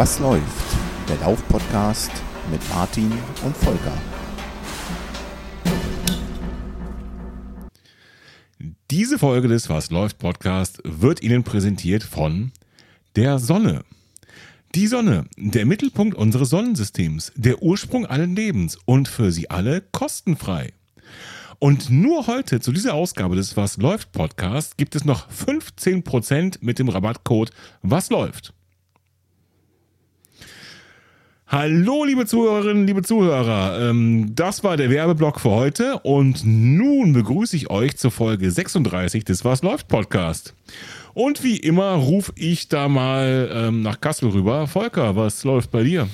Was 0.00 0.18
läuft? 0.18 0.78
Der 1.10 1.18
Lauf-Podcast 1.18 2.10
mit 2.50 2.66
Martin 2.70 3.12
und 3.44 3.54
Volker. 3.54 3.92
Diese 8.90 9.18
Folge 9.18 9.48
des 9.48 9.68
Was 9.68 9.90
läuft 9.90 10.16
Podcast 10.16 10.80
wird 10.84 11.22
Ihnen 11.22 11.44
präsentiert 11.44 12.02
von 12.02 12.52
der 13.14 13.38
Sonne. 13.38 13.84
Die 14.74 14.86
Sonne, 14.86 15.26
der 15.36 15.66
Mittelpunkt 15.66 16.16
unseres 16.16 16.48
Sonnensystems, 16.48 17.32
der 17.36 17.62
Ursprung 17.62 18.06
allen 18.06 18.34
Lebens 18.34 18.78
und 18.86 19.06
für 19.06 19.30
Sie 19.32 19.50
alle 19.50 19.82
kostenfrei. 19.92 20.72
Und 21.58 21.90
nur 21.90 22.26
heute 22.26 22.60
zu 22.60 22.72
dieser 22.72 22.94
Ausgabe 22.94 23.36
des 23.36 23.54
Was 23.58 23.76
läuft 23.76 24.12
Podcast 24.12 24.78
gibt 24.78 24.96
es 24.96 25.04
noch 25.04 25.30
15% 25.30 26.56
mit 26.62 26.78
dem 26.78 26.88
Rabattcode 26.88 27.50
Was 27.82 28.08
läuft. 28.08 28.54
Hallo, 31.52 32.04
liebe 32.04 32.26
Zuhörerinnen, 32.26 32.86
liebe 32.86 33.02
Zuhörer. 33.02 33.90
Ähm, 33.90 34.36
das 34.36 34.62
war 34.62 34.76
der 34.76 34.88
Werbeblock 34.88 35.40
für 35.40 35.50
heute 35.50 35.98
und 35.98 36.42
nun 36.44 37.12
begrüße 37.12 37.56
ich 37.56 37.70
euch 37.70 37.96
zur 37.96 38.12
Folge 38.12 38.52
36 38.52 39.24
des 39.24 39.44
Was 39.44 39.62
läuft 39.62 39.88
Podcast. 39.88 40.54
Und 41.12 41.42
wie 41.42 41.56
immer 41.56 41.94
rufe 41.94 42.30
ich 42.36 42.68
da 42.68 42.86
mal 42.86 43.50
ähm, 43.52 43.82
nach 43.82 44.00
Kassel 44.00 44.28
rüber. 44.28 44.68
Volker, 44.68 45.16
was 45.16 45.42
läuft 45.42 45.72
bei 45.72 45.82
dir? 45.82 46.08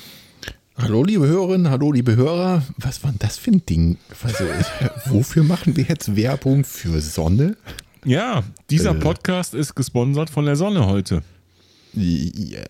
Hallo 0.79 1.05
liebe 1.05 1.27
Hörerinnen, 1.27 1.69
hallo 1.69 1.93
liebe 1.93 2.17
Hörer. 2.17 2.63
Was 2.79 3.05
war 3.05 3.11
denn 3.11 3.19
das 3.19 3.37
für 3.37 3.51
ein 3.51 3.67
Ding? 3.67 3.99
Also, 4.23 4.45
wofür 5.11 5.45
machen 5.45 5.77
wir 5.77 5.85
jetzt 5.85 6.17
Werbung 6.17 6.65
für 6.65 6.99
Sonne? 7.03 7.59
Ja, 8.07 8.43
dieser 8.71 8.93
äh. 8.93 9.01
Podcast 9.01 9.53
ist 9.53 9.75
gesponsert 9.75 10.31
von 10.31 10.47
der 10.47 10.57
Sonne 10.57 10.87
heute. 10.87 11.23
Ja, 11.97 12.61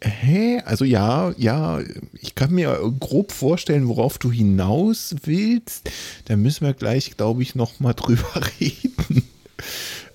hä? 0.00 0.62
Also 0.64 0.84
ja, 0.84 1.34
ja, 1.36 1.80
ich 2.20 2.34
kann 2.34 2.52
mir 2.52 2.80
grob 2.98 3.30
vorstellen, 3.30 3.88
worauf 3.88 4.18
du 4.18 4.32
hinaus 4.32 5.14
willst. 5.24 5.90
Da 6.24 6.36
müssen 6.36 6.66
wir 6.66 6.72
gleich, 6.72 7.16
glaube 7.16 7.42
ich, 7.42 7.54
noch 7.54 7.78
mal 7.78 7.92
drüber 7.94 8.40
reden. 8.58 9.22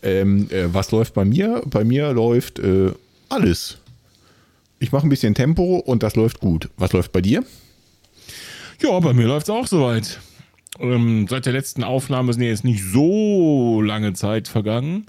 Ähm, 0.02 0.50
äh, 0.50 0.74
was 0.74 0.92
läuft 0.92 1.14
bei 1.14 1.26
mir? 1.26 1.62
Bei 1.66 1.84
mir 1.84 2.12
läuft 2.12 2.60
äh, 2.60 2.92
alles 3.30 3.78
ich 4.80 4.92
mache 4.92 5.08
ein 5.08 5.10
bisschen 5.10 5.36
Tempo 5.36 5.78
und 5.78 6.04
das 6.04 6.16
läuft 6.16 6.40
gut. 6.40 6.70
Was 6.78 6.94
läuft 6.94 7.12
bei 7.12 7.22
dir? 7.22 7.44
Ja, 8.82 9.00
bei 9.00 9.14
mir 9.14 9.28
läuft 9.28 9.48
es 9.48 9.50
auch 9.50 9.68
soweit. 9.68 10.20
Ähm, 10.80 11.28
seit 11.28 11.46
der 11.46 11.54
letzten 11.54 11.84
Aufnahme 11.84 12.34
sind 12.34 12.44
jetzt 12.44 12.64
nicht 12.64 12.84
so 12.84 13.82
lange 13.82 14.14
Zeit 14.14 14.48
vergangen. 14.48 15.08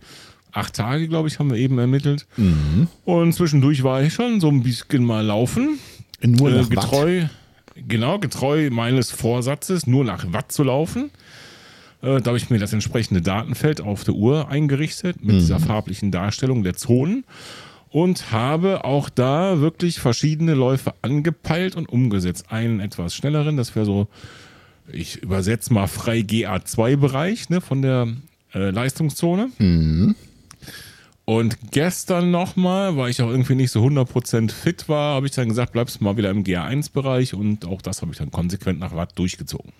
Acht 0.52 0.74
Tage, 0.74 1.08
glaube 1.08 1.28
ich, 1.28 1.38
haben 1.38 1.50
wir 1.50 1.58
eben 1.58 1.78
ermittelt. 1.78 2.26
Mhm. 2.36 2.88
Und 3.04 3.32
zwischendurch 3.32 3.82
war 3.82 4.02
ich 4.02 4.14
schon 4.14 4.40
so 4.40 4.48
ein 4.48 4.62
bisschen 4.62 5.04
mal 5.04 5.24
laufen. 5.24 5.78
Nur 6.22 6.50
nach 6.50 6.66
äh, 6.66 6.74
getreu, 6.74 7.22
Watt. 7.22 7.30
Genau, 7.86 8.18
getreu 8.18 8.70
meines 8.70 9.10
Vorsatzes, 9.10 9.86
nur 9.86 10.04
nach 10.04 10.32
Watt 10.32 10.50
zu 10.50 10.64
laufen. 10.64 11.10
Äh, 12.02 12.20
da 12.20 12.28
habe 12.28 12.38
ich 12.38 12.50
mir 12.50 12.58
das 12.58 12.72
entsprechende 12.72 13.22
Datenfeld 13.22 13.80
auf 13.80 14.04
der 14.04 14.14
Uhr 14.14 14.48
eingerichtet 14.48 15.22
mit 15.22 15.36
mhm. 15.36 15.40
dieser 15.40 15.60
farblichen 15.60 16.10
Darstellung 16.10 16.62
der 16.62 16.74
Zonen 16.74 17.24
und 17.90 18.32
habe 18.32 18.84
auch 18.84 19.08
da 19.08 19.60
wirklich 19.60 20.00
verschiedene 20.00 20.54
Läufe 20.54 20.94
angepeilt 21.02 21.76
und 21.76 21.88
umgesetzt. 21.88 22.46
Einen 22.50 22.80
etwas 22.80 23.14
schnelleren, 23.14 23.56
das 23.56 23.74
wäre 23.74 23.86
so, 23.86 24.08
ich 24.92 25.22
übersetze 25.22 25.72
mal 25.72 25.86
frei 25.86 26.20
GA2-Bereich 26.20 27.50
ne, 27.50 27.60
von 27.60 27.82
der 27.82 28.08
äh, 28.54 28.70
Leistungszone. 28.70 29.50
Mhm. 29.58 30.14
Und 31.28 31.72
gestern 31.72 32.30
nochmal, 32.30 32.96
weil 32.96 33.10
ich 33.10 33.20
auch 33.20 33.28
irgendwie 33.28 33.54
nicht 33.54 33.70
so 33.70 33.84
100% 33.84 34.50
fit 34.50 34.88
war, 34.88 35.16
habe 35.16 35.26
ich 35.26 35.32
dann 35.32 35.50
gesagt, 35.50 35.72
bleibst 35.74 36.00
mal 36.00 36.16
wieder 36.16 36.30
im 36.30 36.42
GA1-Bereich 36.42 37.34
und 37.34 37.66
auch 37.66 37.82
das 37.82 38.00
habe 38.00 38.12
ich 38.12 38.16
dann 38.16 38.30
konsequent 38.30 38.80
nach 38.80 38.96
Watt 38.96 39.12
durchgezogen. 39.18 39.72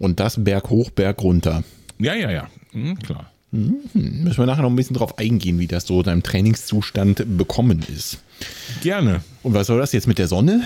Und 0.00 0.18
das 0.18 0.42
Berg 0.42 0.68
hoch, 0.68 0.90
Berg 0.90 1.22
runter. 1.22 1.62
Ja, 2.00 2.14
ja, 2.14 2.32
ja, 2.32 2.48
mhm, 2.72 2.98
klar. 2.98 3.30
Mhm. 3.52 3.76
Müssen 3.94 4.38
wir 4.38 4.46
nachher 4.46 4.62
noch 4.62 4.70
ein 4.70 4.74
bisschen 4.74 4.96
drauf 4.96 5.16
eingehen, 5.16 5.60
wie 5.60 5.68
das 5.68 5.86
so 5.86 6.02
deinem 6.02 6.24
Trainingszustand 6.24 7.38
bekommen 7.38 7.84
ist. 7.94 8.24
Gerne. 8.82 9.20
Und 9.44 9.54
was 9.54 9.68
soll 9.68 9.78
das 9.78 9.92
jetzt 9.92 10.08
mit 10.08 10.18
der 10.18 10.26
Sonne? 10.26 10.64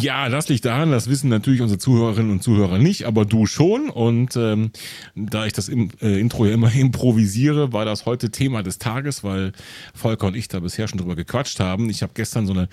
Ja, 0.00 0.30
das 0.30 0.48
liegt 0.48 0.64
daran, 0.64 0.90
das 0.90 1.10
wissen 1.10 1.28
natürlich 1.28 1.60
unsere 1.60 1.78
Zuhörerinnen 1.78 2.32
und 2.32 2.42
Zuhörer 2.42 2.78
nicht, 2.78 3.04
aber 3.04 3.26
du 3.26 3.44
schon. 3.44 3.90
Und 3.90 4.36
ähm, 4.36 4.70
da 5.14 5.44
ich 5.44 5.52
das 5.52 5.68
im, 5.68 5.90
äh, 6.00 6.18
Intro 6.18 6.46
ja 6.46 6.54
immer 6.54 6.72
improvisiere, 6.74 7.74
war 7.74 7.84
das 7.84 8.06
heute 8.06 8.30
Thema 8.30 8.62
des 8.62 8.78
Tages, 8.78 9.22
weil 9.22 9.52
Volker 9.92 10.28
und 10.28 10.34
ich 10.34 10.48
da 10.48 10.60
bisher 10.60 10.88
schon 10.88 10.98
drüber 10.98 11.14
gequatscht 11.14 11.60
haben. 11.60 11.90
Ich 11.90 12.02
habe 12.02 12.12
gestern 12.14 12.46
so 12.46 12.54
eine 12.54 12.70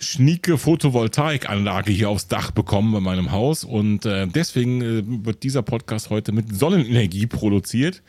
schnieke 0.00 0.58
Photovoltaikanlage 0.58 1.92
hier 1.92 2.10
aufs 2.10 2.26
Dach 2.26 2.50
bekommen 2.50 2.92
bei 2.92 3.00
meinem 3.00 3.30
Haus 3.30 3.62
und 3.62 4.04
äh, 4.04 4.26
deswegen 4.26 4.82
äh, 4.82 5.02
wird 5.24 5.44
dieser 5.44 5.62
Podcast 5.62 6.10
heute 6.10 6.32
mit 6.32 6.52
Sonnenenergie 6.52 7.26
produziert. 7.26 8.02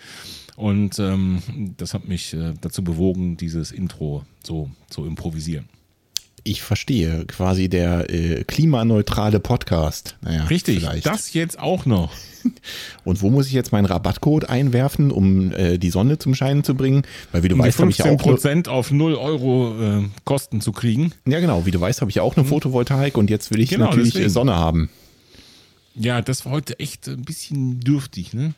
Und 0.56 0.98
ähm, 0.98 1.44
das 1.78 1.94
hat 1.94 2.08
mich 2.08 2.34
äh, 2.34 2.56
dazu 2.60 2.84
bewogen, 2.84 3.38
dieses 3.38 3.72
Intro 3.72 4.26
so 4.44 4.72
zu 4.90 5.06
improvisieren. 5.06 5.70
Ich 6.48 6.62
verstehe, 6.62 7.26
quasi 7.26 7.68
der 7.68 8.10
äh, 8.10 8.46
klimaneutrale 8.46 9.42
Podcast. 9.42 10.16
Naja, 10.22 10.46
Richtig, 10.46 10.80
vielleicht. 10.80 11.06
das 11.06 11.34
jetzt 11.34 11.60
auch 11.60 11.86
noch. 11.86 12.14
Und 13.04 13.22
wo 13.22 13.30
muss 13.30 13.48
ich 13.48 13.52
jetzt 13.52 13.74
meinen 13.74 13.84
Rabattcode 13.84 14.50
einwerfen, 14.50 15.12
um 15.12 15.52
äh, 15.52 15.78
die 15.78 15.90
Sonne 15.90 16.20
zum 16.20 16.36
Scheinen 16.36 16.64
zu 16.64 16.74
bringen? 16.74 17.04
Weil 17.34 17.44
wie 17.44 17.50
du 17.50 17.56
um 17.56 17.60
weißt, 17.60 17.80
habe 17.80 17.92
ich 17.92 17.98
ja 17.98 18.06
auch 18.06 18.18
Prozent 18.18 18.70
auf 18.70 18.92
0 18.92 19.16
Euro 19.16 20.00
äh, 20.00 20.04
Kosten 20.24 20.62
zu 20.62 20.72
kriegen. 20.72 21.12
Ja, 21.28 21.42
genau. 21.42 21.66
Wie 21.66 21.72
du 21.72 21.82
weißt, 21.82 22.00
habe 22.00 22.12
ich 22.12 22.16
ja 22.16 22.24
auch 22.24 22.38
eine 22.38 22.46
mhm. 22.46 22.50
Photovoltaik 22.50 23.18
und 23.18 23.30
jetzt 23.30 23.52
will 23.52 23.60
ich 23.60 23.72
genau, 23.72 23.88
natürlich 23.88 24.14
deswegen. 24.14 24.30
Sonne 24.30 24.56
haben. 24.56 24.90
Ja, 25.96 26.22
das 26.22 26.46
war 26.46 26.54
heute 26.54 26.80
echt 26.80 27.10
ein 27.10 27.24
bisschen 27.24 27.82
dürftig, 27.82 28.34
ne? 28.34 28.54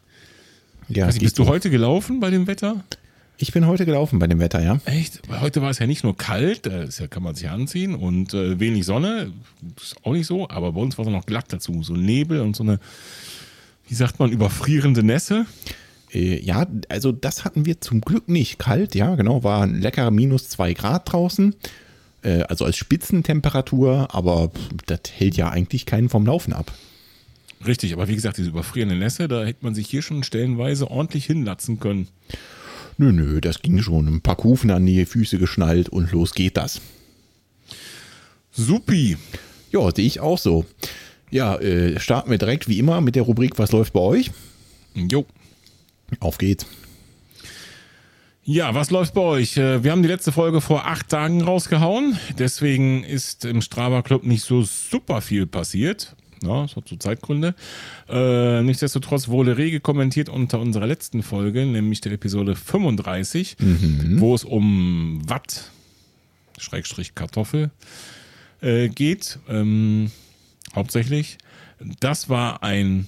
Ja, 0.90 1.08
nicht, 1.08 1.22
bist 1.22 1.40
du 1.40 1.48
heute 1.48 1.72
gelaufen 1.72 2.20
bei 2.20 2.30
dem 2.30 2.46
Wetter? 2.46 2.84
Ich 3.42 3.54
bin 3.54 3.66
heute 3.66 3.86
gelaufen 3.86 4.20
bei 4.20 4.28
dem 4.28 4.40
Wetter, 4.40 4.62
ja. 4.62 4.82
Echt? 4.84 5.22
Heute 5.30 5.62
war 5.62 5.70
es 5.70 5.80
ja 5.80 5.88
nicht 5.88 6.04
nur 6.04 6.18
kalt, 6.18 6.66
da 6.66 7.08
kann 7.08 7.24
man 7.24 7.36
sich 7.36 7.50
anziehen 7.50 7.96
und 7.96 8.34
äh, 8.34 8.60
wenig 8.60 8.86
Sonne, 8.86 9.32
ist 9.82 9.96
auch 10.04 10.12
nicht 10.12 10.28
so, 10.28 10.50
aber 10.50 10.74
bei 10.74 10.82
uns 10.82 10.98
war 10.98 11.06
es 11.06 11.12
noch 11.12 11.26
glatt 11.26 11.46
dazu, 11.48 11.82
so 11.82 11.94
Nebel 11.94 12.42
und 12.42 12.58
so 12.58 12.64
eine, 12.64 12.80
wie 13.88 13.96
sagt 13.96 14.20
man, 14.20 14.30
überfrierende 14.30 15.04
Nässe. 15.04 15.46
Äh, 16.12 16.42
ja, 16.42 16.68
also 16.90 17.14
das 17.14 17.46
hatten 17.46 17.66
wir 17.66 17.80
zum 17.80 18.02
Glück 18.02 18.28
nicht. 18.28 18.60
Kalt, 18.60 18.94
ja, 18.94 19.16
genau, 19.16 19.42
war 19.42 19.64
ein 19.64 19.80
leckerer 19.80 20.12
minus 20.12 20.50
zwei 20.50 20.74
Grad 20.74 21.10
draußen. 21.10 21.56
Äh, 22.24 22.42
also 22.42 22.66
als 22.66 22.76
Spitzentemperatur, 22.76 24.14
aber 24.14 24.52
das 24.86 25.00
hält 25.16 25.38
ja 25.38 25.50
eigentlich 25.50 25.86
keinen 25.86 26.10
vom 26.10 26.26
Laufen 26.26 26.52
ab. 26.52 26.74
Richtig, 27.66 27.94
aber 27.94 28.10
wie 28.10 28.16
gesagt, 28.16 28.38
diese 28.38 28.50
überfrierende 28.50 28.96
Nässe, 28.96 29.30
da 29.30 29.46
hätte 29.46 29.64
man 29.64 29.76
sich 29.76 29.88
hier 29.88 30.02
schon 30.02 30.24
stellenweise 30.24 30.92
ordentlich 30.92 31.26
hinlatzen 31.26 31.80
können. 31.80 32.10
Nö, 33.00 33.14
nö, 33.14 33.40
das 33.40 33.62
ging 33.62 33.82
schon. 33.82 34.08
Ein 34.08 34.22
paar 34.22 34.36
Kufen 34.36 34.70
an 34.72 34.86
die 34.86 35.06
Füße 35.06 35.38
geschnallt 35.38 35.88
und 35.88 36.12
los 36.12 36.34
geht 36.34 36.58
das. 36.58 36.82
Supi. 38.52 39.16
Ja, 39.72 39.90
sehe 39.96 40.06
ich 40.06 40.20
auch 40.20 40.38
so. 40.38 40.66
Ja, 41.32 41.56
äh, 41.56 41.98
starten 42.02 42.30
wir 42.30 42.38
direkt 42.38 42.68
wie 42.68 42.78
immer 42.78 43.00
mit 43.00 43.16
der 43.16 43.24
Rubrik 43.24 43.58
Was 43.58 43.72
läuft 43.72 43.94
bei 43.94 44.02
euch? 44.02 44.32
Jo. 44.96 45.26
Auf 46.20 46.40
geht's. 46.40 46.66
Ja, 48.44 48.76
was 48.76 48.92
läuft 48.92 49.14
bei 49.14 49.22
euch? 49.22 49.56
Äh, 49.56 49.82
wir 49.82 49.94
haben 49.94 50.02
die 50.02 50.10
letzte 50.10 50.34
Folge 50.34 50.60
vor 50.60 50.86
acht 50.86 51.08
Tagen 51.08 51.42
rausgehauen. 51.42 52.20
Deswegen 52.38 53.06
ist 53.06 53.46
im 53.46 53.62
Strava 53.62 54.02
Club 54.02 54.26
nicht 54.26 54.44
so 54.44 54.64
super 54.64 55.22
viel 55.22 55.48
passiert. 55.48 56.18
Ja, 56.44 56.62
das 56.64 56.76
hat 56.76 56.88
so 56.88 56.96
Zeitgründe. 56.96 57.56
Äh, 58.08 58.62
nichtsdestotrotz 58.64 59.28
wurde 59.28 59.58
rege 59.58 59.80
kommentiert 59.80 60.30
unter 60.30 60.60
unserer 60.60 60.88
letzten 60.88 61.24
Folge, 61.24 61.66
nämlich 61.66 62.02
der 62.02 62.14
Episode 62.14 62.56
35, 62.56 63.58
mhm. 63.60 64.20
wo 64.20 64.36
es 64.36 64.44
um 64.44 65.22
Watt, 65.28 65.72
Schrägstrich 66.58 67.16
Kartoffel, 67.16 67.72
äh, 68.62 68.90
geht. 68.90 69.40
Ähm, 69.48 70.12
hauptsächlich. 70.76 71.38
Das 72.00 72.30
war 72.30 72.64
ein 72.64 73.08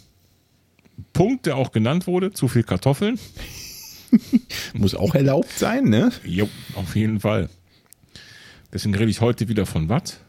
Punkt, 1.13 1.45
der 1.45 1.57
auch 1.57 1.71
genannt 1.71 2.07
wurde, 2.07 2.31
zu 2.31 2.47
viel 2.47 2.63
Kartoffeln. 2.63 3.19
Muss 4.73 4.95
auch 4.95 5.15
erlaubt 5.15 5.57
sein, 5.57 5.85
ne? 5.85 6.11
Jo, 6.23 6.49
auf 6.75 6.95
jeden 6.95 7.19
Fall. 7.19 7.49
Deswegen 8.73 8.95
rede 8.95 9.11
ich 9.11 9.21
heute 9.21 9.47
wieder 9.47 9.65
von 9.65 9.89
Watt. 9.89 10.19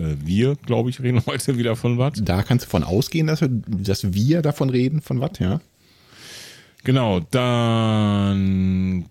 Äh, 0.00 0.16
wir, 0.24 0.56
glaube 0.56 0.90
ich, 0.90 1.00
reden 1.00 1.22
heute 1.26 1.58
wieder 1.58 1.76
von 1.76 1.98
Watt. 1.98 2.20
Da 2.22 2.42
kannst 2.42 2.66
du 2.66 2.70
von 2.70 2.82
ausgehen, 2.84 3.26
dass 3.26 3.40
wir, 3.40 3.48
dass 3.50 4.12
wir 4.12 4.42
davon 4.42 4.70
reden, 4.70 5.00
von 5.02 5.20
Watt, 5.20 5.38
ja. 5.40 5.60
Genau, 6.82 7.20
dann 7.30 9.04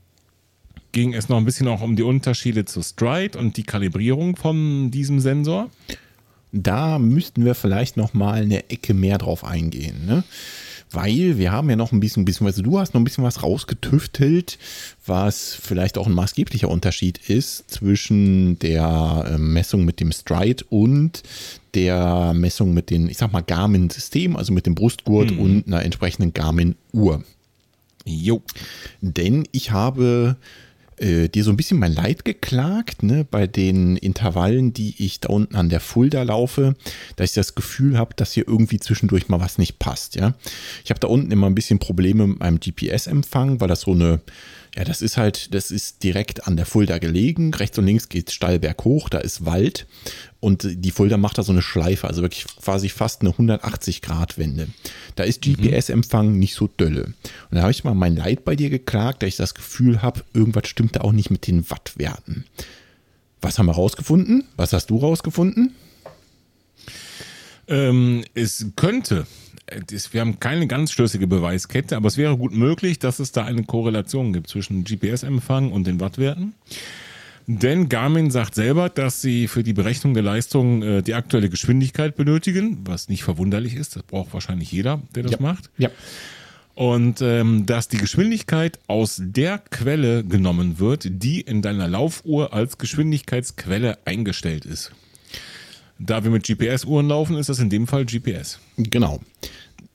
ging 0.92 1.14
es 1.14 1.30
noch 1.30 1.38
ein 1.38 1.46
bisschen 1.46 1.68
auch 1.68 1.82
um 1.82 1.96
die 1.96 2.02
Unterschiede 2.04 2.66
zu 2.66 2.82
Stride 2.82 3.38
und 3.38 3.58
die 3.58 3.64
Kalibrierung 3.64 4.36
von 4.36 4.90
diesem 4.90 5.20
Sensor. 5.20 5.70
Da 6.52 6.98
müssten 6.98 7.46
wir 7.46 7.54
vielleicht 7.54 7.96
noch 7.96 8.16
mal 8.16 8.42
eine 8.42 8.72
Ecke 8.72 8.96
mehr 8.96 9.20
drauf 9.20 9.46
eingehen, 9.46 10.08
ne? 10.08 10.24
Weil 10.92 11.38
wir 11.38 11.52
haben 11.52 11.70
ja 11.70 11.76
noch 11.76 11.92
ein 11.92 12.00
bisschen, 12.00 12.26
beziehungsweise 12.26 12.64
du 12.64 12.80
hast 12.80 12.94
noch 12.94 13.02
ein 13.02 13.04
bisschen 13.04 13.24
was 13.24 13.44
rausgetüftelt, 13.44 14.58
was 15.06 15.54
vielleicht 15.56 15.98
auch 15.98 16.08
ein 16.08 16.14
maßgeblicher 16.14 16.70
Unterschied 16.70 17.30
ist 17.30 17.70
zwischen 17.70 18.58
der 18.60 19.26
ähm, 19.30 19.54
Messung 19.54 19.86
mit 19.86 20.00
dem 20.00 20.12
Stride 20.12 20.64
und 20.70 21.24
der 21.76 22.34
Messung 22.34 22.74
mit 22.74 22.90
den, 22.90 23.08
ich 23.10 23.18
sag 23.18 23.32
mal, 23.32 23.42
Garmin-System, 23.42 24.36
also 24.36 24.52
mit 24.54 24.66
dem 24.66 24.76
Brustgurt 24.76 25.32
mhm. 25.32 25.40
und 25.40 25.68
einer 25.68 25.84
entsprechenden 25.84 26.34
Garmin-Uhr. 26.34 27.24
Jo. 28.06 28.42
Denn 29.02 29.48
ich 29.52 29.72
habe 29.72 30.38
äh, 31.02 31.30
dir 31.30 31.44
so 31.44 31.52
ein 31.52 31.58
bisschen 31.58 31.80
mein 31.80 31.94
Leid 31.94 32.26
geklagt, 32.26 33.04
ne, 33.04 33.26
bei 33.30 33.48
den 33.48 33.98
Intervallen, 33.98 34.74
die 34.74 34.96
ich 34.98 35.20
da 35.20 35.30
unten 35.30 35.56
an 35.56 35.70
der 35.70 35.80
Fulda 35.80 36.24
laufe, 36.24 36.76
dass 37.16 37.32
ich 37.32 37.36
das 37.36 37.56
Gefühl 37.56 37.98
habe, 37.98 38.14
dass 38.16 38.34
hier 38.34 38.48
irgendwie 38.48 38.80
zwischendurch 38.80 39.30
mal 39.30 39.40
was 39.40 39.58
nicht 39.58 39.80
passt, 39.80 40.16
ja. 40.16 40.34
Ich 40.84 40.90
habe 40.90 41.00
da 41.00 41.08
unten 41.08 41.32
immer 41.32 41.48
ein 41.48 41.56
bisschen 41.56 41.80
Probleme 41.80 42.28
mit 42.28 42.40
meinem 42.40 42.60
GPS-Empfang, 42.60 43.60
weil 43.62 43.68
das 43.68 43.82
so 43.82 43.92
eine 43.92 44.22
ja, 44.80 44.86
das 44.86 45.02
ist 45.02 45.18
halt, 45.18 45.54
das 45.54 45.72
ist 45.72 46.04
direkt 46.04 46.48
an 46.48 46.56
der 46.56 46.66
Fulda 46.66 47.00
gelegen. 47.00 47.54
Rechts 47.54 47.78
und 47.78 47.86
links 47.86 48.08
geht 48.08 48.32
steil 48.32 48.60
berghoch, 48.60 49.10
da 49.10 49.18
ist 49.18 49.46
Wald. 49.46 49.88
Und 50.40 50.66
die 50.66 50.92
Fulda 50.92 51.18
macht 51.18 51.38
da 51.38 51.44
so 51.44 51.52
eine 51.52 51.62
Schleife, 51.62 52.08
also 52.08 52.22
wirklich 52.22 52.46
quasi 52.64 52.88
fast 52.88 53.20
eine 53.20 53.32
180-Grad-Wende. 53.32 54.70
Da 55.18 55.26
ist 55.26 55.42
GPS-Empfang 55.42 56.40
nicht 56.40 56.56
so 56.56 56.68
dölle. 56.68 57.08
Und 57.52 57.58
da 57.58 57.64
habe 57.64 57.72
ich 57.72 57.84
mal 57.84 57.94
mein 57.94 58.16
Leid 58.16 58.46
bei 58.46 58.56
dir 58.56 58.70
geklagt, 58.70 59.22
da 59.22 59.28
ich 59.28 59.36
das 59.36 59.54
Gefühl 59.54 60.02
habe, 60.02 60.24
irgendwas 60.34 60.70
stimmt 60.70 60.96
da 60.96 61.02
auch 61.02 61.12
nicht 61.12 61.30
mit 61.30 61.46
den 61.48 61.70
Wattwerten. 61.70 62.46
Was 63.42 63.60
haben 63.60 63.66
wir 63.66 63.74
rausgefunden? 63.74 64.46
Was 64.56 64.72
hast 64.72 64.92
du 64.92 64.98
rausgefunden? 64.98 65.76
Ähm, 67.68 68.24
es 68.34 68.66
könnte 68.78 69.28
wir 70.12 70.22
haben 70.22 70.40
keine 70.40 70.68
ganz 70.68 70.92
schlüssige 70.92 71.28
Beweiskette, 71.28 71.96
aber 71.96 72.08
es 72.08 72.18
wäre 72.18 72.38
gut 72.38 72.54
möglich, 72.54 73.00
dass 73.00 73.20
es 73.20 73.32
da 73.32 73.46
eine 73.46 73.64
Korrelation 73.64 74.34
gibt 74.34 74.50
zwischen 74.50 74.84
GPS-Empfang 74.84 75.72
und 75.72 75.88
den 75.88 76.00
Wattwerten. 76.00 76.54
Denn 77.52 77.90
Garmin 77.90 78.30
sagt 78.30 78.54
selber, 78.54 78.90
dass 78.90 79.24
sie 79.24 79.48
für 79.48 79.64
die 79.64 79.74
Berechnung 79.74 80.14
der 80.14 80.22
Leistung 80.22 80.84
äh, 80.84 81.02
die 81.02 81.16
aktuelle 81.16 81.50
Geschwindigkeit 81.50 82.16
benötigen, 82.16 82.78
was 82.86 83.10
nicht 83.10 83.24
verwunderlich 83.24 83.74
ist. 83.74 83.96
Das 83.96 84.04
braucht 84.04 84.34
wahrscheinlich 84.34 84.72
jeder, 84.72 85.02
der 85.16 85.24
das 85.24 85.32
ja. 85.32 85.38
macht. 85.42 85.72
Ja. 85.80 85.90
Und 86.76 87.22
ähm, 87.24 87.66
dass 87.66 87.88
die 87.88 87.98
Geschwindigkeit 87.98 88.78
aus 88.86 89.20
der 89.20 89.58
Quelle 89.58 90.24
genommen 90.24 90.78
wird, 90.78 91.08
die 91.10 91.42
in 91.42 91.64
deiner 91.64 91.88
Laufuhr 91.88 92.54
als 92.54 92.78
Geschwindigkeitsquelle 92.78 93.98
eingestellt 94.06 94.66
ist. 94.66 94.92
Da 96.00 96.24
wir 96.24 96.32
mit 96.32 96.48
GPS-Uhren 96.48 97.10
laufen, 97.10 97.36
ist 97.36 97.50
das 97.50 97.60
in 97.60 97.70
dem 97.70 97.86
Fall 97.86 98.06
GPS. 98.06 98.60
Genau. 98.78 99.20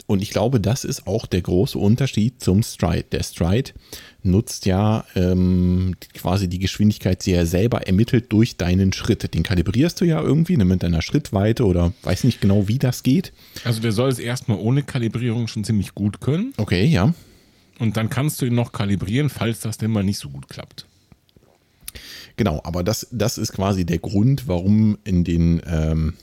Und 0.07 0.21
ich 0.21 0.31
glaube, 0.31 0.61
das 0.61 0.85
ist 0.85 1.07
auch 1.07 1.25
der 1.25 1.41
große 1.41 1.79
Unterschied 1.79 2.43
zum 2.43 2.63
Stride. 2.63 3.07
Der 3.11 3.23
Stride 3.23 3.71
nutzt 4.23 4.67
ja 4.67 5.05
ähm, 5.15 5.95
quasi 6.13 6.47
die 6.47 6.59
Geschwindigkeit, 6.59 7.25
die 7.25 7.33
er 7.33 7.47
selber 7.47 7.87
ermittelt 7.87 8.31
durch 8.31 8.59
deinen 8.59 8.93
Schritt. 8.93 9.33
Den 9.33 9.43
kalibrierst 9.43 9.99
du 10.03 10.05
ja 10.05 10.21
irgendwie 10.21 10.59
ne, 10.59 10.67
mit 10.67 10.83
deiner 10.83 11.01
Schrittweite 11.01 11.65
oder 11.65 11.95
weiß 12.03 12.25
nicht 12.25 12.43
genau, 12.43 12.69
wie 12.69 12.79
das 12.79 13.03
geht. 13.03 13.33
Also 13.65 13.81
der 13.81 13.93
soll 13.93 14.11
es 14.11 14.19
erstmal 14.19 14.59
ohne 14.59 14.83
Kalibrierung 14.83 15.49
schon 15.49 15.65
ziemlich 15.65 15.95
gut 15.95 16.21
können. 16.21 16.53
Okay, 16.59 16.85
ja. 16.85 17.15
Und 17.79 17.97
dann 17.97 18.11
kannst 18.11 18.43
du 18.43 18.47
ihn 18.47 18.55
noch 18.55 18.73
kalibrieren, 18.73 19.31
falls 19.31 19.61
das 19.61 19.79
denn 19.79 19.91
mal 19.91 20.05
nicht 20.05 20.19
so 20.19 20.29
gut 20.29 20.51
klappt. 20.51 20.87
Genau, 22.37 22.61
aber 22.65 22.83
das, 22.83 23.07
das 23.11 23.39
ist 23.39 23.53
quasi 23.53 23.85
der 23.85 23.99
Grund, 23.99 24.49
warum 24.49 24.99
in 25.05 25.25
den, 25.25 25.63
ähm, 25.67 26.15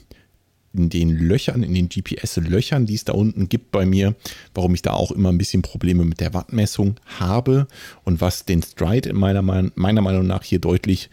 in 0.73 0.89
den 0.89 1.09
Löchern, 1.09 1.63
in 1.63 1.73
den 1.73 1.89
GPS-Löchern, 1.89 2.85
die 2.85 2.95
es 2.95 3.05
da 3.05 3.13
unten 3.13 3.49
gibt 3.49 3.71
bei 3.71 3.85
mir, 3.85 4.15
warum 4.53 4.73
ich 4.73 4.81
da 4.81 4.91
auch 4.91 5.11
immer 5.11 5.29
ein 5.29 5.37
bisschen 5.37 5.61
Probleme 5.61 6.03
mit 6.05 6.19
der 6.19 6.33
Wattmessung 6.33 6.95
habe 7.19 7.67
und 8.03 8.21
was 8.21 8.45
den 8.45 8.61
Stride 8.61 9.09
in 9.09 9.17
meiner, 9.17 9.41
meiner 9.41 10.01
Meinung 10.01 10.27
nach 10.27 10.43
hier 10.43 10.59
deutlich 10.59 11.09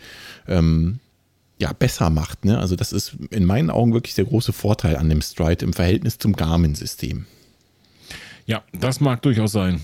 ähm, 0.46 1.00
ja, 1.58 1.72
besser 1.72 2.10
macht. 2.10 2.44
Ne? 2.44 2.58
Also 2.58 2.76
das 2.76 2.92
ist 2.92 3.16
in 3.30 3.44
meinen 3.44 3.70
Augen 3.70 3.92
wirklich 3.92 4.14
der 4.14 4.24
große 4.24 4.52
Vorteil 4.52 4.96
an 4.96 5.08
dem 5.08 5.20
Stride 5.20 5.64
im 5.64 5.72
Verhältnis 5.72 6.18
zum 6.18 6.34
Garmin-System. 6.34 7.26
Ja, 8.46 8.62
das 8.72 9.00
mag 9.00 9.22
durchaus 9.22 9.52
sein. 9.52 9.80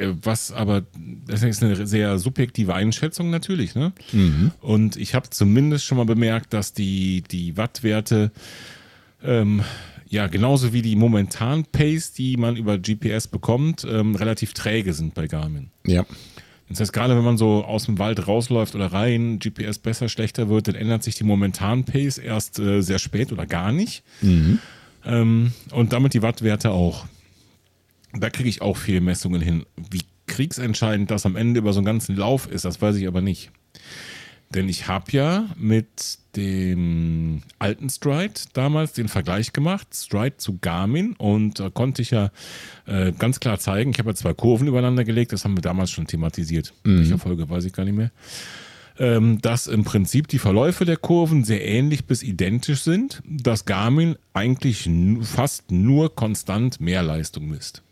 Äh, 0.00 0.14
was 0.22 0.52
aber, 0.52 0.82
das 1.26 1.42
ist 1.42 1.62
eine 1.62 1.86
sehr 1.86 2.18
subjektive 2.18 2.74
Einschätzung 2.74 3.30
natürlich, 3.30 3.74
ne? 3.74 3.92
Mhm. 4.12 4.52
Und 4.60 4.96
ich 4.96 5.14
habe 5.14 5.30
zumindest 5.30 5.84
schon 5.84 5.98
mal 5.98 6.06
bemerkt, 6.06 6.52
dass 6.52 6.72
die, 6.72 7.22
die 7.30 7.56
Wattwerte 7.56 8.32
ähm, 9.22 9.62
ja, 10.10 10.26
genauso 10.26 10.72
wie 10.72 10.82
die 10.82 10.96
momentan 10.96 11.64
Pace, 11.64 12.12
die 12.12 12.36
man 12.36 12.56
über 12.56 12.78
GPS 12.78 13.28
bekommt, 13.28 13.86
ähm, 13.88 14.16
relativ 14.16 14.54
träge 14.54 14.92
sind 14.92 15.14
bei 15.14 15.28
Garmin. 15.28 15.70
Ja. 15.86 16.04
Das 16.68 16.80
heißt, 16.80 16.92
gerade 16.92 17.16
wenn 17.16 17.24
man 17.24 17.36
so 17.38 17.64
aus 17.64 17.86
dem 17.86 17.98
Wald 17.98 18.26
rausläuft 18.26 18.74
oder 18.74 18.86
rein, 18.86 19.38
GPS 19.38 19.78
besser, 19.78 20.08
schlechter 20.08 20.48
wird, 20.48 20.68
dann 20.68 20.74
ändert 20.74 21.04
sich 21.04 21.14
die 21.14 21.24
momentan 21.24 21.84
Pace 21.84 22.18
erst 22.18 22.58
äh, 22.58 22.80
sehr 22.80 22.98
spät 22.98 23.32
oder 23.32 23.46
gar 23.46 23.70
nicht. 23.70 24.02
Mhm. 24.20 24.58
Ähm, 25.04 25.52
und 25.72 25.92
damit 25.92 26.14
die 26.14 26.22
Wattwerte 26.22 26.72
auch. 26.72 27.06
Da 28.12 28.30
kriege 28.30 28.48
ich 28.48 28.62
auch 28.62 28.76
viele 28.76 29.00
Messungen 29.00 29.40
hin. 29.40 29.64
Wie 29.90 30.02
kriegsentscheidend 30.26 31.10
das 31.10 31.26
am 31.26 31.36
Ende 31.36 31.58
über 31.58 31.72
so 31.72 31.80
einen 31.80 31.86
ganzen 31.86 32.16
Lauf 32.16 32.50
ist, 32.50 32.64
das 32.64 32.80
weiß 32.80 32.96
ich 32.96 33.06
aber 33.06 33.20
nicht. 33.20 33.50
Denn 34.52 34.68
ich 34.68 34.88
habe 34.88 35.12
ja 35.12 35.46
mit 35.56 36.18
dem 36.34 37.42
alten 37.60 37.88
Stride 37.88 38.34
damals 38.52 38.92
den 38.92 39.06
Vergleich 39.06 39.52
gemacht, 39.52 39.88
Stride 39.94 40.38
zu 40.38 40.58
Garmin, 40.60 41.14
und 41.14 41.60
da 41.60 41.70
konnte 41.70 42.02
ich 42.02 42.10
ja 42.10 42.30
äh, 42.86 43.12
ganz 43.12 43.38
klar 43.38 43.60
zeigen, 43.60 43.92
ich 43.92 43.98
habe 44.00 44.10
ja 44.10 44.14
zwei 44.14 44.34
Kurven 44.34 44.66
übereinander 44.66 45.04
gelegt, 45.04 45.32
das 45.32 45.44
haben 45.44 45.56
wir 45.56 45.62
damals 45.62 45.92
schon 45.92 46.08
thematisiert. 46.08 46.72
Mhm. 46.84 46.98
Welcher 46.98 47.18
Folge 47.18 47.48
weiß 47.48 47.64
ich 47.64 47.72
gar 47.72 47.84
nicht 47.84 47.96
mehr. 47.96 48.10
Ähm, 48.98 49.40
dass 49.40 49.68
im 49.68 49.84
Prinzip 49.84 50.26
die 50.26 50.38
Verläufe 50.38 50.84
der 50.84 50.96
Kurven 50.96 51.44
sehr 51.44 51.64
ähnlich 51.64 52.04
bis 52.06 52.22
identisch 52.24 52.82
sind, 52.82 53.22
dass 53.24 53.64
Garmin 53.64 54.16
eigentlich 54.34 54.90
fast 55.22 55.70
nur 55.70 56.14
konstant 56.14 56.80
mehr 56.80 57.02
Leistung 57.02 57.48
misst. 57.48 57.82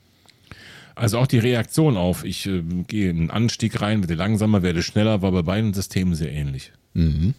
Also 0.98 1.18
auch 1.18 1.26
die 1.28 1.38
Reaktion 1.38 1.96
auf, 1.96 2.24
ich 2.24 2.46
äh, 2.46 2.62
gehe 2.88 3.10
in 3.10 3.18
einen 3.18 3.30
Anstieg 3.30 3.80
rein, 3.80 4.00
werde 4.00 4.14
langsamer, 4.14 4.62
werde 4.62 4.82
schneller, 4.82 5.22
war 5.22 5.30
bei 5.30 5.42
beiden 5.42 5.72
Systemen 5.72 6.14
sehr 6.14 6.32
ähnlich. 6.32 6.72
Mhm. 6.94 7.34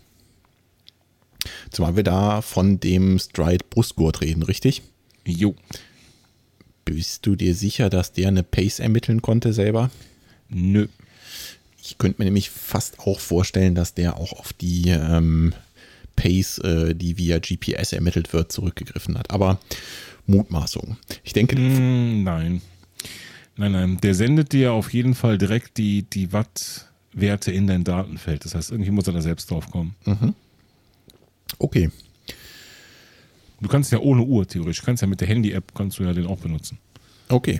Zumal 1.69 1.95
wir 1.95 2.03
da 2.03 2.41
von 2.41 2.79
dem 2.79 3.19
Stride 3.19 3.65
Brustgurt 3.69 4.21
reden, 4.21 4.43
richtig? 4.43 4.81
Jo. 5.25 5.55
Bist 6.85 7.25
du 7.25 7.35
dir 7.35 7.53
sicher, 7.53 7.89
dass 7.89 8.13
der 8.13 8.29
eine 8.29 8.43
Pace 8.43 8.79
ermitteln 8.79 9.21
konnte 9.21 9.53
selber? 9.53 9.91
Nö. 10.49 10.87
Ich 11.81 11.97
könnte 11.97 12.19
mir 12.19 12.25
nämlich 12.25 12.49
fast 12.49 12.99
auch 12.99 13.19
vorstellen, 13.19 13.75
dass 13.75 13.93
der 13.93 14.17
auch 14.17 14.33
auf 14.33 14.53
die 14.53 14.89
ähm, 14.89 15.53
Pace, 16.15 16.59
äh, 16.59 16.95
die 16.95 17.17
via 17.17 17.39
GPS 17.39 17.93
ermittelt 17.93 18.33
wird, 18.33 18.51
zurückgegriffen 18.51 19.17
hat. 19.17 19.31
Aber 19.31 19.59
Mutmaßung. 20.25 20.97
Ich 21.23 21.33
denke. 21.33 21.57
Mm, 21.57 22.23
nein. 22.23 22.61
Nein, 23.59 23.73
nein, 23.73 23.97
der 24.01 24.15
sendet 24.15 24.53
dir 24.53 24.71
auf 24.71 24.93
jeden 24.93 25.15
Fall 25.15 25.37
direkt 25.37 25.77
die, 25.77 26.03
die 26.03 26.31
Wattwerte 26.31 27.51
in 27.51 27.67
dein 27.67 27.83
Datenfeld. 27.83 28.45
Das 28.45 28.55
heißt, 28.55 28.71
irgendwie 28.71 28.91
muss 28.91 29.05
er 29.05 29.11
da 29.11 29.19
selbst 29.19 29.51
drauf 29.51 29.69
kommen. 29.69 29.95
Mhm. 30.05 30.33
Okay. 31.57 31.91
Du 33.59 33.67
kannst 33.67 33.91
ja 33.91 33.99
ohne 33.99 34.21
Uhr 34.21 34.47
theoretisch, 34.47 34.79
du 34.79 34.85
kannst 34.85 35.01
ja 35.01 35.09
mit 35.09 35.19
der 35.19 35.27
Handy-App, 35.27 35.75
kannst 35.75 35.99
du 35.99 36.03
ja 36.03 36.13
den 36.13 36.25
auch 36.25 36.37
benutzen. 36.37 36.77
Okay. 37.27 37.59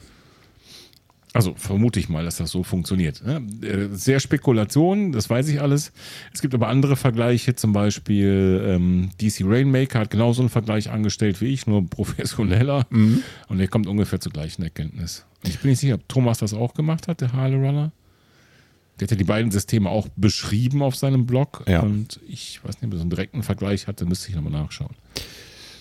Also 1.33 1.53
vermute 1.55 1.99
ich 1.99 2.07
mal, 2.07 2.23
dass 2.23 2.37
das 2.37 2.49
so 2.49 2.63
funktioniert. 2.63 3.21
Äh, 3.21 3.89
sehr 3.91 4.21
Spekulation, 4.21 5.11
das 5.11 5.29
weiß 5.29 5.49
ich 5.49 5.59
alles. 5.59 5.91
Es 6.33 6.41
gibt 6.41 6.53
aber 6.53 6.69
andere 6.69 6.95
Vergleiche, 6.95 7.55
zum 7.55 7.73
Beispiel 7.73 8.63
ähm, 8.65 9.09
DC 9.19 9.41
Rainmaker 9.43 9.99
hat 9.99 10.11
genauso 10.11 10.43
einen 10.43 10.49
Vergleich 10.49 10.89
angestellt 10.89 11.41
wie 11.41 11.47
ich, 11.47 11.67
nur 11.67 11.85
professioneller. 11.89 12.87
Mhm. 12.89 13.21
Und 13.49 13.57
der 13.57 13.67
kommt 13.67 13.85
ungefähr 13.85 14.21
zur 14.21 14.31
gleichen 14.31 14.63
Erkenntnis. 14.63 15.25
Ich 15.43 15.59
bin 15.59 15.71
nicht 15.71 15.79
sicher, 15.79 15.95
ob 15.95 16.07
Thomas 16.07 16.39
das 16.39 16.53
auch 16.53 16.73
gemacht 16.73 17.07
hat, 17.07 17.21
der 17.21 17.33
Harley 17.33 17.55
Runner. 17.55 17.91
Der 18.99 19.05
hat 19.05 19.11
ja 19.11 19.17
die 19.17 19.23
beiden 19.23 19.51
Systeme 19.51 19.89
auch 19.89 20.07
beschrieben 20.17 20.81
auf 20.81 20.95
seinem 20.95 21.25
Blog. 21.25 21.63
Ja. 21.67 21.81
Und 21.81 22.19
ich 22.27 22.59
weiß 22.63 22.81
nicht, 22.81 22.87
ob 22.87 22.93
er 22.93 22.97
so 22.97 23.01
einen 23.01 23.09
direkten 23.09 23.43
Vergleich 23.43 23.87
hatte, 23.87 24.05
müsste 24.05 24.29
ich 24.29 24.35
nochmal 24.35 24.51
nachschauen. 24.51 24.95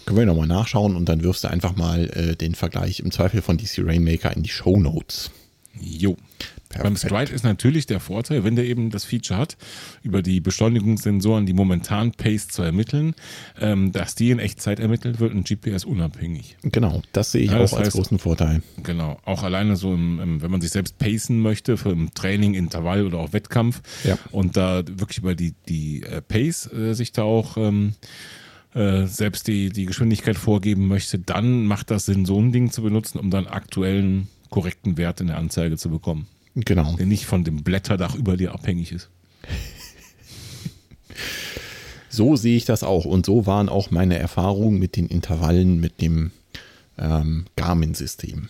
Können 0.07 0.19
wir 0.19 0.27
nochmal 0.27 0.47
nachschauen 0.47 0.97
und 0.97 1.09
dann 1.09 1.23
wirfst 1.23 1.45
du 1.45 1.49
einfach 1.49 1.77
mal 1.77 2.09
äh, 2.11 2.37
den 2.37 2.55
Vergleich 2.55 3.00
im 3.00 3.11
Zweifel 3.11 3.43
von 3.43 3.59
DC 3.59 3.79
Rainmaker 3.79 4.35
in 4.35 4.43
die 4.43 4.49
Show 4.49 4.79
Notes. 4.79 5.31
Jo. 5.80 6.16
Perfekt. 6.68 6.85
Beim 6.85 6.97
Stride 6.97 7.32
ist 7.32 7.44
natürlich 7.44 7.87
der 7.87 7.99
Vorteil, 7.99 8.44
wenn 8.44 8.54
der 8.54 8.66
eben 8.66 8.90
das 8.90 9.04
Feature 9.04 9.40
hat, 9.40 9.56
über 10.02 10.20
die 10.20 10.40
Beschleunigungssensoren 10.40 11.47
die 11.47 11.54
momentan 11.54 12.12
Pace 12.12 12.49
zu 12.49 12.62
ermitteln, 12.62 13.14
ähm, 13.58 13.90
dass 13.92 14.14
die 14.14 14.30
in 14.30 14.38
Echtzeit 14.38 14.78
ermittelt 14.78 15.18
wird 15.18 15.32
und 15.32 15.49
GPS 15.49 15.87
unabhängig. 15.87 16.58
Genau, 16.62 17.00
das 17.12 17.32
sehe 17.32 17.42
ich 17.42 17.52
ja, 17.52 17.56
auch 17.56 17.73
als 17.73 17.73
heißt, 17.73 17.92
großen 17.92 18.18
Vorteil. 18.18 18.62
Genau, 18.82 19.18
auch 19.25 19.44
alleine 19.44 19.76
so, 19.76 19.94
im, 19.94 20.20
im, 20.20 20.42
wenn 20.42 20.50
man 20.50 20.61
sich 20.61 20.70
selbst 20.70 20.99
pacen 20.99 21.40
möchte 21.40 21.78
für 21.78 21.90
im 21.90 22.12
Training, 22.12 22.52
Intervall 22.52 23.06
oder 23.06 23.18
auch 23.18 23.32
Wettkampf 23.32 23.80
ja. 24.04 24.18
und 24.30 24.58
da 24.58 24.82
wirklich 24.87 25.18
über 25.18 25.35
die, 25.35 25.54
die 25.68 26.02
äh, 26.02 26.20
Pace 26.20 26.70
äh, 26.70 26.92
sich 26.92 27.12
da 27.12 27.23
auch 27.23 27.56
ähm, 27.56 27.94
äh, 28.75 29.06
selbst 29.06 29.49
die, 29.49 29.70
die 29.70 29.87
Geschwindigkeit 29.87 30.37
vorgeben 30.37 30.87
möchte, 30.87 31.18
dann 31.18 31.66
macht 31.66 31.90
das 31.90 32.04
Sinn, 32.04 32.26
so 32.26 32.38
ein 32.38 32.52
Ding 32.52 32.70
zu 32.70 32.82
benutzen, 32.82 33.18
um 33.18 33.30
dann 33.30 33.47
aktuellen, 33.47 34.28
korrekten 34.50 34.97
Wert 34.97 35.21
in 35.21 35.28
der 35.28 35.38
Anzeige 35.38 35.76
zu 35.76 35.90
bekommen. 35.90 36.26
Genau. 36.55 36.97
Der 36.97 37.07
nicht 37.07 37.26
von 37.26 37.45
dem 37.45 37.62
Blätterdach 37.62 38.14
über 38.14 38.37
dir 38.37 38.52
abhängig 38.52 38.93
ist. 38.93 39.11
So 42.11 42.37
sehe 42.37 42.57
ich 42.57 42.64
das 42.64 42.83
auch. 42.83 43.05
Und 43.05 43.26
so 43.26 43.47
waren 43.47 43.69
auch 43.69 43.90
meine 43.90 44.19
Erfahrungen 44.19 44.78
mit 44.78 44.97
den 44.97 45.07
Intervallen 45.07 45.78
mit 45.78 46.00
dem 46.00 46.31
ähm, 46.99 47.45
Garmin-System. 47.57 48.49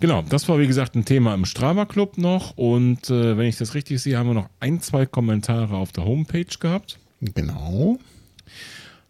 Genau, 0.00 0.22
das 0.22 0.48
war 0.48 0.58
wie 0.58 0.66
gesagt 0.66 0.96
ein 0.96 1.04
Thema 1.04 1.34
im 1.34 1.44
Strava 1.44 1.84
Club 1.84 2.16
noch. 2.16 2.56
Und 2.56 3.10
äh, 3.10 3.36
wenn 3.36 3.46
ich 3.46 3.58
das 3.58 3.74
richtig 3.74 4.00
sehe, 4.00 4.16
haben 4.16 4.30
wir 4.30 4.34
noch 4.34 4.48
ein, 4.58 4.80
zwei 4.80 5.04
Kommentare 5.04 5.76
auf 5.76 5.92
der 5.92 6.06
Homepage 6.06 6.46
gehabt. 6.58 6.98
Genau. 7.20 7.98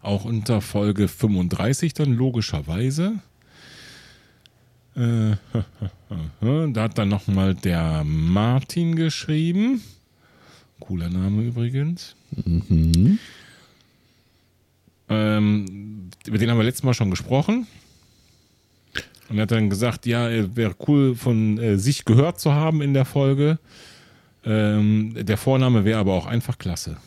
Auch 0.01 0.25
unter 0.25 0.61
Folge 0.61 1.07
35 1.07 1.93
dann 1.93 2.13
logischerweise. 2.13 3.19
Äh, 4.95 5.35
da 6.73 6.83
hat 6.83 6.97
dann 6.97 7.09
nochmal 7.09 7.55
der 7.55 8.03
Martin 8.03 8.95
geschrieben. 8.95 9.81
Cooler 10.79 11.09
Name 11.09 11.43
übrigens. 11.43 12.15
Mhm. 12.45 13.19
Ähm, 15.09 16.09
über 16.25 16.37
den 16.37 16.49
haben 16.49 16.57
wir 16.57 16.63
letztes 16.63 16.83
Mal 16.83 16.93
schon 16.93 17.09
gesprochen. 17.09 17.67
Und 19.29 19.37
er 19.37 19.43
hat 19.43 19.51
dann 19.51 19.69
gesagt, 19.69 20.05
ja, 20.05 20.27
wäre 20.55 20.75
cool 20.87 21.15
von 21.15 21.57
äh, 21.57 21.77
sich 21.77 22.05
gehört 22.05 22.39
zu 22.39 22.53
haben 22.53 22.81
in 22.81 22.93
der 22.93 23.05
Folge. 23.05 23.59
Ähm, 24.43 25.13
der 25.15 25.37
Vorname 25.37 25.85
wäre 25.85 25.99
aber 25.99 26.13
auch 26.13 26.25
einfach 26.25 26.57
klasse. 26.57 26.97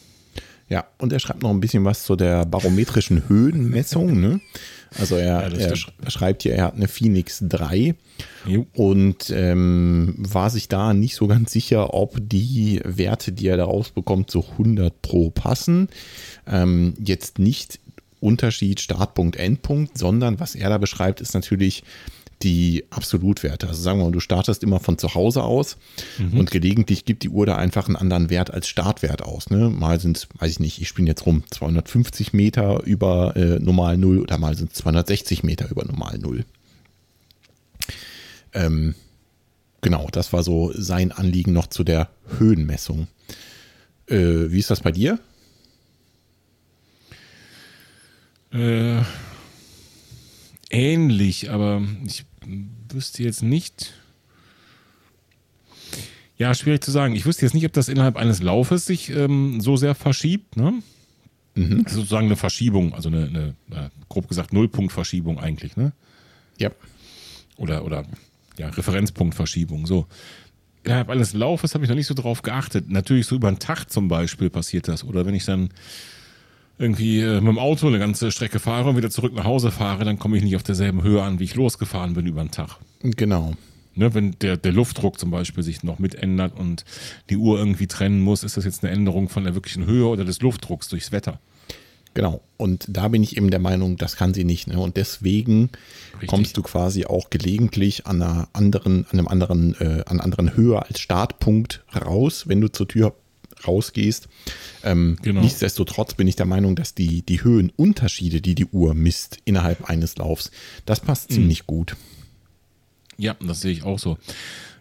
Ja, 0.69 0.87
und 0.99 1.13
er 1.13 1.21
schreibt 1.21 1.43
noch 1.43 1.51
ein 1.51 1.61
bisschen 1.61 1.85
was 1.85 2.05
zu 2.05 2.17
der 2.17 2.47
barometrischen 2.47 3.29
Höhenmessung. 3.29 4.19
Ne? 4.21 4.41
Also 4.99 5.17
er, 5.17 5.49
Ja, 5.51 5.59
er 5.59 5.75
sch- 5.75 5.91
schreibt 6.09 6.43
hier, 6.43 6.55
er 6.55 6.65
hat 6.65 6.75
eine 6.75 6.89
Phoenix 6.89 7.43
3 7.47 7.95
Jo. 8.47 8.67
und 8.75 9.31
ähm, 9.31 10.15
war 10.17 10.49
sich 10.51 10.69
da 10.69 10.95
nicht 10.95 11.17
so 11.17 11.27
ganz 11.27 11.53
sicher, 11.53 11.93
ob 11.93 12.17
die 12.21 12.81
Werte, 12.85 13.33
die 13.33 13.47
er 13.49 13.57
daraus 13.59 13.91
bekommt, 13.91 14.31
zu 14.31 14.43
100 14.53 15.03
pro 15.03 15.31
passen. 15.31 15.89
Ähm, 16.47 16.95
jetzt 16.99 17.39
nicht 17.39 17.79
Unterschied 18.21 18.81
Startpunkt, 18.81 19.37
Endpunkt, 19.37 19.99
sondern 19.99 20.41
was 20.41 20.55
er 20.55 20.71
da 20.71 20.79
beschreibt, 20.79 21.21
ist 21.21 21.35
natürlich 21.35 21.83
die 22.45 22.85
Absolutwerte. 22.91 23.67
Also 23.67 23.83
sagen 23.83 23.99
wir 23.99 24.05
mal, 24.05 24.13
du 24.13 24.21
startest 24.21 24.63
immer 24.63 24.79
von 24.79 24.99
zu 24.99 25.15
Hause 25.15 25.43
aus 25.43 25.79
und 26.33 26.51
gelegentlich 26.51 27.05
gibt 27.05 27.23
die 27.23 27.31
Uhr 27.31 27.47
da 27.47 27.57
einfach 27.57 27.89
einen 27.89 27.97
anderen 27.97 28.31
Wert 28.31 28.53
als 28.53 28.69
Startwert 28.69 29.23
aus. 29.23 29.51
Ne? 29.51 29.71
Mal 29.71 29.99
sind 29.99 30.19
es, 30.19 30.29
weiß 30.39 30.51
ich 30.51 30.61
nicht, 30.61 30.81
ich 30.81 30.89
spinne 30.89 31.09
jetzt 31.09 31.27
rum, 31.27 31.43
250 31.51 32.35
Meter 32.35 32.83
über 32.85 33.35
äh, 33.35 33.59
normal 33.59 33.97
Null 33.97 34.19
oder 34.21 34.39
mal 34.39 34.57
sind 34.57 34.73
es 34.73 34.79
260 34.79 35.43
Meter 35.43 35.71
über 35.71 35.85
normal 35.85 36.19
Null. 36.19 36.45
Ähm, 38.53 38.95
genau, 39.81 40.09
das 40.13 40.33
war 40.33 40.43
so 40.43 40.71
sein 40.75 41.11
Anliegen 41.11 41.53
noch 41.53 41.67
zu 41.69 41.83
der 41.83 42.11
Höhenmessung. 42.39 43.09
Äh, 44.07 44.51
wie 44.51 44.59
ist 44.59 44.71
das 44.71 44.81
bei 44.81 44.93
dir? 44.93 45.19
Äh, 48.53 49.03
ähnlich, 50.75 51.51
aber 51.51 51.83
ich 52.05 52.27
wüsste 52.93 53.23
jetzt 53.23 53.43
nicht. 53.43 53.95
Ja, 56.37 56.53
schwierig 56.55 56.83
zu 56.83 56.91
sagen. 56.91 57.15
Ich 57.15 57.27
wüsste 57.27 57.47
jetzt 57.47 57.55
nicht, 57.55 57.65
ob 57.65 57.73
das 57.73 57.89
innerhalb 57.89 58.17
eines 58.17 58.43
Laufes 58.43 58.87
sich 58.87 59.11
ähm, 59.11 59.61
so 59.61 59.77
sehr 59.77 59.95
verschiebt. 59.95 60.57
Ne? 60.57 60.83
Mhm. 61.55 61.85
Das 61.85 61.93
ist 61.93 61.99
sozusagen 61.99 62.27
eine 62.27 62.37
Verschiebung, 62.37 62.93
also 62.93 63.09
eine, 63.09 63.55
eine 63.71 63.85
äh, 63.87 63.91
grob 64.09 64.29
gesagt 64.29 64.53
Nullpunktverschiebung 64.53 65.39
eigentlich, 65.39 65.77
ne? 65.77 65.93
Ja. 66.59 66.71
Oder, 67.57 67.85
oder 67.85 68.05
ja, 68.59 68.69
Referenzpunktverschiebung. 68.69 69.87
So. 69.87 70.07
Innerhalb 70.83 71.09
eines 71.09 71.33
Laufes 71.33 71.75
habe 71.75 71.85
ich 71.85 71.89
noch 71.89 71.97
nicht 71.97 72.09
so 72.09 72.15
drauf 72.15 72.43
geachtet. 72.43 72.91
Natürlich 72.91 73.27
so 73.27 73.37
über 73.37 73.49
einen 73.49 73.61
Tag 73.61 73.87
zum 73.91 74.09
Beispiel 74.09 74.51
passiert 74.51 74.89
das. 74.89 75.05
Oder 75.05 75.25
wenn 75.25 75.35
ich 75.35 75.45
dann 75.45 75.71
irgendwie 76.79 77.21
äh, 77.21 77.41
mit 77.41 77.49
dem 77.49 77.59
Auto 77.59 77.87
eine 77.87 77.99
ganze 77.99 78.31
Strecke 78.31 78.59
fahre 78.59 78.91
und 78.91 78.97
wieder 78.97 79.11
zurück 79.11 79.35
nach 79.35 79.45
Hause 79.45 79.71
fahre, 79.71 80.05
dann 80.05 80.19
komme 80.19 80.37
ich 80.37 80.43
nicht 80.43 80.57
auf 80.57 80.63
derselben 80.63 81.03
Höhe 81.03 81.23
an, 81.23 81.39
wie 81.39 81.45
ich 81.45 81.55
losgefahren 81.55 82.15
bin 82.15 82.27
über 82.27 82.43
den 82.43 82.51
Tag. 82.51 82.79
Genau. 83.03 83.55
Ne, 83.97 84.13
wenn 84.13 84.33
der, 84.41 84.57
der 84.57 84.73
Luftdruck 84.73 85.21
zum 85.21 85.31
Beispiel 85.31 85.63
sich 85.63 85.85
noch 85.85 86.01
mit 86.01 86.17
ändert 86.17 86.59
und 86.59 86.85
die 87.31 87.37
Uhr 87.37 87.59
irgendwie 87.59 87.87
trennen 87.87 88.21
muss, 88.21 88.43
ist 88.43 88.57
das 88.57 88.65
jetzt 88.65 88.83
eine 88.83 88.93
Änderung 88.93 89.29
von 89.29 89.45
der 89.45 89.55
wirklichen 89.55 89.87
Höhe 89.87 90.07
oder 90.07 90.25
des 90.25 90.41
Luftdrucks 90.41 90.89
durchs 90.89 91.13
Wetter. 91.13 91.39
Genau. 92.15 92.41
Und 92.57 92.87
da 92.89 93.09
bin 93.09 93.23
ich 93.23 93.37
eben 93.37 93.51
der 93.51 93.61
Meinung, 93.61 93.97
das 93.97 94.17
kann 94.17 94.35
sie 94.35 94.45
nicht. 94.45 94.69
Ne? 94.69 94.79
Und 94.79 94.97
deswegen 94.97 95.71
Richtig. 96.13 96.29
kommst 96.29 96.57
du 96.57 96.63
quasi 96.63 97.05
auch 97.05 97.31
gelegentlich 97.31 98.07
an 98.07 98.23
einer 98.23 98.49
anderen, 98.53 99.07
an 99.11 99.19
einem 99.19 99.29
anderen, 99.29 99.75
äh, 99.81 100.03
an 100.07 100.19
einer 100.19 100.25
anderen 100.25 100.57
Höhe 100.57 100.81
als 100.81 101.01
Startpunkt 101.01 101.85
raus, 101.95 102.49
wenn 102.49 102.61
du 102.61 102.69
zur 102.69 102.89
Tür 102.89 103.15
rausgehst. 103.67 104.29
Ähm, 104.83 105.17
Genau. 105.23 105.41
Nichtsdestotrotz 105.41 106.15
bin 106.15 106.29
ich 106.29 106.37
der 106.37 106.47
Meinung, 106.47 106.77
dass 106.77 106.95
die, 106.95 107.23
die 107.23 107.43
Höhenunterschiede, 107.43 108.41
die 108.41 108.55
die 108.55 108.67
Uhr 108.67 108.95
misst 108.95 109.39
innerhalb 109.45 109.89
eines 109.89 110.17
Laufs, 110.17 110.51
das 110.87 111.01
passt 111.01 111.33
ziemlich 111.33 111.67
gut. 111.67 111.97
Ja, 113.17 113.37
das 113.47 113.61
sehe 113.61 113.73
ich 113.73 113.85
auch 113.85 113.99
so. 113.99 114.19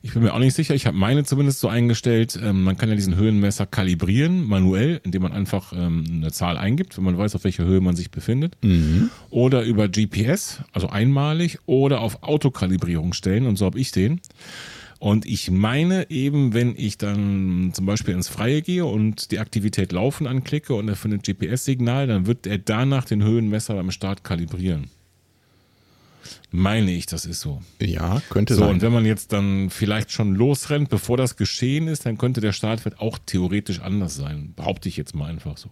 Ich 0.06 0.12
bin 0.14 0.24
mir 0.24 0.34
auch 0.34 0.40
nicht 0.40 0.54
sicher. 0.56 0.76
Ich 0.76 0.86
habe 0.86 0.98
meine 0.98 1.24
zumindest 1.24 1.62
so 1.62 1.70
eingestellt. 1.70 2.38
Ähm, 2.44 2.64
man 2.64 2.76
kann 2.78 2.90
ja 2.90 2.96
diesen 2.96 3.16
Höhenmesser 3.16 3.66
kalibrieren, 3.66 4.44
manuell, 4.44 5.00
indem 5.06 5.22
man 5.22 5.32
einfach 5.32 5.72
ähm, 5.74 6.04
eine 6.10 6.32
Zahl 6.32 6.58
eingibt, 6.58 6.98
wenn 6.98 7.06
man 7.06 7.18
weiß, 7.18 7.36
auf 7.36 7.46
welcher 7.46 7.64
Höhe 7.64 7.80
man 7.80 7.96
sich 7.96 8.12
befindet. 8.12 8.58
Oder 9.30 9.64
über 9.64 9.88
GPS, 9.88 10.62
also 10.74 10.90
einmalig, 10.90 11.60
oder 11.68 12.02
auf 12.02 12.22
Autokalibrierung 12.24 13.14
stellen. 13.14 13.46
Und 13.48 13.56
so 13.58 13.66
habe 13.66 13.80
ich 13.80 13.92
den. 13.94 14.20
Und 15.04 15.26
ich 15.26 15.52
meine 15.52 16.10
eben, 16.10 16.54
wenn 16.54 16.76
ich 16.78 16.98
dann 16.98 17.72
zum 17.74 17.86
Beispiel 17.86 18.14
ins 18.14 18.30
Freie 18.30 18.62
gehe 18.62 18.86
und 18.86 19.32
die 19.32 19.40
Aktivität 19.40 19.92
Laufen 19.92 20.28
anklicke 20.28 20.74
und 20.76 20.88
er 20.88 20.96
findet 20.96 21.24
GPS-Signal, 21.24 22.08
dann 22.08 22.26
wird 22.26 22.48
er 22.48 22.58
danach 22.58 23.04
den 23.04 23.22
Höhenmesser 23.22 23.74
beim 23.76 23.92
Start 23.92 24.24
kalibrieren. 24.24 24.90
Meine 26.52 26.92
ich, 26.92 27.06
das 27.06 27.26
ist 27.26 27.42
so. 27.42 27.62
Ja, 27.82 28.22
könnte 28.30 28.54
So, 28.56 28.62
sein. 28.62 28.70
und 28.76 28.82
wenn 28.82 28.94
man 28.94 29.06
jetzt 29.06 29.34
dann 29.34 29.70
vielleicht 29.70 30.10
schon 30.14 30.36
losrennt, 30.36 30.88
bevor 30.88 31.18
das 31.18 31.36
geschehen 31.36 31.90
ist, 31.90 32.06
dann 32.06 32.18
könnte 32.18 32.40
der 32.40 32.54
Startwert 32.54 33.02
auch 33.02 33.20
theoretisch 33.26 33.82
anders 33.82 34.16
sein. 34.16 34.54
Behaupte 34.56 34.88
ich 34.88 34.96
jetzt 34.96 35.14
mal 35.16 35.30
einfach 35.30 35.58
so. 35.58 35.70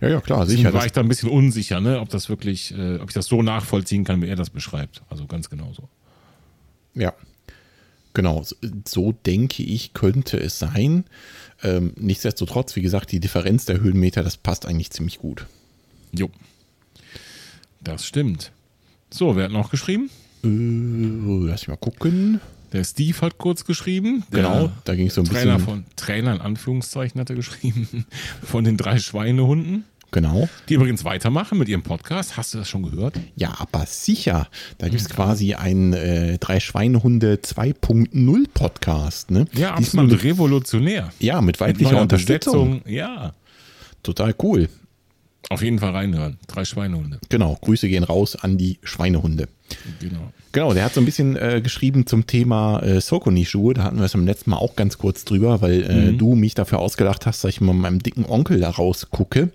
ja, 0.00 0.08
ja, 0.08 0.20
klar, 0.20 0.40
Deswegen 0.40 0.62
sicher. 0.62 0.74
war 0.74 0.84
ich 0.84 0.90
da 0.90 1.02
ein 1.02 1.08
bisschen 1.08 1.28
unsicher, 1.30 1.80
ne, 1.80 2.00
ob 2.00 2.08
das 2.08 2.28
wirklich, 2.28 2.76
äh, 2.76 2.96
ob 2.96 3.10
ich 3.10 3.14
das 3.14 3.26
so 3.26 3.42
nachvollziehen 3.42 4.02
kann, 4.02 4.20
wie 4.22 4.26
er 4.26 4.34
das 4.34 4.50
beschreibt. 4.50 5.02
Also 5.08 5.26
ganz 5.28 5.48
genau 5.50 5.72
so. 5.72 5.88
Ja, 6.94 7.12
genau. 8.14 8.44
So, 8.86 9.12
denke 9.12 9.62
ich, 9.62 9.92
könnte 9.92 10.38
es 10.38 10.58
sein. 10.58 11.04
Ähm, 11.62 11.92
nichtsdestotrotz, 11.96 12.74
wie 12.76 12.82
gesagt, 12.82 13.12
die 13.12 13.20
Differenz 13.20 13.64
der 13.66 13.80
Höhenmeter, 13.80 14.22
das 14.22 14.36
passt 14.36 14.66
eigentlich 14.66 14.90
ziemlich 14.90 15.18
gut. 15.18 15.46
Jo. 16.12 16.30
Das 17.80 18.06
stimmt. 18.06 18.52
So, 19.12 19.36
wer 19.36 19.44
hat 19.44 19.52
noch 19.52 19.70
geschrieben? 19.70 20.10
Äh, 20.42 21.46
lass 21.46 21.62
mich 21.62 21.68
mal 21.68 21.76
gucken. 21.76 22.40
Der 22.72 22.82
Steve 22.82 23.20
hat 23.20 23.38
kurz 23.38 23.64
geschrieben. 23.64 24.24
Genau, 24.32 24.72
da 24.84 24.96
ging 24.96 25.06
es 25.06 25.14
so 25.14 25.20
ein 25.20 25.26
Trainer 25.26 25.54
bisschen. 25.58 25.64
von 25.64 25.84
Trainer 25.94 26.34
in 26.34 26.40
Anführungszeichen 26.40 27.20
hat 27.20 27.30
er 27.30 27.36
geschrieben 27.36 28.04
von 28.42 28.64
den 28.64 28.76
drei 28.76 28.98
Schweinehunden, 28.98 29.84
Genau. 30.14 30.48
die 30.68 30.74
übrigens 30.74 31.04
weitermachen 31.04 31.58
mit 31.58 31.68
ihrem 31.68 31.82
Podcast. 31.82 32.36
Hast 32.36 32.54
du 32.54 32.58
das 32.58 32.68
schon 32.68 32.84
gehört? 32.84 33.14
Ja, 33.34 33.52
aber 33.58 33.84
sicher. 33.84 34.46
Da 34.78 34.88
gibt 34.88 35.00
es 35.00 35.08
quasi 35.08 35.54
einen 35.54 35.92
äh, 35.92 36.38
Drei 36.38 36.60
Schweinehunde 36.60 37.40
2.0 37.42 38.44
Podcast. 38.54 39.32
Ne? 39.32 39.46
Ja, 39.52 39.74
absolut 39.74 40.12
mit, 40.12 40.22
revolutionär. 40.22 41.10
ja, 41.18 41.40
mit 41.40 41.46
Mit 41.46 41.60
weiblicher 41.60 41.92
neuer 41.92 42.02
Unterstützung. 42.02 42.82
Ja, 42.86 43.34
Total 44.04 44.34
cool. 44.42 44.68
Auf 45.50 45.62
jeden 45.62 45.78
Fall 45.78 45.90
reinhören. 45.90 46.38
Drei 46.46 46.64
Schweinehunde. 46.64 47.18
Genau. 47.28 47.58
Grüße 47.60 47.88
gehen 47.88 48.04
raus 48.04 48.36
an 48.36 48.56
die 48.58 48.78
Schweinehunde. 48.82 49.48
Genau. 50.00 50.32
Genau, 50.52 50.72
der 50.72 50.84
hat 50.84 50.94
so 50.94 51.00
ein 51.00 51.04
bisschen 51.04 51.36
äh, 51.36 51.60
geschrieben 51.62 52.06
zum 52.06 52.26
Thema 52.26 52.80
äh, 52.80 53.00
Sokoni-Schuhe. 53.00 53.74
Da 53.74 53.84
hatten 53.84 53.98
wir 53.98 54.04
es 54.04 54.12
beim 54.12 54.26
letzten 54.26 54.50
Mal 54.50 54.58
auch 54.58 54.76
ganz 54.76 54.98
kurz 54.98 55.24
drüber, 55.24 55.60
weil 55.62 55.82
äh, 55.82 56.12
du 56.12 56.34
mich 56.34 56.54
dafür 56.54 56.78
ausgedacht 56.78 57.26
hast, 57.26 57.42
dass 57.42 57.50
ich 57.50 57.60
mal 57.60 57.72
mit 57.72 57.82
meinem 57.82 58.02
dicken 58.02 58.24
Onkel 58.24 58.60
da 58.60 58.70
rausgucke. 58.70 59.50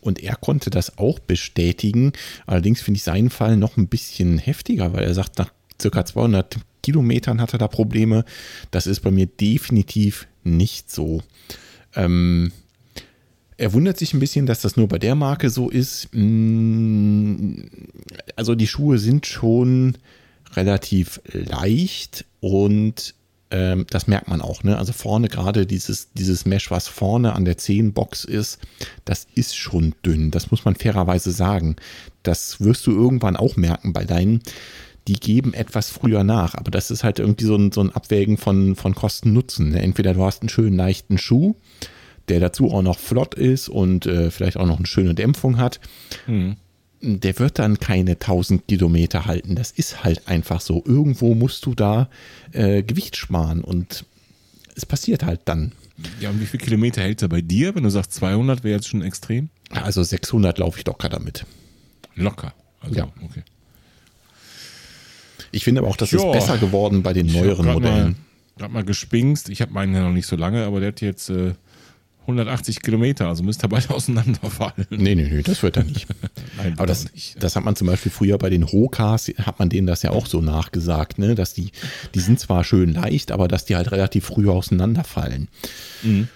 Und 0.00 0.22
er 0.22 0.36
konnte 0.36 0.70
das 0.70 0.98
auch 0.98 1.18
bestätigen. 1.18 2.12
Allerdings 2.46 2.80
finde 2.80 2.98
ich 2.98 3.02
seinen 3.02 3.30
Fall 3.30 3.56
noch 3.56 3.76
ein 3.76 3.88
bisschen 3.88 4.38
heftiger, 4.38 4.92
weil 4.92 5.04
er 5.04 5.14
sagt, 5.14 5.38
nach 5.38 5.52
circa 5.80 6.04
200 6.04 6.56
Kilometern 6.82 7.40
hat 7.40 7.52
er 7.52 7.58
da 7.58 7.66
Probleme. 7.66 8.24
Das 8.70 8.86
ist 8.86 9.00
bei 9.00 9.10
mir 9.10 9.26
definitiv 9.26 10.28
nicht 10.44 10.90
so. 10.90 11.22
Ähm, 11.96 12.52
er 13.58 13.72
wundert 13.72 13.98
sich 13.98 14.12
ein 14.12 14.20
bisschen, 14.20 14.46
dass 14.46 14.60
das 14.60 14.76
nur 14.76 14.88
bei 14.88 14.98
der 14.98 15.14
Marke 15.14 15.50
so 15.50 15.70
ist. 15.70 16.08
Mm, 16.12 17.62
Also 18.36 18.54
die 18.54 18.66
Schuhe 18.66 18.98
sind 18.98 19.26
schon 19.26 19.96
relativ 20.54 21.20
leicht 21.32 22.24
und 22.40 23.14
ähm, 23.50 23.86
das 23.90 24.08
merkt 24.08 24.28
man 24.28 24.40
auch. 24.40 24.62
Ne? 24.64 24.76
Also 24.76 24.92
vorne 24.92 25.28
gerade 25.28 25.66
dieses, 25.66 26.12
dieses 26.12 26.46
Mesh, 26.46 26.70
was 26.70 26.88
vorne 26.88 27.34
an 27.34 27.44
der 27.44 27.56
10-Box 27.56 28.24
ist, 28.24 28.58
das 29.04 29.26
ist 29.34 29.56
schon 29.56 29.94
dünn. 30.04 30.30
Das 30.30 30.50
muss 30.50 30.64
man 30.64 30.74
fairerweise 30.74 31.30
sagen. 31.30 31.76
Das 32.22 32.60
wirst 32.60 32.86
du 32.86 32.92
irgendwann 32.92 33.36
auch 33.36 33.56
merken 33.56 33.92
bei 33.92 34.04
deinen. 34.04 34.42
Die 35.08 35.20
geben 35.20 35.54
etwas 35.54 35.90
früher 35.90 36.24
nach, 36.24 36.54
aber 36.56 36.72
das 36.72 36.90
ist 36.90 37.04
halt 37.04 37.20
irgendwie 37.20 37.44
so 37.44 37.54
ein, 37.54 37.70
so 37.70 37.80
ein 37.80 37.92
Abwägen 37.92 38.36
von, 38.38 38.74
von 38.74 38.94
Kosten-Nutzen. 38.96 39.70
Ne? 39.70 39.80
Entweder 39.80 40.14
du 40.14 40.24
hast 40.24 40.42
einen 40.42 40.48
schönen 40.48 40.76
leichten 40.76 41.16
Schuh, 41.16 41.54
der 42.28 42.40
dazu 42.40 42.70
auch 42.72 42.82
noch 42.82 42.98
flott 42.98 43.34
ist 43.34 43.68
und 43.68 44.06
äh, 44.06 44.30
vielleicht 44.30 44.56
auch 44.56 44.66
noch 44.66 44.78
eine 44.78 44.86
schöne 44.86 45.14
Dämpfung 45.14 45.58
hat. 45.58 45.80
Mhm 46.26 46.56
der 47.02 47.38
wird 47.38 47.58
dann 47.58 47.78
keine 47.78 48.12
1000 48.12 48.66
Kilometer 48.66 49.26
halten. 49.26 49.54
Das 49.54 49.70
ist 49.70 50.02
halt 50.02 50.26
einfach 50.28 50.60
so. 50.60 50.82
Irgendwo 50.84 51.34
musst 51.34 51.66
du 51.66 51.74
da 51.74 52.08
äh, 52.52 52.82
Gewicht 52.82 53.16
sparen 53.16 53.62
und 53.62 54.04
es 54.74 54.86
passiert 54.86 55.24
halt 55.24 55.40
dann. 55.44 55.72
Ja, 56.20 56.30
und 56.30 56.40
wie 56.40 56.46
viele 56.46 56.64
Kilometer 56.64 57.02
hält 57.02 57.22
er 57.22 57.28
bei 57.28 57.40
dir? 57.40 57.74
Wenn 57.74 57.84
du 57.84 57.90
sagst 57.90 58.12
200 58.14 58.64
wäre 58.64 58.76
jetzt 58.76 58.88
schon 58.88 59.02
extrem? 59.02 59.48
Also 59.70 60.02
600 60.02 60.58
laufe 60.58 60.78
ich 60.78 60.86
locker 60.86 61.08
damit. 61.08 61.46
Locker? 62.14 62.52
Also, 62.80 62.94
ja. 62.94 63.08
Okay. 63.24 63.42
Ich 65.52 65.64
finde 65.64 65.80
aber 65.80 65.88
auch, 65.88 65.96
das 65.96 66.10
jo. 66.10 66.18
ist 66.18 66.32
besser 66.32 66.58
geworden 66.58 67.02
bei 67.02 67.12
den 67.12 67.26
neueren 67.26 67.66
Modellen. 67.66 68.16
Gerade 68.58 68.72
mal 68.72 68.84
gespingst. 68.84 69.48
Ich 69.48 69.60
habe 69.62 69.72
meinen 69.72 69.94
ja 69.94 70.02
noch 70.02 70.12
nicht 70.12 70.26
so 70.26 70.36
lange, 70.36 70.64
aber 70.64 70.80
der 70.80 70.88
hat 70.88 71.00
jetzt 71.00 71.30
äh, 71.30 71.54
180 72.26 72.82
Kilometer, 72.82 73.28
also 73.28 73.42
müsste 73.42 73.66
er 73.66 73.68
beide 73.68 73.90
auseinanderfallen. 73.94 74.86
Nee, 74.90 75.14
nee, 75.14 75.28
nee, 75.30 75.42
das 75.42 75.62
wird 75.62 75.76
er 75.76 75.84
nicht. 75.84 76.06
Nein, 76.56 76.74
Aber 76.76 76.86
das, 76.86 77.12
nicht. 77.12 77.42
das 77.42 77.56
hat 77.56 77.64
man 77.64 77.76
zum 77.76 77.86
Beispiel 77.86 78.12
früher 78.12 78.38
bei 78.38 78.50
den 78.50 78.66
Hokas, 78.66 79.28
hat 79.38 79.58
man 79.58 79.68
denen 79.68 79.86
das 79.86 80.02
ja 80.02 80.10
auch 80.10 80.26
so 80.26 80.40
nachgesagt, 80.40 81.18
ne? 81.18 81.34
dass 81.34 81.54
die, 81.54 81.70
die 82.14 82.20
sind 82.20 82.40
zwar 82.40 82.64
schön 82.64 82.94
leicht, 82.94 83.32
aber 83.32 83.48
dass 83.48 83.64
die 83.64 83.76
halt 83.76 83.92
relativ 83.92 84.26
früh 84.26 84.48
auseinanderfallen. 84.48 85.48
Mhm. 86.02 86.28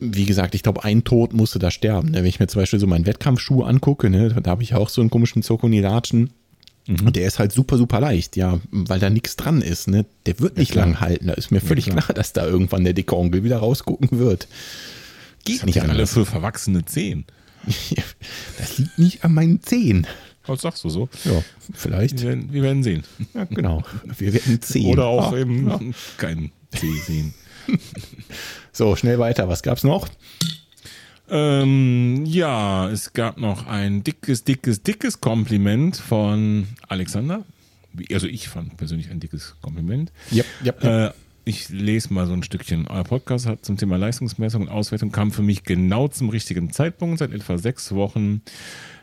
Wie 0.00 0.26
gesagt, 0.26 0.54
ich 0.54 0.62
glaube, 0.62 0.84
ein 0.84 1.02
Tod 1.02 1.32
musste 1.32 1.58
da 1.58 1.72
sterben. 1.72 2.10
Ne? 2.10 2.18
Wenn 2.18 2.26
ich 2.26 2.38
mir 2.38 2.46
zum 2.46 2.62
Beispiel 2.62 2.78
so 2.78 2.86
meinen 2.86 3.06
Wettkampfschuh 3.06 3.64
angucke, 3.64 4.10
ne? 4.10 4.28
da 4.40 4.50
habe 4.50 4.62
ich 4.62 4.74
auch 4.74 4.88
so 4.88 5.00
einen 5.00 5.10
komischen 5.10 5.42
Zirkonilatschen. 5.42 6.30
Mhm. 6.88 7.06
Und 7.06 7.16
der 7.16 7.26
ist 7.26 7.38
halt 7.38 7.52
super, 7.52 7.76
super 7.76 8.00
leicht, 8.00 8.36
ja, 8.36 8.60
weil 8.70 8.98
da 8.98 9.10
nichts 9.10 9.36
dran 9.36 9.60
ist. 9.60 9.88
Ne? 9.88 10.06
Der 10.26 10.40
wird 10.40 10.56
nicht 10.56 10.74
ja, 10.74 10.82
lang 10.82 11.00
halten. 11.00 11.26
Da 11.26 11.34
ist 11.34 11.50
mir 11.50 11.60
völlig 11.60 11.86
ja, 11.86 11.92
klar. 11.92 12.04
klar, 12.04 12.14
dass 12.14 12.32
da 12.32 12.46
irgendwann 12.46 12.84
der 12.84 12.94
dicke 12.94 13.16
Onkel 13.16 13.44
wieder 13.44 13.58
rausgucken 13.58 14.18
wird. 14.18 14.48
Geht 15.48 15.66
nicht 15.66 15.80
alle 15.80 16.06
für 16.06 16.26
verwachsene 16.26 16.84
Zehen. 16.84 17.24
das 18.58 18.78
liegt 18.78 18.98
nicht 18.98 19.24
an 19.24 19.34
meinen 19.34 19.62
Zehen. 19.62 20.06
Was 20.46 20.62
sagst 20.62 20.84
du 20.84 20.88
so? 20.88 21.08
Ja, 21.24 21.42
vielleicht. 21.74 22.20
Wir 22.20 22.28
werden, 22.28 22.52
wir 22.52 22.62
werden 22.62 22.82
sehen. 22.82 23.04
Ja, 23.34 23.44
genau. 23.44 23.82
Wir 24.16 24.32
werden 24.32 24.60
sehen. 24.62 24.86
Oder 24.86 25.06
auch 25.06 25.32
ah, 25.32 25.36
eben 25.36 25.68
ja. 25.68 25.80
keinen 26.16 26.52
Zeh 26.74 26.94
sehen. 27.06 27.34
so, 28.72 28.96
schnell 28.96 29.18
weiter. 29.18 29.48
Was 29.48 29.62
gab's 29.62 29.84
noch? 29.84 30.08
Ähm, 31.30 32.24
ja, 32.24 32.88
es 32.88 33.12
gab 33.12 33.38
noch 33.38 33.66
ein 33.66 34.02
dickes, 34.02 34.44
dickes, 34.44 34.82
dickes 34.82 35.20
Kompliment 35.20 35.96
von 35.96 36.66
Alexander. 36.88 37.44
Also 38.12 38.26
ich 38.26 38.48
fand 38.48 38.76
persönlich 38.76 39.10
ein 39.10 39.20
dickes 39.20 39.56
Kompliment. 39.60 40.12
Ja, 40.30 40.44
ja, 40.62 40.72
ja. 40.80 41.06
Äh, 41.08 41.12
ich 41.48 41.70
lese 41.70 42.12
mal 42.12 42.26
so 42.26 42.34
ein 42.34 42.42
Stückchen. 42.42 42.86
Euer 42.88 43.04
Podcast 43.04 43.46
hat 43.46 43.64
zum 43.64 43.78
Thema 43.78 43.96
Leistungsmessung 43.96 44.62
und 44.62 44.68
Auswertung 44.68 45.10
kam 45.10 45.32
für 45.32 45.42
mich 45.42 45.64
genau 45.64 46.06
zum 46.06 46.28
richtigen 46.28 46.70
Zeitpunkt. 46.72 47.18
Seit 47.18 47.32
etwa 47.32 47.56
sechs 47.56 47.94
Wochen 47.94 48.42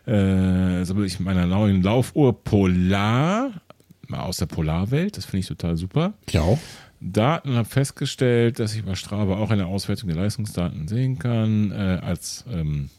äh, 0.06 0.84
sammle 0.84 1.08
ich 1.08 1.20
meiner 1.20 1.48
neuen 1.48 1.82
Laufuhr 1.82 2.44
Polar 2.44 3.50
mal 4.08 4.22
aus 4.22 4.38
der 4.38 4.46
Polarwelt. 4.46 5.18
Das 5.18 5.26
finde 5.26 5.40
ich 5.40 5.48
total 5.48 5.76
super. 5.76 6.14
Ich 6.28 6.38
auch. 6.38 6.60
Daten 7.02 7.56
habe 7.56 7.68
festgestellt, 7.68 8.60
dass 8.60 8.76
ich 8.76 8.84
bei 8.84 8.94
Strava 8.94 9.38
auch 9.38 9.50
eine 9.50 9.66
Auswertung 9.66 10.10
der 10.10 10.18
Leistungsdaten 10.18 10.88
sehen 10.88 11.18
kann, 11.18 11.72
äh, 11.72 12.00
als 12.04 12.46
ähm, 12.52 12.90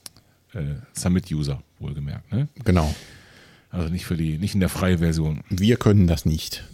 äh, 0.54 0.74
Summit-User, 0.92 1.62
wohlgemerkt. 1.78 2.32
Ne? 2.32 2.48
Genau. 2.64 2.92
Also 3.70 3.90
nicht 3.90 4.06
für 4.06 4.16
die, 4.16 4.38
nicht 4.38 4.54
in 4.54 4.60
der 4.60 4.68
freien 4.70 4.98
Version. 4.98 5.42
Wir 5.50 5.76
können 5.76 6.08
das 6.08 6.24
nicht. 6.26 6.64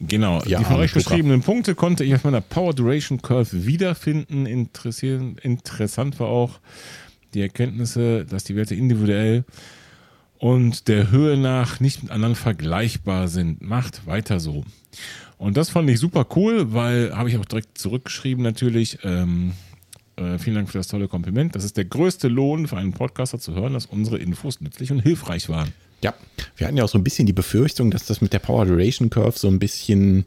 Genau, 0.00 0.42
ja, 0.44 0.58
die 0.58 0.64
von 0.64 0.76
euch 0.76 0.94
beschriebenen 0.94 1.42
Punkte 1.42 1.74
konnte 1.74 2.04
ich 2.04 2.14
auf 2.14 2.24
meiner 2.24 2.40
Power 2.40 2.72
Duration 2.72 3.20
Curve 3.20 3.66
wiederfinden. 3.66 4.46
interessant 4.46 6.18
war 6.18 6.28
auch 6.28 6.58
die 7.34 7.42
Erkenntnisse, 7.42 8.24
dass 8.24 8.44
die 8.44 8.56
Werte 8.56 8.74
individuell 8.74 9.44
und 10.38 10.88
der 10.88 11.10
Höhe 11.10 11.36
nach 11.36 11.80
nicht 11.80 12.02
miteinander 12.02 12.34
vergleichbar 12.34 13.28
sind. 13.28 13.60
Macht 13.60 14.06
weiter 14.06 14.40
so. 14.40 14.64
Und 15.36 15.58
das 15.58 15.68
fand 15.68 15.88
ich 15.90 16.00
super 16.00 16.26
cool, 16.34 16.72
weil 16.72 17.14
habe 17.14 17.28
ich 17.28 17.36
auch 17.36 17.44
direkt 17.44 17.76
zurückgeschrieben 17.76 18.42
natürlich. 18.42 18.98
Ähm, 19.04 19.52
äh, 20.16 20.38
vielen 20.38 20.56
Dank 20.56 20.70
für 20.70 20.78
das 20.78 20.88
tolle 20.88 21.08
Kompliment. 21.08 21.54
Das 21.54 21.64
ist 21.64 21.76
der 21.76 21.84
größte 21.84 22.28
Lohn 22.28 22.68
für 22.68 22.78
einen 22.78 22.92
Podcaster 22.92 23.38
zu 23.38 23.54
hören, 23.54 23.74
dass 23.74 23.86
unsere 23.86 24.18
Infos 24.18 24.60
nützlich 24.60 24.92
und 24.92 25.00
hilfreich 25.00 25.48
waren. 25.50 25.72
Ja, 26.02 26.14
wir 26.56 26.66
hatten 26.66 26.76
ja 26.76 26.84
auch 26.84 26.88
so 26.88 26.98
ein 26.98 27.04
bisschen 27.04 27.26
die 27.26 27.32
Befürchtung, 27.32 27.90
dass 27.90 28.06
das 28.06 28.20
mit 28.20 28.32
der 28.32 28.38
Power 28.38 28.66
Duration 28.66 29.10
Curve 29.10 29.38
so 29.38 29.48
ein 29.48 29.58
bisschen, 29.58 30.24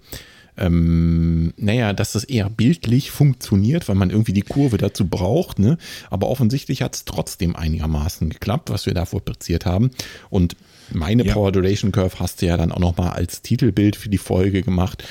ähm, 0.57 1.53
naja, 1.57 1.93
dass 1.93 2.13
das 2.13 2.23
eher 2.23 2.49
bildlich 2.49 3.12
funktioniert, 3.12 3.88
weil 3.89 3.95
man 3.95 4.09
irgendwie 4.09 4.33
die 4.33 4.41
Kurve 4.41 4.77
dazu 4.77 5.07
braucht. 5.07 5.59
Ne? 5.59 5.77
Aber 6.09 6.29
offensichtlich 6.29 6.81
hat 6.81 6.95
es 6.95 7.05
trotzdem 7.05 7.55
einigermaßen 7.55 8.29
geklappt, 8.29 8.69
was 8.69 8.86
wir 8.86 8.93
da 8.93 9.05
fabriziert 9.05 9.65
haben. 9.65 9.91
Und 10.29 10.55
meine 10.91 11.25
ja. 11.25 11.33
Power 11.33 11.51
Duration 11.51 11.91
Curve 11.91 12.19
hast 12.19 12.41
du 12.41 12.45
ja 12.45 12.57
dann 12.57 12.71
auch 12.71 12.79
nochmal 12.79 13.12
als 13.12 13.41
Titelbild 13.41 13.95
für 13.95 14.09
die 14.09 14.17
Folge 14.17 14.62
gemacht. 14.62 15.03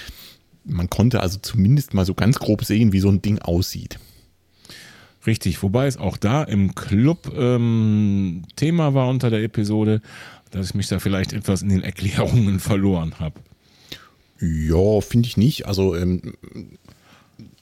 Man 0.65 0.89
konnte 0.91 1.21
also 1.21 1.39
zumindest 1.41 1.93
mal 1.93 2.07
so 2.07 2.15
ganz 2.15 2.39
grob 2.39 2.65
sehen, 2.65 2.93
wie 2.93 3.01
so 3.01 3.09
ein 3.09 3.21
Ding 3.21 3.41
aussieht. 3.41 3.99
Richtig, 5.27 5.63
wobei 5.63 5.87
es 5.87 5.97
auch 5.97 6.17
da 6.17 6.43
im 6.43 6.75
Club 6.75 7.33
ähm, 7.37 8.43
Thema 8.57 8.95
war 8.95 9.09
unter 9.09 9.31
der 9.31 9.43
Episode, 9.43 10.03
dass 10.53 10.67
ich 10.69 10.75
mich 10.75 10.87
da 10.89 10.99
vielleicht 11.01 11.33
etwas 11.33 11.63
in 11.63 11.69
den 11.71 11.83
Erklärungen 11.83 12.61
verloren 12.61 13.15
habe. 13.19 13.41
Ja, 14.41 15.01
finde 15.01 15.29
ich 15.29 15.37
nicht. 15.37 15.67
Also 15.67 15.97
ähm, 15.97 16.35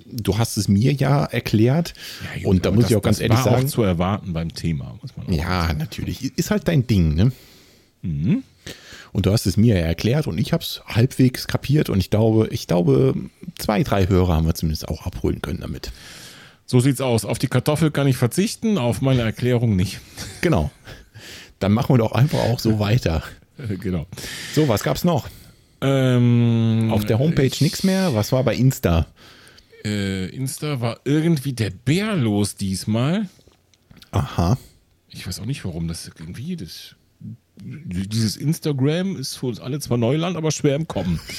du 0.06 0.38
hast 0.38 0.56
es 0.56 0.68
mir 0.68 0.92
ja 0.92 1.24
erklärt 1.24 1.94
ja, 2.38 2.48
und 2.48 2.64
da 2.66 2.70
muss 2.70 2.82
das, 2.84 2.90
ich 2.90 2.96
auch 2.96 3.02
ganz 3.02 3.20
ehrlich 3.20 3.38
sagen. 3.38 3.64
Auch 3.66 3.70
zu 3.70 3.82
erwarten 3.82 4.32
beim 4.32 4.52
Thema, 4.54 4.98
muss 5.00 5.16
man 5.16 5.26
auch 5.26 5.32
Ja, 5.32 5.66
sagen. 5.66 5.78
natürlich. 5.78 6.36
Ist 6.36 6.50
halt 6.50 6.68
dein 6.68 6.86
Ding, 6.86 7.14
ne? 7.14 7.32
Mhm. 8.02 8.42
Und 9.12 9.26
du 9.26 9.32
hast 9.32 9.46
es 9.46 9.56
mir 9.56 9.74
ja 9.76 9.86
erklärt 9.86 10.26
und 10.28 10.38
ich 10.38 10.52
habe 10.52 10.62
es 10.62 10.82
halbwegs 10.86 11.48
kapiert 11.48 11.90
und 11.90 11.98
ich 11.98 12.10
glaube, 12.10 12.48
ich 12.52 12.66
glaube, 12.68 13.14
zwei, 13.58 13.82
drei 13.82 14.06
Hörer 14.08 14.36
haben 14.36 14.46
wir 14.46 14.54
zumindest 14.54 14.88
auch 14.88 15.04
abholen 15.04 15.42
können 15.42 15.60
damit. 15.60 15.90
So 16.64 16.78
sieht's 16.78 17.00
aus. 17.00 17.24
Auf 17.24 17.40
die 17.40 17.48
Kartoffel 17.48 17.90
kann 17.90 18.06
ich 18.06 18.16
verzichten, 18.16 18.78
auf 18.78 19.00
meine 19.00 19.22
Erklärung 19.22 19.74
nicht. 19.74 20.00
Genau. 20.40 20.70
Dann 21.60 21.72
machen 21.72 21.94
wir 21.94 21.98
doch 21.98 22.12
einfach 22.12 22.40
auch 22.40 22.58
so 22.58 22.78
weiter. 22.80 23.22
genau. 23.80 24.06
So, 24.54 24.68
was 24.68 24.82
gab's 24.82 25.04
noch? 25.04 25.28
Ähm, 25.80 26.90
Auf 26.92 27.04
der 27.04 27.18
Homepage 27.18 27.52
nichts 27.60 27.84
mehr. 27.84 28.14
Was 28.14 28.32
war 28.32 28.44
bei 28.44 28.54
Insta? 28.54 29.06
Äh, 29.84 30.26
Insta 30.26 30.80
war 30.80 31.00
irgendwie 31.04 31.52
der 31.52 31.70
Bär 31.70 32.16
los 32.16 32.56
diesmal. 32.56 33.28
Aha. 34.10 34.58
Ich 35.08 35.26
weiß 35.26 35.40
auch 35.40 35.46
nicht, 35.46 35.64
warum 35.64 35.88
das 35.88 36.06
irgendwie 36.18 36.56
das 36.56 36.96
dieses 37.62 38.36
Instagram 38.36 39.16
ist 39.16 39.36
für 39.36 39.46
uns 39.46 39.60
alle 39.60 39.80
zwar 39.80 39.98
Neuland, 39.98 40.36
aber 40.36 40.50
schwer 40.50 40.76
im 40.76 40.88
Kommen. 40.88 41.20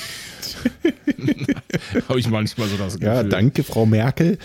Habe 2.07 2.19
ich 2.19 2.29
manchmal 2.29 2.67
so 2.67 2.77
das 2.77 2.93
Gefühl. 2.99 3.07
Ja, 3.07 3.23
danke, 3.23 3.63
Frau 3.63 3.85
Merkel. 3.85 4.37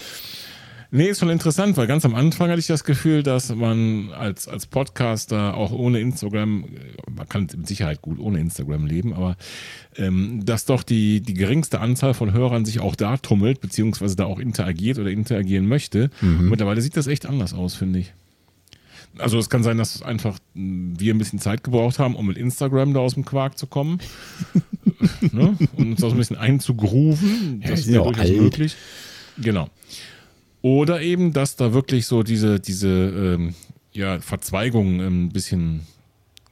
Nee, 0.90 1.08
ist 1.08 1.20
schon 1.20 1.30
interessant, 1.30 1.76
weil 1.76 1.86
ganz 1.86 2.04
am 2.04 2.14
Anfang 2.14 2.48
hatte 2.48 2.60
ich 2.60 2.66
das 2.66 2.84
Gefühl, 2.84 3.22
dass 3.22 3.54
man 3.54 4.10
als, 4.12 4.46
als 4.46 4.66
Podcaster 4.66 5.54
auch 5.54 5.72
ohne 5.72 6.00
Instagram, 6.00 6.66
man 7.10 7.28
kann 7.28 7.48
mit 7.56 7.66
Sicherheit 7.66 8.02
gut 8.02 8.18
ohne 8.18 8.38
Instagram 8.40 8.86
leben, 8.86 9.12
aber 9.12 9.36
ähm, 9.96 10.44
dass 10.44 10.64
doch 10.64 10.82
die, 10.82 11.20
die 11.20 11.34
geringste 11.34 11.80
Anzahl 11.80 12.14
von 12.14 12.32
Hörern 12.32 12.64
sich 12.64 12.80
auch 12.80 12.94
da 12.94 13.16
tummelt, 13.16 13.60
beziehungsweise 13.60 14.16
da 14.16 14.24
auch 14.26 14.38
interagiert 14.38 14.98
oder 14.98 15.10
interagieren 15.10 15.66
möchte. 15.66 16.10
Mhm. 16.20 16.50
Mittlerweile 16.50 16.80
sieht 16.80 16.96
das 16.96 17.06
echt 17.06 17.26
anders 17.26 17.52
aus, 17.52 17.74
finde 17.74 18.00
ich. 18.00 18.12
Also 19.18 19.38
es 19.38 19.48
kann 19.48 19.62
sein, 19.62 19.78
dass 19.78 20.02
einfach 20.02 20.38
wir 20.54 21.14
ein 21.14 21.18
bisschen 21.18 21.38
Zeit 21.38 21.64
gebraucht 21.64 21.98
haben, 21.98 22.14
um 22.14 22.26
mit 22.26 22.36
Instagram 22.36 22.92
da 22.92 23.00
aus 23.00 23.14
dem 23.14 23.24
Quark 23.24 23.58
zu 23.58 23.66
kommen. 23.66 23.98
ne? 25.32 25.56
Und 25.76 25.92
uns 25.92 26.04
auch 26.04 26.12
ein 26.12 26.18
bisschen 26.18 26.36
einzugrooven. 26.36 27.62
Das 27.66 27.86
ja, 27.86 27.94
wäre 27.94 28.04
durchaus 28.04 28.30
alt. 28.30 28.40
möglich. 28.40 28.76
Genau. 29.38 29.70
Oder 30.66 31.00
eben, 31.00 31.32
dass 31.32 31.54
da 31.54 31.72
wirklich 31.72 32.06
so 32.06 32.24
diese, 32.24 32.58
diese 32.58 32.88
ähm, 32.88 33.54
ja, 33.92 34.18
Verzweigung 34.18 35.00
ein 35.00 35.28
bisschen 35.28 35.82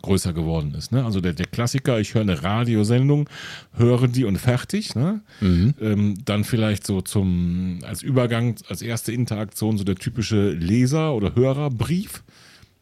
größer 0.03 0.33
geworden 0.33 0.72
ist. 0.79 0.92
Ne? 0.92 1.05
Also 1.05 1.20
der, 1.20 1.33
der 1.33 1.46
Klassiker, 1.46 1.98
ich 1.98 2.14
höre 2.14 2.22
eine 2.22 2.40
Radiosendung, 2.44 3.29
höre 3.72 4.07
die 4.07 4.22
und 4.22 4.38
fertig. 4.38 4.94
Ne? 4.94 5.20
Mhm. 5.40 5.74
Ähm, 5.81 6.14
dann 6.24 6.44
vielleicht 6.44 6.87
so 6.87 7.00
zum, 7.00 7.81
als 7.83 8.03
Übergang, 8.03 8.55
als 8.68 8.83
erste 8.83 9.11
Interaktion 9.11 9.79
so 9.79 9.83
der 9.83 9.96
typische 9.96 10.53
Leser- 10.53 11.12
oder 11.12 11.35
Hörerbrief. 11.35 12.22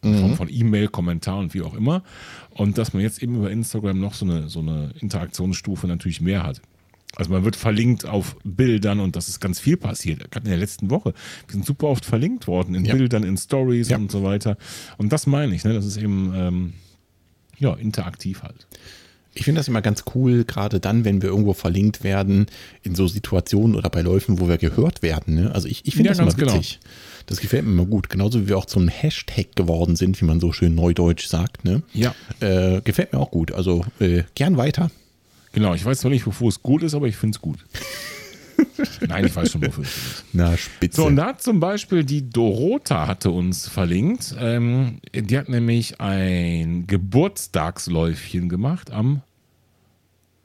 Mhm. 0.04 0.34
Von 0.34 0.48
E-Mail, 0.50 0.88
Kommentar 0.88 1.38
und 1.38 1.54
wie 1.54 1.62
auch 1.62 1.74
immer. 1.74 2.02
Und 2.50 2.76
dass 2.76 2.92
man 2.92 3.02
jetzt 3.02 3.22
eben 3.22 3.36
über 3.36 3.50
Instagram 3.50 3.98
noch 3.98 4.12
so 4.12 4.26
eine, 4.26 4.50
so 4.50 4.60
eine 4.60 4.90
Interaktionsstufe 5.00 5.86
natürlich 5.86 6.20
mehr 6.20 6.42
hat. 6.42 6.60
Also 7.16 7.30
man 7.30 7.44
wird 7.44 7.56
verlinkt 7.56 8.06
auf 8.06 8.36
Bildern 8.42 9.00
und 9.00 9.16
das 9.16 9.28
ist 9.28 9.40
ganz 9.40 9.60
viel 9.60 9.76
passiert. 9.76 10.30
Gerade 10.30 10.46
in 10.46 10.50
der 10.50 10.58
letzten 10.58 10.90
Woche. 10.90 11.12
Wir 11.46 11.52
sind 11.52 11.66
super 11.66 11.88
oft 11.88 12.04
verlinkt 12.04 12.46
worden 12.46 12.74
in 12.74 12.84
Ja. 12.84 12.94
Bildern, 12.94 13.22
in 13.22 13.36
Stories 13.36 13.90
Ja. 13.90 13.98
und 13.98 14.10
so 14.10 14.22
weiter. 14.22 14.56
Und 14.96 15.12
das 15.12 15.26
meine 15.26 15.54
ich, 15.54 15.64
ne? 15.64 15.74
Das 15.74 15.84
ist 15.84 15.98
eben 15.98 16.32
ähm, 16.34 16.72
ja, 17.58 17.74
interaktiv 17.74 18.42
halt. 18.42 18.66
Ich 19.34 19.44
finde 19.44 19.60
das 19.60 19.68
immer 19.68 19.80
ganz 19.80 20.04
cool, 20.14 20.44
gerade 20.44 20.78
dann, 20.78 21.06
wenn 21.06 21.22
wir 21.22 21.30
irgendwo 21.30 21.54
verlinkt 21.54 22.04
werden, 22.04 22.46
in 22.82 22.94
so 22.94 23.06
Situationen 23.06 23.76
oder 23.76 23.88
bei 23.88 24.02
Läufen, 24.02 24.40
wo 24.40 24.46
wir 24.48 24.58
gehört 24.58 25.00
werden. 25.02 25.36
Ne? 25.36 25.54
Also 25.54 25.68
ich, 25.68 25.86
ich 25.86 25.94
finde 25.94 26.10
Ja, 26.10 26.14
das 26.14 26.18
immer 26.18 26.34
genau. 26.34 26.54
witzig. 26.54 26.80
Das 27.24 27.40
gefällt 27.40 27.64
mir 27.64 27.70
immer 27.72 27.86
gut. 27.86 28.10
Genauso 28.10 28.42
wie 28.42 28.48
wir 28.48 28.58
auch 28.58 28.66
zum 28.66 28.88
Hashtag 28.88 29.54
geworden 29.56 29.96
sind, 29.96 30.20
wie 30.20 30.26
man 30.26 30.38
so 30.38 30.52
schön 30.52 30.74
neudeutsch 30.74 31.26
sagt. 31.28 31.64
Ne? 31.64 31.82
Ja. 31.94 32.14
Äh, 32.40 32.82
gefällt 32.82 33.14
mir 33.14 33.20
auch 33.20 33.30
gut. 33.30 33.52
Also 33.52 33.84
äh, 34.00 34.24
gern 34.34 34.58
weiter. 34.58 34.90
Genau, 35.52 35.74
ich 35.74 35.84
weiß 35.84 36.00
zwar 36.00 36.10
nicht, 36.10 36.26
wofür 36.26 36.48
es 36.48 36.62
gut 36.62 36.82
ist, 36.82 36.94
aber 36.94 37.06
ich 37.06 37.16
finde 37.16 37.36
es 37.36 37.42
gut. 37.42 37.58
Nein, 39.06 39.26
ich 39.26 39.36
weiß 39.36 39.52
schon, 39.52 39.62
wofür 39.62 39.84
es 39.84 39.94
gut 39.94 40.04
ist. 40.04 40.24
Na, 40.32 40.56
spitze. 40.56 40.96
So, 40.96 41.06
und 41.06 41.16
da 41.16 41.26
hat 41.26 41.42
zum 41.42 41.60
Beispiel 41.60 42.04
die 42.04 42.28
Dorota 42.28 43.06
hatte 43.06 43.30
uns 43.30 43.68
verlinkt. 43.68 44.34
Ähm, 44.38 45.00
die 45.14 45.38
hat 45.38 45.48
nämlich 45.48 46.00
ein 46.00 46.86
Geburtstagsläufchen 46.86 48.48
gemacht 48.48 48.90
am 48.90 49.22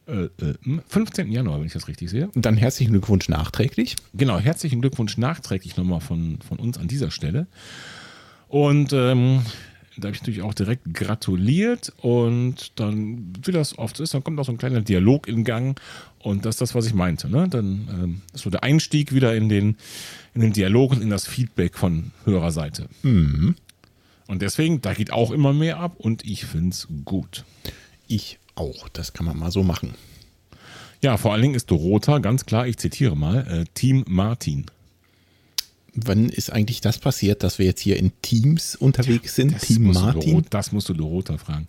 äh, 0.07 0.29
äh, 0.43 0.55
15. 0.87 1.31
Januar, 1.31 1.59
wenn 1.59 1.67
ich 1.67 1.73
das 1.73 1.87
richtig 1.87 2.09
sehe. 2.09 2.29
Und 2.33 2.45
dann 2.45 2.57
herzlichen 2.57 2.91
Glückwunsch 2.91 3.27
nachträglich. 3.29 3.95
Genau, 4.13 4.39
herzlichen 4.39 4.81
Glückwunsch 4.81 5.17
nachträglich 5.17 5.75
nochmal 5.75 5.99
von, 5.99 6.39
von 6.47 6.59
uns 6.59 6.77
an 6.77 6.87
dieser 6.87 7.11
Stelle. 7.11 7.47
Und 8.47 8.93
ähm, 8.93 9.41
da 9.97 10.07
habe 10.07 10.15
ich 10.15 10.21
natürlich 10.21 10.41
auch 10.41 10.53
direkt 10.53 10.93
gratuliert 10.93 11.93
und 11.97 12.79
dann, 12.79 13.33
wie 13.43 13.51
das 13.51 13.77
oft 13.77 13.99
ist, 13.99 14.13
dann 14.13 14.23
kommt 14.23 14.39
auch 14.39 14.45
so 14.45 14.51
ein 14.51 14.57
kleiner 14.57 14.81
Dialog 14.81 15.27
in 15.27 15.43
Gang 15.43 15.79
und 16.19 16.45
das 16.45 16.55
ist 16.55 16.61
das, 16.61 16.75
was 16.75 16.85
ich 16.85 16.93
meinte. 16.93 17.29
Ne? 17.29 17.47
Dann 17.49 17.87
ähm, 17.91 18.21
ist 18.33 18.43
so 18.43 18.49
der 18.49 18.63
Einstieg 18.63 19.13
wieder 19.13 19.35
in 19.35 19.49
den, 19.49 19.77
in 20.33 20.41
den 20.41 20.53
Dialog 20.53 20.91
und 20.91 21.01
in 21.01 21.09
das 21.09 21.27
Feedback 21.27 21.77
von 21.77 22.11
Hörerseite. 22.25 22.87
Und 24.27 24.41
deswegen, 24.41 24.81
da 24.81 24.93
geht 24.93 25.11
auch 25.11 25.31
immer 25.31 25.53
mehr 25.53 25.79
ab 25.79 25.95
und 25.97 26.25
ich 26.25 26.45
finde 26.45 26.69
es 26.71 26.87
gut. 27.05 27.45
Ich 28.07 28.39
auch. 28.55 28.89
Das 28.89 29.13
kann 29.13 29.25
man 29.25 29.37
mal 29.37 29.51
so 29.51 29.63
machen. 29.63 29.95
Ja, 31.01 31.17
vor 31.17 31.31
allen 31.31 31.43
Dingen 31.43 31.55
ist 31.55 31.69
Dorota 31.71 32.17
ganz 32.19 32.45
klar, 32.45 32.67
ich 32.67 32.77
zitiere 32.77 33.15
mal, 33.15 33.47
äh, 33.47 33.65
Team 33.73 34.03
Martin. 34.07 34.65
Wann 36.05 36.29
ist 36.29 36.51
eigentlich 36.51 36.79
das 36.79 36.99
passiert, 36.99 37.41
dass 37.41 37.57
wir 37.57 37.65
jetzt 37.65 37.81
hier 37.81 37.97
in 37.97 38.11
Teams 38.21 38.75
unterwegs 38.75 39.33
sind? 39.35 39.59
Team 39.59 39.91
Martin? 39.91 40.31
Dorota, 40.31 40.47
das 40.51 40.71
musst 40.71 40.87
du 40.89 40.93
Dorota 40.93 41.37
fragen. 41.39 41.67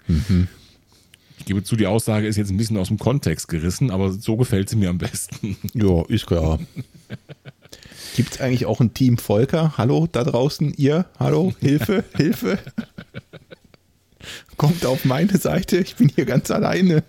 Ich 1.38 1.46
gebe 1.46 1.62
zu, 1.62 1.76
die 1.76 1.86
Aussage 1.86 2.26
ist 2.26 2.36
jetzt 2.36 2.50
ein 2.50 2.58
bisschen 2.58 2.76
aus 2.76 2.88
dem 2.88 2.98
Kontext 2.98 3.48
gerissen, 3.48 3.90
aber 3.90 4.12
so 4.12 4.36
gefällt 4.36 4.68
sie 4.68 4.76
mir 4.76 4.90
am 4.90 4.98
besten. 4.98 5.56
Ja, 5.72 6.02
ist 6.08 6.26
klar. 6.26 6.58
Gibt 8.16 8.34
es 8.34 8.40
eigentlich 8.40 8.66
auch 8.66 8.80
ein 8.80 8.92
Team 8.92 9.16
Volker? 9.16 9.78
Hallo 9.78 10.06
da 10.10 10.24
draußen, 10.24 10.74
ihr? 10.76 11.06
Hallo? 11.18 11.54
Hilfe? 11.60 12.04
Hilfe? 12.14 12.58
Kommt 14.58 14.84
auf 14.84 15.06
meine 15.06 15.38
Seite, 15.38 15.78
ich 15.78 15.96
bin 15.96 16.10
hier 16.14 16.26
ganz 16.26 16.50
alleine. 16.50 17.02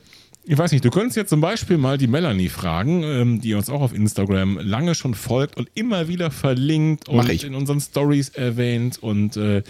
Ich 0.45 0.57
weiß 0.57 0.71
nicht, 0.71 0.83
du 0.83 0.89
könntest 0.89 1.17
jetzt 1.17 1.29
zum 1.29 1.41
Beispiel 1.41 1.77
mal 1.77 1.97
die 1.97 2.07
Melanie 2.07 2.49
fragen, 2.49 3.03
ähm, 3.03 3.41
die 3.41 3.53
uns 3.53 3.69
auch 3.69 3.81
auf 3.81 3.93
Instagram 3.93 4.57
lange 4.57 4.95
schon 4.95 5.13
folgt 5.13 5.57
und 5.57 5.69
immer 5.75 6.07
wieder 6.07 6.31
verlinkt 6.31 7.09
und 7.09 7.29
ich. 7.29 7.43
in 7.43 7.55
unseren 7.55 7.81
Stories 7.81 8.29
erwähnt. 8.29 8.97
Und 8.97 9.37
äh, 9.37 9.61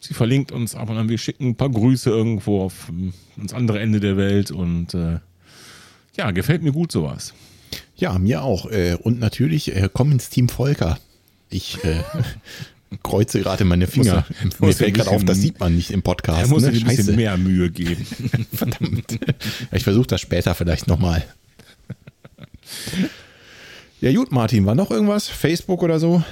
Sie 0.00 0.14
verlinkt 0.14 0.52
uns 0.52 0.74
ab 0.74 0.90
und 0.90 0.96
an, 0.96 1.08
wir 1.08 1.18
schicken 1.18 1.48
ein 1.48 1.56
paar 1.56 1.70
Grüße 1.70 2.10
irgendwo 2.10 2.62
auf 2.62 2.88
ähm, 2.88 3.12
ins 3.36 3.52
andere 3.52 3.80
Ende 3.80 4.00
der 4.00 4.16
Welt 4.16 4.50
und 4.50 4.94
äh, 4.94 5.18
ja, 6.16 6.30
gefällt 6.32 6.62
mir 6.62 6.72
gut 6.72 6.92
sowas. 6.92 7.34
Ja, 7.98 8.18
mir 8.18 8.42
auch. 8.42 8.70
Äh, 8.70 8.96
Und 9.00 9.18
natürlich, 9.20 9.74
äh, 9.74 9.88
komm 9.92 10.12
ins 10.12 10.30
Team 10.30 10.48
Volker. 10.48 10.98
Ich 11.50 11.82
äh, 11.84 12.02
kreuze 13.02 13.40
gerade 13.40 13.64
meine 13.64 13.86
Finger. 13.86 14.24
Muss- 14.44 14.60
Mir 14.60 14.72
fällt 14.72 14.94
gerade 14.94 15.10
auf, 15.10 15.16
bisschen- 15.16 15.26
das 15.26 15.38
sieht 15.40 15.60
man 15.60 15.74
nicht 15.76 15.90
im 15.90 16.02
Podcast. 16.02 16.40
Er 16.40 16.46
muss 16.48 16.62
ne? 16.62 16.68
ein 16.68 16.74
bisschen 16.74 16.88
Scheiße. 16.96 17.12
mehr 17.12 17.36
Mühe 17.36 17.70
geben. 17.70 18.06
Verdammt. 18.52 19.18
Ich 19.72 19.84
versuche 19.84 20.06
das 20.06 20.20
später 20.20 20.54
vielleicht 20.54 20.86
nochmal. 20.86 21.24
Ja 24.00 24.12
gut, 24.12 24.30
Martin, 24.30 24.64
war 24.66 24.74
noch 24.74 24.90
irgendwas? 24.90 25.28
Facebook 25.28 25.82
oder 25.82 25.98
so? 25.98 26.22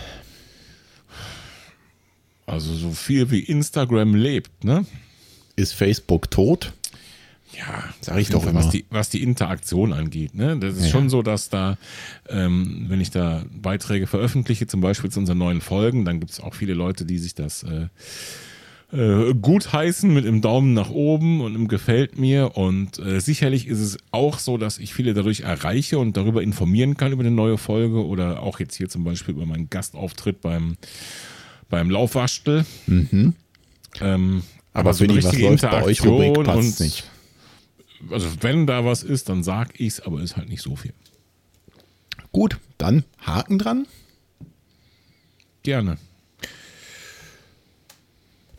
Also 2.46 2.74
so 2.74 2.92
viel 2.92 3.30
wie 3.32 3.40
Instagram 3.40 4.14
lebt, 4.14 4.62
ne? 4.64 4.86
Ist 5.56 5.72
Facebook 5.72 6.30
tot? 6.30 6.72
Ja, 7.58 7.84
Sag 8.00 8.18
ich 8.18 8.28
doch 8.28 8.46
immer. 8.46 8.60
Was 8.60 8.68
die, 8.70 8.84
was 8.90 9.08
die 9.08 9.22
Interaktion 9.22 9.92
angeht, 9.92 10.34
ne? 10.34 10.56
Das 10.58 10.76
ist 10.76 10.84
Ja. 10.84 10.90
schon 10.90 11.08
so, 11.08 11.22
dass 11.22 11.48
da, 11.48 11.78
ähm, 12.28 12.86
wenn 12.88 13.00
ich 13.00 13.10
da 13.10 13.44
Beiträge 13.50 14.06
veröffentliche, 14.06 14.66
zum 14.66 14.80
Beispiel 14.80 15.10
zu 15.10 15.20
unseren 15.20 15.38
neuen 15.38 15.60
Folgen, 15.60 16.04
dann 16.04 16.20
gibt 16.20 16.32
es 16.32 16.40
auch 16.40 16.54
viele 16.54 16.74
Leute, 16.74 17.04
die 17.06 17.18
sich 17.18 17.34
das 17.34 17.62
äh, 17.64 17.86
äh, 18.96 19.34
gut 19.34 19.72
heißen 19.72 20.12
mit 20.12 20.24
dem 20.26 20.42
Daumen 20.42 20.74
nach 20.74 20.90
oben 20.90 21.40
und 21.40 21.54
im 21.54 21.66
Gefällt 21.68 22.18
mir. 22.18 22.56
Und 22.56 22.98
äh, 22.98 23.20
sicherlich 23.20 23.66
ist 23.66 23.80
es 23.80 23.96
auch 24.10 24.38
so, 24.38 24.58
dass 24.58 24.78
ich 24.78 24.92
viele 24.94 25.14
dadurch 25.14 25.40
erreiche 25.40 25.98
und 25.98 26.16
darüber 26.16 26.42
informieren 26.42 26.96
kann 26.96 27.12
über 27.12 27.22
eine 27.22 27.30
neue 27.32 27.58
Folge 27.58 28.04
oder 28.06 28.42
auch 28.42 28.60
jetzt 28.60 28.76
hier 28.76 28.88
zum 28.88 29.02
Beispiel 29.02 29.34
über 29.34 29.46
meinen 29.46 29.70
Gastauftritt 29.70 30.40
beim, 30.40 30.76
beim 31.68 31.90
Laufwaschtel. 31.90 32.64
Ähm, 32.86 33.34
Mhm. 34.00 34.42
Aber 34.72 34.92
so 34.92 35.04
wenn 35.04 35.08
die 35.16 35.24
was 35.24 35.38
läuft 35.38 35.62
bei 35.62 35.82
euch, 35.82 36.04
Rubrik 36.04 36.44
passt 36.44 36.80
nicht. 36.80 37.10
Also 38.10 38.28
wenn 38.40 38.66
da 38.66 38.84
was 38.84 39.02
ist, 39.02 39.28
dann 39.28 39.42
sag 39.42 39.78
ich's, 39.80 40.00
aber 40.00 40.20
ist 40.20 40.36
halt 40.36 40.48
nicht 40.48 40.62
so 40.62 40.76
viel. 40.76 40.92
Gut, 42.32 42.58
dann 42.78 43.04
Haken 43.18 43.58
dran. 43.58 43.86
Gerne. 45.62 45.98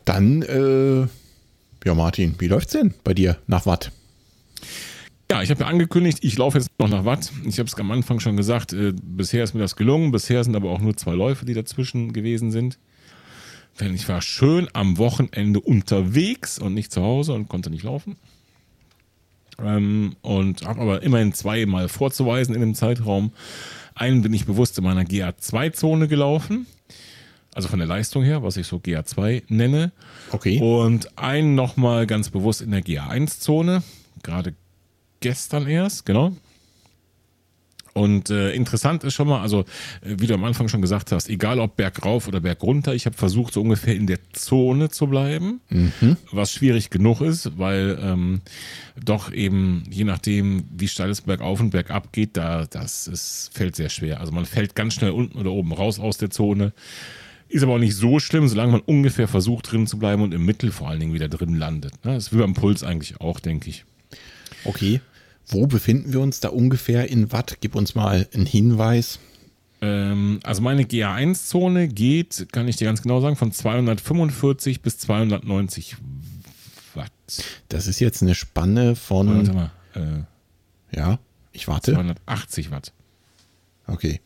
Dann, 0.04 0.42
äh, 0.42 1.06
ja 1.84 1.94
Martin, 1.94 2.34
wie 2.38 2.48
läuft's 2.48 2.72
denn 2.72 2.94
bei 3.04 3.14
dir 3.14 3.38
nach 3.46 3.66
Watt? 3.66 3.92
Ja, 5.30 5.42
ich 5.42 5.50
habe 5.50 5.60
ja 5.60 5.66
angekündigt, 5.66 6.20
ich 6.22 6.38
laufe 6.38 6.56
jetzt 6.56 6.70
noch 6.78 6.88
nach 6.88 7.04
Watt. 7.04 7.30
Ich 7.44 7.58
habe 7.58 7.68
es 7.68 7.74
am 7.74 7.90
Anfang 7.90 8.18
schon 8.18 8.36
gesagt, 8.36 8.72
äh, 8.72 8.94
bisher 9.02 9.44
ist 9.44 9.52
mir 9.52 9.60
das 9.60 9.76
gelungen. 9.76 10.10
Bisher 10.10 10.42
sind 10.42 10.56
aber 10.56 10.70
auch 10.70 10.80
nur 10.80 10.96
zwei 10.96 11.12
Läufe, 11.12 11.44
die 11.44 11.52
dazwischen 11.52 12.14
gewesen 12.14 12.50
sind. 12.50 12.78
Denn 13.78 13.94
ich 13.94 14.08
war 14.08 14.22
schön 14.22 14.68
am 14.72 14.96
Wochenende 14.96 15.60
unterwegs 15.60 16.58
und 16.58 16.72
nicht 16.72 16.90
zu 16.90 17.02
Hause 17.02 17.34
und 17.34 17.48
konnte 17.48 17.68
nicht 17.70 17.84
laufen. 17.84 18.16
Ähm, 19.62 20.16
und 20.22 20.66
habe 20.66 20.80
aber 20.80 21.02
immerhin 21.02 21.32
zweimal 21.32 21.88
vorzuweisen 21.88 22.54
in 22.54 22.60
dem 22.60 22.74
Zeitraum. 22.74 23.32
Einen 23.94 24.22
bin 24.22 24.32
ich 24.32 24.46
bewusst 24.46 24.78
in 24.78 24.84
meiner 24.84 25.02
GA2-Zone 25.02 26.08
gelaufen. 26.08 26.66
Also 27.54 27.68
von 27.68 27.80
der 27.80 27.88
Leistung 27.88 28.22
her, 28.22 28.42
was 28.44 28.56
ich 28.56 28.68
so 28.68 28.76
GA2 28.76 29.42
nenne. 29.48 29.90
Okay. 30.30 30.60
Und 30.60 31.18
einen 31.18 31.56
nochmal 31.56 32.06
ganz 32.06 32.30
bewusst 32.30 32.60
in 32.60 32.70
der 32.70 32.82
GA1-Zone. 32.82 33.82
Gerade 34.22 34.54
gestern 35.20 35.66
erst, 35.66 36.06
genau. 36.06 36.32
Und 37.94 38.30
äh, 38.30 38.52
interessant 38.52 39.04
ist 39.04 39.14
schon 39.14 39.28
mal, 39.28 39.40
also 39.40 39.60
äh, 40.02 40.16
wie 40.18 40.26
du 40.26 40.34
am 40.34 40.44
Anfang 40.44 40.68
schon 40.68 40.82
gesagt 40.82 41.12
hast, 41.12 41.28
egal 41.28 41.58
ob 41.58 41.76
bergauf 41.76 42.28
oder 42.28 42.40
bergunter, 42.40 42.94
ich 42.94 43.06
habe 43.06 43.16
versucht, 43.16 43.54
so 43.54 43.60
ungefähr 43.60 43.94
in 43.94 44.06
der 44.06 44.18
Zone 44.32 44.90
zu 44.90 45.06
bleiben, 45.06 45.60
was 46.30 46.52
schwierig 46.52 46.90
genug 46.90 47.20
ist, 47.20 47.58
weil 47.58 47.98
ähm, 48.00 48.40
doch 49.02 49.32
eben, 49.32 49.84
je 49.90 50.04
nachdem, 50.04 50.64
wie 50.76 50.88
steil 50.88 51.10
es 51.10 51.22
bergauf 51.22 51.60
und 51.60 51.70
bergab 51.70 52.12
geht, 52.12 52.36
da 52.36 52.66
das 52.66 53.06
ist, 53.06 53.50
fällt 53.52 53.76
sehr 53.76 53.88
schwer. 53.88 54.20
Also 54.20 54.32
man 54.32 54.46
fällt 54.46 54.74
ganz 54.74 54.94
schnell 54.94 55.10
unten 55.10 55.38
oder 55.38 55.50
oben 55.50 55.72
raus 55.72 55.98
aus 55.98 56.18
der 56.18 56.30
Zone. 56.30 56.72
Ist 57.48 57.62
aber 57.62 57.74
auch 57.74 57.78
nicht 57.78 57.96
so 57.96 58.20
schlimm, 58.20 58.46
solange 58.46 58.72
man 58.72 58.80
ungefähr 58.82 59.26
versucht 59.26 59.72
drin 59.72 59.86
zu 59.86 59.98
bleiben 59.98 60.22
und 60.22 60.34
im 60.34 60.44
Mittel 60.44 60.70
vor 60.70 60.88
allen 60.88 61.00
Dingen 61.00 61.14
wieder 61.14 61.28
drin 61.28 61.54
landet. 61.54 61.92
Ne? 62.04 62.14
Das 62.14 62.24
ist 62.24 62.32
wie 62.34 62.38
beim 62.38 62.52
Puls 62.52 62.84
eigentlich 62.84 63.20
auch, 63.20 63.40
denke 63.40 63.70
ich. 63.70 63.84
Okay. 64.64 65.00
Wo 65.48 65.66
befinden 65.66 66.12
wir 66.12 66.20
uns 66.20 66.40
da 66.40 66.48
ungefähr 66.48 67.08
in 67.08 67.32
Watt? 67.32 67.58
Gib 67.60 67.74
uns 67.74 67.94
mal 67.94 68.28
einen 68.34 68.46
Hinweis. 68.46 69.18
Ähm, 69.80 70.40
also 70.42 70.60
meine 70.62 70.82
GA1-Zone 70.82 71.88
geht, 71.88 72.48
kann 72.52 72.68
ich 72.68 72.76
dir 72.76 72.86
ganz 72.86 73.02
genau 73.02 73.20
sagen, 73.20 73.36
von 73.36 73.52
245 73.52 74.82
bis 74.82 74.98
290 74.98 75.96
Watt. 76.94 77.12
Das 77.68 77.86
ist 77.86 78.00
jetzt 78.00 78.22
eine 78.22 78.34
Spanne 78.34 78.96
von. 78.96 79.36
Warte 79.36 79.52
mal, 79.52 79.70
äh, 79.94 80.96
Ja, 80.96 81.18
ich 81.52 81.68
warte. 81.68 81.92
280 81.92 82.70
Watt. 82.70 82.92
Okay. 83.86 84.20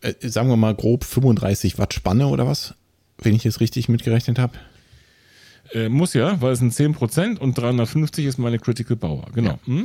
Äh, 0.00 0.14
sagen 0.28 0.48
wir 0.48 0.56
mal 0.56 0.74
grob 0.74 1.04
35 1.04 1.78
Watt 1.78 1.92
Spanne 1.94 2.28
oder 2.28 2.46
was? 2.46 2.74
Wenn 3.18 3.34
ich 3.34 3.44
jetzt 3.44 3.60
richtig 3.60 3.88
mitgerechnet 3.88 4.38
habe. 4.38 4.54
Äh, 5.74 5.88
muss 5.88 6.14
ja, 6.14 6.40
weil 6.40 6.52
es 6.52 6.60
sind 6.60 6.72
10% 6.72 7.38
und 7.38 7.58
350 7.58 8.24
ist 8.26 8.38
meine 8.38 8.58
Critical 8.58 8.96
Power. 8.96 9.26
Genau. 9.34 9.58
Hm? 9.66 9.82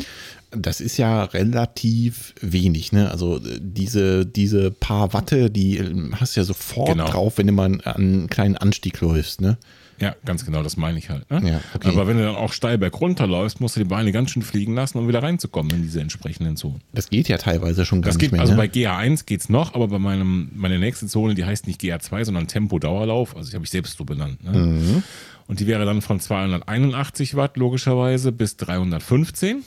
Das 0.52 0.82
ist 0.82 0.98
ja 0.98 1.24
relativ 1.26 2.34
wenig, 2.42 2.92
ne? 2.92 3.10
Also 3.12 3.38
äh, 3.38 3.60
diese, 3.60 4.26
diese 4.26 4.72
paar 4.72 5.14
Watte, 5.14 5.50
die 5.50 5.78
äh, 5.80 6.12
hast 6.14 6.36
du 6.36 6.42
ja 6.42 6.44
sofort 6.46 6.90
Genau. 6.90 7.08
drauf, 7.10 7.38
wenn 7.38 7.48
du 7.48 7.54
mal 7.54 7.80
einen 7.82 8.30
kleinen 8.30 8.56
Anstieg 8.58 9.02
läufst, 9.02 9.42
ne? 9.42 9.58
Ja, 10.02 10.16
ganz 10.24 10.46
genau, 10.46 10.64
das 10.64 10.78
meine 10.78 10.98
ich 10.98 11.10
halt. 11.10 11.30
Ne? 11.30 11.42
Ja, 11.46 11.62
okay. 11.76 11.90
Aber 11.90 12.08
wenn 12.08 12.18
du 12.18 12.24
dann 12.24 12.36
auch 12.36 12.54
steil 12.54 12.78
berg 12.78 13.02
runterläufst, 13.02 13.60
musst 13.60 13.76
du 13.76 13.82
die 13.82 13.86
Beine 13.86 14.14
ganz 14.14 14.32
schön 14.32 14.44
fliegen 14.44 14.74
lassen, 14.74 14.98
um 14.98 15.10
wieder 15.10 15.22
reinzukommen 15.22 15.76
in 15.76 15.82
diese 15.82 16.00
entsprechenden 16.00 16.56
Zonen. 16.56 16.80
Das 16.94 17.10
geht 17.10 17.28
ja 17.28 17.38
teilweise 17.38 17.84
schon 17.86 18.00
nicht 18.00 18.18
geht, 18.18 18.32
mehr. 18.32 18.40
also 18.40 18.54
ne? 18.54 18.58
bei 18.60 18.68
GA1 18.68 19.26
geht's 19.26 19.50
noch, 19.50 19.76
aber 19.76 19.90
bei 19.90 20.00
meinem, 20.00 20.52
meine 20.56 20.80
nächste 20.80 21.08
Zone, 21.08 21.36
die 21.36 21.44
heißt 21.44 21.68
nicht 21.68 21.82
GA2, 21.82 22.24
sondern 22.24 22.48
Tempo-Dauerlauf, 22.48 23.36
also 23.36 23.50
ich 23.50 23.56
habe 23.56 23.66
ich 23.66 23.72
selbst 23.72 23.98
so 23.98 24.06
benannt. 24.06 24.42
Ne? 24.42 24.58
Mhm. 24.58 25.04
Und 25.50 25.60
die 25.60 25.66
wäre 25.66 25.84
dann 25.84 26.04
von 26.04 26.20
281 26.20 27.36
Watt 27.36 27.58
logischerweise 27.58 28.32
bis 28.32 28.56
315. 28.58 29.64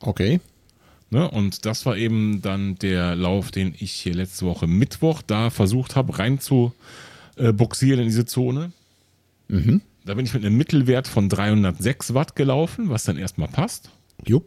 okay. 0.00 0.40
Ne? 1.08 1.30
Und 1.30 1.64
das 1.64 1.86
war 1.86 1.96
eben 1.96 2.42
dann 2.42 2.74
der 2.74 3.16
Lauf, 3.16 3.50
den 3.50 3.74
ich 3.78 3.92
hier 3.92 4.12
letzte 4.12 4.44
Woche 4.44 4.66
Mittwoch 4.66 5.22
da 5.22 5.48
versucht 5.48 5.96
habe, 5.96 6.18
rein 6.18 6.38
zu 6.38 6.74
äh, 7.36 7.54
buxieren 7.54 8.00
in 8.00 8.06
diese 8.06 8.26
Zone. 8.26 8.72
Mhm. 9.48 9.80
Da 10.04 10.12
bin 10.12 10.26
ich 10.26 10.34
mit 10.34 10.44
einem 10.44 10.58
Mittelwert 10.58 11.08
von 11.08 11.30
306 11.30 12.12
Watt 12.12 12.36
gelaufen, 12.36 12.90
was 12.90 13.04
dann 13.04 13.16
erstmal 13.16 13.48
passt. 13.48 13.88
Jupp. 14.26 14.44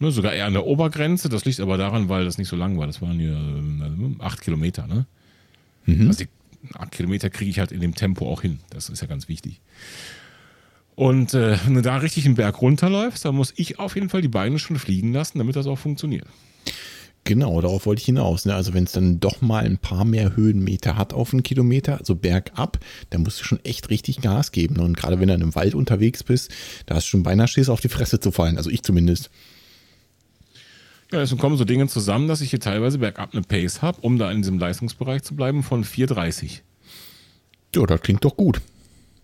Ne, 0.00 0.10
sogar 0.10 0.32
eher 0.32 0.46
an 0.46 0.54
der 0.54 0.66
Obergrenze. 0.66 1.28
Das 1.28 1.44
liegt 1.44 1.60
aber 1.60 1.76
daran, 1.76 2.08
weil 2.08 2.24
das 2.24 2.36
nicht 2.36 2.48
so 2.48 2.56
lang 2.56 2.78
war. 2.78 2.88
Das 2.88 3.00
waren 3.00 3.20
hier 3.20 3.34
äh, 3.36 4.22
acht 4.24 4.40
Kilometer. 4.40 4.88
Ne? 4.88 5.06
Also 6.08 6.24
die 6.24 6.30
acht 6.74 6.92
Kilometer 6.92 7.30
kriege 7.30 7.50
ich 7.50 7.58
halt 7.58 7.72
in 7.72 7.80
dem 7.80 7.94
Tempo 7.94 8.30
auch 8.30 8.42
hin. 8.42 8.60
Das 8.70 8.88
ist 8.88 9.02
ja 9.02 9.06
ganz 9.06 9.28
wichtig. 9.28 9.60
Und 10.94 11.34
äh, 11.34 11.58
wenn 11.64 11.74
du 11.74 11.82
da 11.82 11.96
richtig 11.96 12.24
den 12.24 12.36
Berg 12.36 12.60
runterläufst, 12.62 13.24
dann 13.24 13.34
muss 13.34 13.52
ich 13.56 13.78
auf 13.78 13.96
jeden 13.96 14.08
Fall 14.08 14.22
die 14.22 14.28
Beine 14.28 14.58
schon 14.58 14.78
fliegen 14.78 15.12
lassen, 15.12 15.38
damit 15.38 15.56
das 15.56 15.66
auch 15.66 15.78
funktioniert. 15.78 16.26
Genau, 17.24 17.58
darauf 17.62 17.86
wollte 17.86 18.00
ich 18.00 18.06
hinaus. 18.06 18.44
Ne? 18.44 18.54
Also 18.54 18.74
wenn 18.74 18.84
es 18.84 18.92
dann 18.92 19.18
doch 19.18 19.40
mal 19.40 19.64
ein 19.64 19.78
paar 19.78 20.04
mehr 20.04 20.36
Höhenmeter 20.36 20.96
hat 20.96 21.14
auf 21.14 21.32
einen 21.32 21.42
Kilometer, 21.42 21.98
also 21.98 22.14
bergab, 22.14 22.78
dann 23.10 23.22
musst 23.22 23.40
du 23.40 23.44
schon 23.44 23.64
echt 23.64 23.88
richtig 23.88 24.20
Gas 24.20 24.52
geben. 24.52 24.78
Und 24.78 24.94
gerade 24.94 25.18
wenn 25.18 25.28
du 25.28 25.34
in 25.34 25.42
einem 25.42 25.54
Wald 25.54 25.74
unterwegs 25.74 26.22
bist, 26.22 26.50
da 26.84 26.94
hast 26.94 27.06
du 27.06 27.10
schon 27.10 27.22
beinahe 27.22 27.48
Schiss, 27.48 27.70
auf 27.70 27.80
die 27.80 27.88
Fresse 27.88 28.20
zu 28.20 28.30
fallen. 28.30 28.58
Also 28.58 28.70
ich 28.70 28.82
zumindest. 28.82 29.30
Ja, 31.14 31.20
deswegen 31.20 31.40
kommen 31.40 31.56
so 31.56 31.64
Dinge 31.64 31.86
zusammen, 31.86 32.26
dass 32.28 32.40
ich 32.40 32.50
hier 32.50 32.60
teilweise 32.60 32.98
bergab 32.98 33.32
eine 33.32 33.42
Pace 33.42 33.82
habe, 33.82 34.00
um 34.00 34.18
da 34.18 34.30
in 34.32 34.38
diesem 34.42 34.58
Leistungsbereich 34.58 35.22
zu 35.22 35.36
bleiben, 35.36 35.62
von 35.62 35.84
4,30. 35.84 36.60
Ja, 37.76 37.86
das 37.86 38.00
klingt 38.02 38.24
doch 38.24 38.36
gut. 38.36 38.60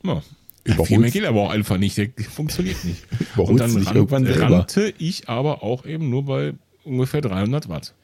Ja. 0.05 0.23
Überholst- 0.65 0.87
Viel 0.89 0.99
mehr 0.99 1.11
geht 1.11 1.25
aber 1.25 1.41
auch 1.43 1.51
einfach 1.51 1.79
nicht. 1.79 1.97
Der 1.97 2.09
funktioniert 2.31 2.85
nicht. 2.85 3.03
Und 3.37 3.59
dann 3.59 3.77
ran, 3.83 3.97
irgendwann 3.97 4.27
rannte 4.27 4.95
ich 4.99 5.29
aber 5.29 5.63
auch 5.63 5.85
eben 5.85 6.11
nur 6.11 6.25
bei 6.27 6.55
ungefähr 6.85 7.21
300 7.23 7.69
Watt. 7.69 7.95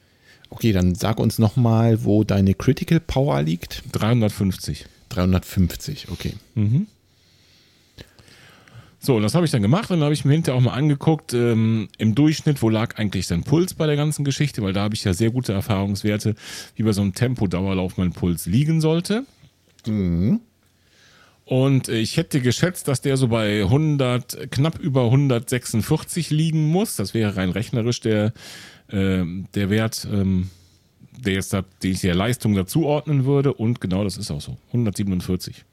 Okay, 0.51 0.73
dann 0.73 0.95
sag 0.95 1.19
uns 1.21 1.39
nochmal, 1.39 2.05
wo 2.05 2.25
deine 2.25 2.55
Critical 2.55 3.01
Power 3.01 3.43
liegt. 3.43 3.83
350. 3.93 4.87
350, 5.11 6.09
okay. 6.11 6.35
So, 9.07 9.15
und 9.15 9.23
das 9.23 9.37
habe 9.37 9.45
ich 9.45 9.53
dann 9.53 9.63
gemacht 9.63 9.89
und 9.93 9.99
dann 9.99 10.07
habe 10.07 10.15
ich 10.15 10.25
mir 10.25 10.33
hinterher 10.33 10.59
auch 10.59 10.65
mal 10.65 10.73
angeguckt, 10.73 11.33
ähm, 11.33 11.87
im 11.97 12.17
Durchschnitt, 12.17 12.61
wo 12.61 12.69
lag 12.69 12.99
eigentlich 12.99 13.29
sein 13.29 13.45
Puls 13.45 13.75
bei 13.75 13.87
der 13.87 13.95
ganzen 13.95 14.25
Geschichte, 14.25 14.63
weil 14.63 14.73
da 14.73 14.83
habe 14.83 14.97
ich 14.97 15.05
ja 15.05 15.15
sehr 15.15 15.31
gute 15.31 15.53
Erfahrungswerte, 15.53 16.35
wie 16.75 16.83
bei 16.83 16.91
so 16.91 17.03
einem 17.03 17.15
Tempo-Dauerlauf 17.15 17.99
mein 17.99 18.11
Puls 18.11 18.47
liegen 18.47 18.81
sollte. 18.81 19.25
Und 21.45 21.89
ich 21.89 22.17
hätte 22.17 22.41
geschätzt, 22.41 22.89
dass 22.89 23.01
der 23.01 23.17
so 23.17 23.29
bei 23.29 23.63
100, 23.63 24.51
knapp 24.51 24.81
über 24.81 25.05
146 25.05 26.31
liegen 26.31 26.67
muss. 26.67 26.97
Das 26.97 27.15
wäre 27.15 27.37
rein 27.37 27.51
rechnerisch 27.51 28.01
der, 28.01 28.33
ähm, 28.91 29.47
der 29.55 29.71
Wert, 29.71 30.09
ähm, 30.13 30.51
der 31.17 31.35
jetzt 31.35 31.53
da, 31.53 31.65
den 31.85 31.93
ich 31.93 32.01
der 32.01 32.17
Leistung 32.17 32.57
dazuordnen 32.57 33.25
würde. 33.25 33.53
Und 33.53 33.81
genau 33.81 34.03
das 34.03 34.17
ist 34.17 34.33
auch 34.33 34.41
so. 34.41 34.57
147. 34.73 35.65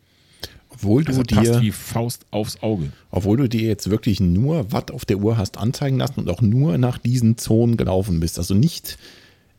Obwohl 0.73 1.03
du, 1.03 1.11
Also 1.11 1.23
dir, 1.23 1.61
wie 1.61 1.71
Faust 1.71 2.25
aufs 2.31 2.61
Auge. 2.63 2.91
obwohl 3.11 3.37
du 3.37 3.47
dir 3.47 3.61
jetzt 3.67 3.89
wirklich 3.89 4.19
nur 4.19 4.71
Watt 4.71 4.91
auf 4.91 5.05
der 5.05 5.17
Uhr 5.17 5.37
hast 5.37 5.57
anzeigen 5.57 5.97
lassen 5.97 6.19
und 6.19 6.29
auch 6.29 6.41
nur 6.41 6.77
nach 6.77 6.97
diesen 6.97 7.37
Zonen 7.37 7.77
gelaufen 7.77 8.19
bist. 8.19 8.37
Also 8.37 8.53
nicht 8.53 8.97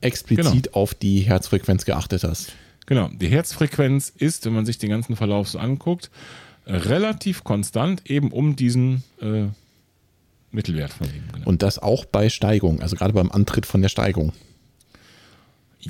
explizit 0.01 0.75
auf 0.75 0.95
die 0.95 1.21
Herzfrequenz 1.21 1.85
geachtet 1.85 2.25
hast. 2.25 2.53
Genau, 2.87 3.09
die 3.09 3.29
Herzfrequenz 3.29 4.13
ist, 4.17 4.45
wenn 4.45 4.53
man 4.53 4.67
sich 4.67 4.79
den 4.79 4.91
ganzen 4.91 5.17
Verlauf 5.17 5.49
so 5.49 5.59
anguckt, 5.59 6.11
relativ 6.67 7.45
konstant, 7.45 8.09
eben 8.11 8.31
um 8.31 8.57
diesen 8.57 9.03
äh, 9.21 9.47
Mittelwert 10.51 10.93
von 10.93 11.07
eben. 11.09 11.25
Genau. 11.33 11.47
Und 11.47 11.63
das 11.63 11.79
auch 11.79 12.05
bei 12.05 12.29
Steigung, 12.29 12.81
also 12.81 12.97
gerade 12.97 13.13
beim 13.15 13.31
Antritt 13.31 13.67
von 13.67 13.83
der 13.83 13.89
Steigung. 13.89 14.33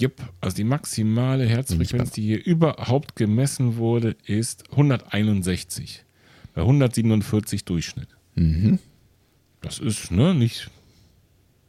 Yep, 0.00 0.20
also 0.40 0.56
die 0.56 0.64
maximale 0.64 1.46
Herzfrequenz, 1.46 2.10
die 2.12 2.22
hier 2.22 2.44
überhaupt 2.44 3.16
gemessen 3.16 3.76
wurde, 3.76 4.16
ist 4.26 4.70
161. 4.70 6.04
Bei 6.54 6.62
147 6.62 7.64
Durchschnitt. 7.64 8.08
Das 9.60 9.78
ist 9.78 10.10
ne, 10.10 10.34
nicht 10.34 10.70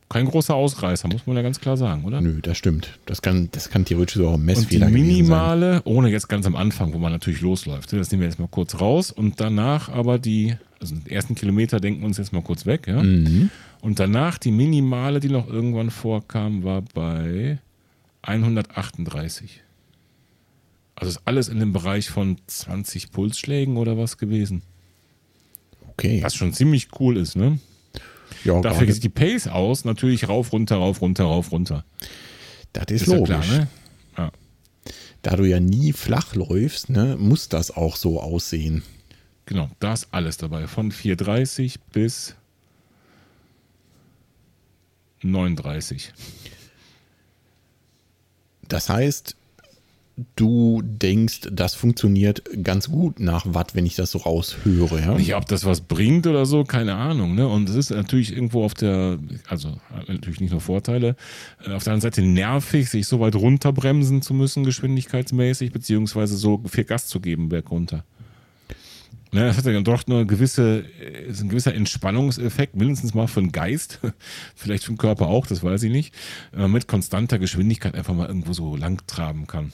kein 0.07 0.27
großer 0.27 0.53
Ausreißer, 0.53 1.07
muss 1.07 1.25
man 1.25 1.35
ja 1.35 1.41
ganz 1.41 1.59
klar 1.59 1.77
sagen, 1.77 2.05
oder? 2.05 2.21
Nö, 2.21 2.39
das 2.41 2.57
stimmt. 2.57 2.99
Das 3.05 3.21
kann, 3.21 3.49
das 3.51 3.69
kann 3.69 3.85
theoretisch 3.85 4.21
auch 4.21 4.33
ein 4.33 4.33
Und 4.35 4.41
die 4.41 4.45
Messfehler 4.45 4.85
sein. 4.85 4.93
minimale, 4.93 5.81
ohne 5.83 6.09
jetzt 6.09 6.29
ganz 6.29 6.45
am 6.45 6.55
Anfang, 6.55 6.93
wo 6.93 6.99
man 6.99 7.11
natürlich 7.11 7.41
losläuft, 7.41 7.91
das 7.91 8.11
nehmen 8.11 8.21
wir 8.21 8.29
jetzt 8.29 8.39
mal 8.39 8.47
kurz 8.47 8.79
raus 8.79 9.11
und 9.11 9.41
danach 9.41 9.89
aber 9.89 10.19
die, 10.19 10.55
also 10.79 10.95
die 10.95 11.11
ersten 11.11 11.33
Kilometer 11.33 11.79
denken 11.79 12.01
wir 12.01 12.07
uns 12.07 12.17
jetzt 12.17 12.33
mal 12.33 12.43
kurz 12.43 12.65
weg, 12.65 12.88
ja. 12.88 13.01
Mhm. 13.01 13.49
Und 13.81 13.99
danach 13.99 14.38
die 14.38 14.51
minimale, 14.51 15.19
die 15.19 15.29
noch 15.29 15.47
irgendwann 15.47 15.89
vorkam, 15.89 16.63
war 16.63 16.83
bei 16.93 17.59
138. 18.27 19.61
Also 20.95 21.09
ist 21.11 21.21
alles 21.25 21.49
in 21.49 21.59
dem 21.59 21.73
Bereich 21.73 22.09
von 22.09 22.38
20 22.47 23.11
Pulsschlägen 23.11 23.77
oder 23.77 23.97
was 23.97 24.17
gewesen. 24.17 24.61
Okay. 25.89 26.21
Was 26.23 26.35
schon 26.35 26.53
ziemlich 26.53 26.88
cool 26.99 27.17
ist, 27.17 27.35
ne? 27.35 27.59
ja, 28.43 28.59
Dafür 28.61 28.91
sieht 28.91 29.03
die 29.03 29.09
Pace 29.09 29.47
aus, 29.47 29.85
natürlich 29.85 30.27
rauf, 30.27 30.51
runter, 30.53 30.77
rauf, 30.77 31.01
runter, 31.01 31.25
rauf, 31.25 31.51
runter. 31.51 31.85
das 32.73 32.85
ist, 32.89 33.01
Ist 33.03 33.07
ja 33.11 33.17
logisch. 33.17 33.45
klar, 33.45 33.57
ne? 33.59 33.67
Ja. 34.17 34.31
Da 35.21 35.35
du 35.35 35.45
ja 35.45 35.59
nie 35.59 35.91
flach 35.93 36.35
läufst, 36.35 36.89
ne, 36.89 37.17
muss 37.17 37.49
das 37.49 37.71
auch 37.71 37.95
so 37.95 38.21
aussehen. 38.21 38.83
Genau, 39.45 39.69
da 39.79 39.93
ist 39.93 40.07
alles 40.11 40.38
dabei. 40.38 40.67
Von 40.67 40.91
4,30 40.91 41.75
bis 41.93 42.35
39. 45.21 46.13
Das 48.67 48.89
heißt, 48.89 49.36
du 50.36 50.82
denkst, 50.82 51.41
das 51.51 51.75
funktioniert 51.75 52.41
ganz 52.63 52.89
gut 52.89 53.19
nach 53.19 53.45
Watt, 53.47 53.75
wenn 53.75 53.86
ich 53.86 53.95
das 53.95 54.12
so 54.12 54.19
raushöre. 54.19 55.01
Ja? 55.01 55.15
Nicht, 55.15 55.36
ob 55.36 55.45
das 55.45 55.65
was 55.65 55.82
bringt 55.82 56.25
oder 56.25 56.45
so, 56.45 56.63
keine 56.63 56.95
Ahnung. 56.95 57.36
Ne? 57.36 57.47
Und 57.47 57.67
es 57.69 57.75
ist 57.75 57.89
natürlich 57.89 58.34
irgendwo 58.34 58.63
auf 58.63 58.73
der, 58.73 59.19
also 59.47 59.78
natürlich 60.08 60.39
nicht 60.39 60.51
nur 60.51 60.62
Vorteile, 60.62 61.15
äh, 61.65 61.71
auf 61.71 61.84
der 61.84 61.93
anderen 61.93 62.01
Seite 62.01 62.21
nervig, 62.21 62.89
sich 62.89 63.08
so 63.08 63.19
weit 63.19 63.36
runterbremsen 63.36 64.21
zu 64.21 64.34
müssen, 64.34 64.63
geschwindigkeitsmäßig, 64.63 65.71
beziehungsweise 65.71 66.38
so 66.38 66.62
viel 66.65 66.86
Gas 66.86 67.08
zu 67.08 67.19
geben 67.19 67.49
bergunter. 67.49 68.06
Ne, 69.35 69.47
das 69.47 69.57
hat 69.57 69.65
ja 69.65 69.73
dann 69.73 69.83
doch 69.83 70.07
nur 70.07 70.19
eine 70.19 70.27
gewisse, 70.27 70.85
äh, 70.97 71.27
ist 71.27 71.41
ein 71.41 71.49
gewisser 71.49 71.75
Entspannungseffekt, 71.75 72.77
mindestens 72.77 73.13
mal 73.13 73.27
für 73.27 73.41
den 73.41 73.51
Geist, 73.51 73.99
vielleicht 74.55 74.85
für 74.85 74.93
den 74.93 74.97
Körper 74.97 75.27
auch, 75.27 75.45
das 75.45 75.61
weiß 75.61 75.83
ich 75.83 75.91
nicht, 75.91 76.15
wenn 76.53 76.61
man 76.61 76.71
mit 76.71 76.87
konstanter 76.87 77.37
Geschwindigkeit 77.37 77.95
einfach 77.95 78.13
mal 78.13 78.29
irgendwo 78.29 78.53
so 78.53 78.77
lang 78.77 79.05
traben 79.07 79.45
kann. 79.45 79.73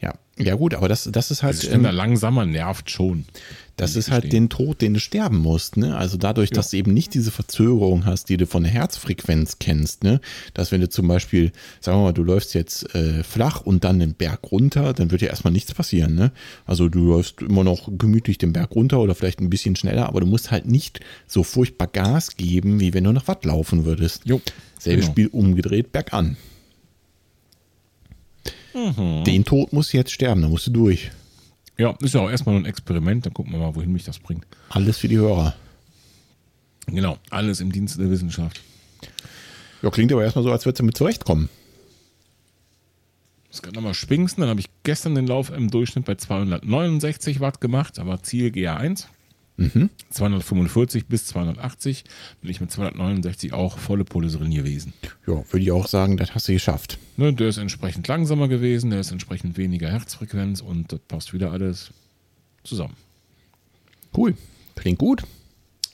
Ja. 0.00 0.14
ja, 0.38 0.54
gut, 0.54 0.74
aber 0.74 0.88
das, 0.88 1.08
das 1.12 1.30
ist 1.30 1.42
halt, 1.42 1.56
Also 1.56 1.68
schneller, 1.68 1.90
ähm, 1.90 1.94
langsamer 1.94 2.46
nervt 2.46 2.90
schon. 2.90 3.26
das 3.76 3.96
ist 3.96 4.10
halt 4.10 4.32
den 4.32 4.48
Tod, 4.48 4.80
den 4.80 4.94
du 4.94 5.00
sterben 5.00 5.36
musst. 5.38 5.76
Ne? 5.76 5.94
Also 5.94 6.16
dadurch, 6.16 6.50
dass 6.50 6.70
du 6.70 6.78
eben 6.78 6.94
nicht 6.94 7.12
diese 7.12 7.30
Verzögerung 7.30 8.06
hast, 8.06 8.30
die 8.30 8.38
du 8.38 8.46
von 8.46 8.62
der 8.62 8.72
Herzfrequenz 8.72 9.58
kennst, 9.58 10.02
ne? 10.02 10.20
dass 10.54 10.72
wenn 10.72 10.80
du 10.80 10.88
zum 10.88 11.06
Beispiel, 11.06 11.52
sagen 11.80 11.98
wir 11.98 12.04
mal, 12.04 12.12
du 12.14 12.22
läufst 12.22 12.54
jetzt 12.54 12.94
äh, 12.94 13.22
flach 13.22 13.60
und 13.60 13.84
dann 13.84 14.00
den 14.00 14.14
Berg 14.14 14.50
runter, 14.50 14.94
dann 14.94 15.10
wird 15.10 15.20
ja 15.20 15.28
erstmal 15.28 15.52
nichts 15.52 15.74
passieren. 15.74 16.14
Ne? 16.14 16.32
Also 16.64 16.88
du 16.88 17.06
läufst 17.06 17.42
immer 17.42 17.64
noch 17.64 17.90
gemütlich 17.98 18.38
den 18.38 18.54
Berg 18.54 18.74
runter 18.74 19.00
oder 19.00 19.14
vielleicht 19.14 19.40
ein 19.40 19.50
bisschen 19.50 19.76
schneller, 19.76 20.08
aber 20.08 20.20
du 20.20 20.26
musst 20.26 20.50
halt 20.50 20.64
nicht 20.66 21.00
so 21.26 21.42
furchtbar 21.42 21.88
Gas 21.88 22.36
geben, 22.36 22.80
wie 22.80 22.94
wenn 22.94 23.04
du 23.04 23.12
nach 23.12 23.28
Watt 23.28 23.44
laufen 23.44 23.84
würdest. 23.84 24.22
Jo, 24.24 24.40
Selbes 24.78 25.04
genau. 25.04 25.12
Spiel 25.12 25.26
umgedreht 25.28 25.92
bergan. 25.92 26.38
Den 28.74 29.44
Tod 29.44 29.72
musst 29.72 29.92
du 29.92 29.96
jetzt 29.96 30.12
sterben, 30.12 30.42
da 30.42 30.48
musst 30.48 30.66
du 30.66 30.70
durch. 30.70 31.10
Ja, 31.76 31.96
ist 32.00 32.14
ja 32.14 32.20
auch 32.20 32.30
erstmal 32.30 32.54
nur 32.54 32.62
ein 32.62 32.66
Experiment, 32.66 33.26
dann 33.26 33.34
gucken 33.34 33.52
wir 33.52 33.58
mal, 33.58 33.74
wohin 33.74 33.92
mich 33.92 34.04
das 34.04 34.18
bringt. 34.18 34.46
Alles 34.68 34.98
für 34.98 35.08
die 35.08 35.16
Hörer. 35.16 35.54
Genau, 36.86 37.18
alles 37.30 37.60
im 37.60 37.72
Dienst 37.72 37.98
der 37.98 38.10
Wissenschaft. 38.10 38.60
Ja, 39.82 39.90
klingt 39.90 40.12
aber 40.12 40.22
erstmal 40.22 40.44
so, 40.44 40.52
als 40.52 40.66
würdest 40.66 40.80
du 40.80 40.84
mit 40.84 40.96
zurechtkommen. 40.96 41.48
Das 43.48 43.62
kann 43.62 43.74
nochmal 43.74 43.94
schwingsen. 43.94 44.40
Dann 44.40 44.50
habe 44.50 44.60
ich 44.60 44.68
gestern 44.84 45.14
den 45.14 45.26
Lauf 45.26 45.50
im 45.50 45.70
Durchschnitt 45.70 46.04
bei 46.04 46.14
269 46.14 47.40
Watt 47.40 47.60
gemacht, 47.60 47.98
aber 47.98 48.22
Ziel 48.22 48.50
GA1. 48.50 49.06
245 50.10 51.06
bis 51.06 51.26
280 51.26 52.04
bin 52.40 52.50
ich 52.50 52.60
mit 52.60 52.70
269 52.70 53.52
auch 53.52 53.78
volle 53.78 54.04
Pulle 54.04 54.28
drin 54.28 54.50
gewesen. 54.50 54.94
Ja, 55.26 55.34
würde 55.34 55.60
ich 55.60 55.72
auch 55.72 55.86
sagen, 55.86 56.16
das 56.16 56.34
hast 56.34 56.48
du 56.48 56.52
geschafft. 56.52 56.98
Ne, 57.16 57.32
der 57.34 57.48
ist 57.48 57.58
entsprechend 57.58 58.08
langsamer 58.08 58.48
gewesen, 58.48 58.90
der 58.90 59.00
ist 59.00 59.10
entsprechend 59.10 59.58
weniger 59.58 59.90
Herzfrequenz 59.90 60.60
und 60.60 60.92
das 60.92 61.00
passt 61.00 61.34
wieder 61.34 61.52
alles 61.52 61.90
zusammen. 62.64 62.94
Cool. 64.16 64.34
Klingt 64.76 64.98
gut. 64.98 65.24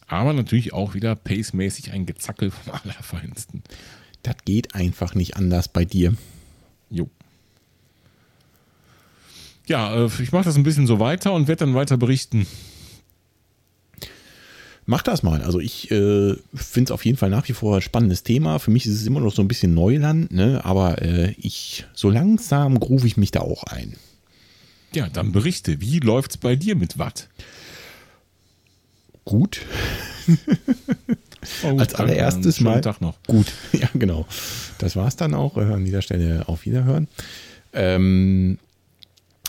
Aber 0.07 0.33
natürlich 0.33 0.73
auch 0.73 0.95
wieder 0.95 1.17
pacemäßig 1.17 1.93
ein 1.93 2.07
Gezackel 2.07 2.51
vom 2.51 2.75
Allerfeinsten. 2.85 3.63
Das 4.23 4.37
geht 4.45 4.75
einfach 4.75 5.15
nicht 5.15 5.37
anders 5.37 5.69
bei 5.69 5.85
dir. 5.85 6.15
Jo. 6.91 7.11
Ja, 9.67 10.05
äh, 10.05 10.11
ich 10.23 10.31
mache 10.31 10.45
das 10.45 10.57
ein 10.57 10.63
bisschen 10.63 10.87
so 10.87 11.01
weiter 11.01 11.33
und 11.33 11.49
werde 11.49 11.65
dann 11.65 11.75
weiter 11.75 11.97
berichten. 11.97 12.47
Mach 14.89 15.03
das 15.03 15.25
mal. 15.25 15.43
Also 15.43 15.59
ich 15.59 15.91
äh, 15.91 16.37
finde 16.55 16.85
es 16.85 16.91
auf 16.93 17.05
jeden 17.05 17.19
Fall 17.19 17.29
nach 17.31 17.49
wie 17.49 17.53
vor 17.53 17.77
ein 17.77 17.83
spannendes 17.83 18.23
Thema. 18.23 18.61
Für 18.61 18.71
mich 18.71 18.87
ist 18.87 18.95
es 18.95 19.07
immer 19.07 19.21
noch 19.21 19.35
so 19.35 19.43
ein 19.43 19.49
bisschen 19.49 19.75
Neuland, 19.75 20.33
ne? 20.33 20.65
aber 20.65 21.03
äh, 21.03 21.33
ich 21.39 21.85
so 21.93 22.09
langsam 22.09 22.79
groove 22.79 23.05
ich 23.05 23.17
mich 23.17 23.33
da 23.33 23.41
auch 23.41 23.65
ein. 23.65 23.95
Ja, 24.95 25.09
dann 25.09 25.33
berichte. 25.33 25.81
Wie 25.81 25.99
läuft's 25.99 26.37
bei 26.37 26.55
dir 26.55 26.77
mit 26.77 26.99
Watt? 26.99 27.29
Gut. 29.25 29.61
Oh, 31.63 31.79
Als 31.79 31.95
allererstes 31.95 32.61
mal. 32.61 32.81
Tag 32.81 33.01
noch. 33.01 33.15
Gut, 33.27 33.47
ja, 33.73 33.89
genau. 33.95 34.27
Das 34.79 34.97
war 34.97 35.07
es 35.07 35.15
dann 35.15 35.33
auch. 35.33 35.57
Äh, 35.57 35.61
An 35.61 35.85
dieser 35.85 36.03
Stelle 36.03 36.49
auf 36.49 36.65
Wiederhören. 36.65 37.07
Ähm, 37.73 38.59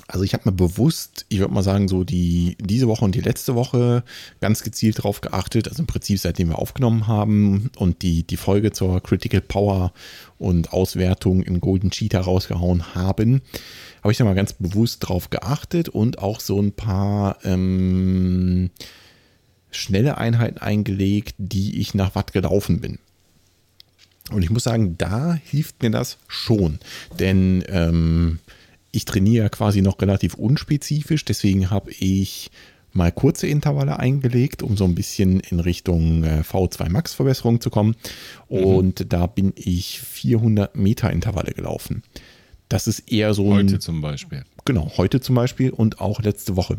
also 0.08 0.24
ich 0.24 0.34
habe 0.34 0.50
mir 0.50 0.56
bewusst, 0.56 1.26
ich 1.28 1.40
würde 1.40 1.54
mal 1.54 1.64
sagen, 1.64 1.90
so 1.90 2.04
die 2.04 2.56
diese 2.62 2.88
Woche 2.88 3.04
und 3.04 3.14
die 3.14 3.22
letzte 3.22 3.56
Woche 3.56 4.04
ganz 4.40 4.64
gezielt 4.64 5.00
darauf 5.00 5.20
geachtet, 5.20 5.68
also 5.68 5.84
im 5.84 5.88
Prinzip 5.88 6.20
seitdem 6.20 6.50
wir 6.50 6.60
aufgenommen 6.60 7.08
haben 7.08 7.70
und 7.76 8.02
die, 8.02 8.24
die 8.24 8.38
Folge 8.38 8.72
zur 8.72 9.02
Critical 9.04 9.42
Power 9.42 9.92
und 10.38 10.72
Auswertung 10.72 11.44
in 11.44 11.60
Golden 11.60 11.92
Cheetah 11.92 12.22
rausgehauen 12.22 12.96
haben, 12.96 13.42
habe 14.02 14.12
ich 14.12 14.18
da 14.18 14.24
mal 14.24 14.36
ganz 14.36 14.54
bewusst 14.54 15.08
drauf 15.08 15.30
geachtet 15.30 15.90
und 15.90 16.20
auch 16.20 16.40
so 16.40 16.62
ein 16.62 16.72
paar 16.72 17.38
ähm, 17.44 18.70
schnelle 19.72 20.18
Einheiten 20.18 20.60
eingelegt, 20.60 21.36
die 21.38 21.80
ich 21.80 21.94
nach 21.94 22.16
Watt 22.16 22.32
gelaufen 22.32 22.80
bin. 22.80 23.00
Und 24.32 24.42
ich 24.42 24.50
muss 24.50 24.64
sagen, 24.64 24.98
da 24.98 25.38
hilft 25.46 25.82
mir 25.82 25.90
das 25.90 26.18
schon. 26.28 26.80
Denn 27.18 27.64
ähm, 27.70 28.40
ich 28.98 29.06
trainiere 29.06 29.44
ja 29.46 29.50
quasi 29.50 29.82
noch 29.82 30.02
relativ 30.02 30.34
unspezifisch, 30.34 31.24
deswegen 31.24 31.70
habe 31.70 31.92
ich 31.92 32.50
mal 32.94 33.12
kurze 33.12 33.46
Intervalle 33.46 34.00
eingelegt, 34.00 34.64
um 34.64 34.76
so 34.76 34.86
ein 34.86 34.96
bisschen 34.96 35.40
in 35.40 35.60
Richtung 35.60 36.24
äh, 36.24 36.42
V2 36.42 36.90
Max 36.90 37.14
Verbesserung 37.14 37.62
zu 37.62 37.70
kommen. 37.70 37.96
Und 38.48 39.14
da 39.14 39.28
bin 39.28 39.54
ich 39.56 40.00
400 40.02 40.76
Meter 40.76 41.12
Intervalle 41.12 41.52
gelaufen. 41.54 42.02
Das 42.70 42.88
ist 42.88 43.12
eher 43.12 43.34
so 43.36 43.54
ein, 43.54 43.68
Heute 43.68 43.80
zum 43.80 44.02
Beispiel. 44.02 44.44
Genau, 44.66 44.92
heute 44.98 45.22
zum 45.22 45.36
Beispiel 45.36 45.70
und 45.70 46.02
auch 46.02 46.22
letzte 46.22 46.56
Woche. 46.56 46.78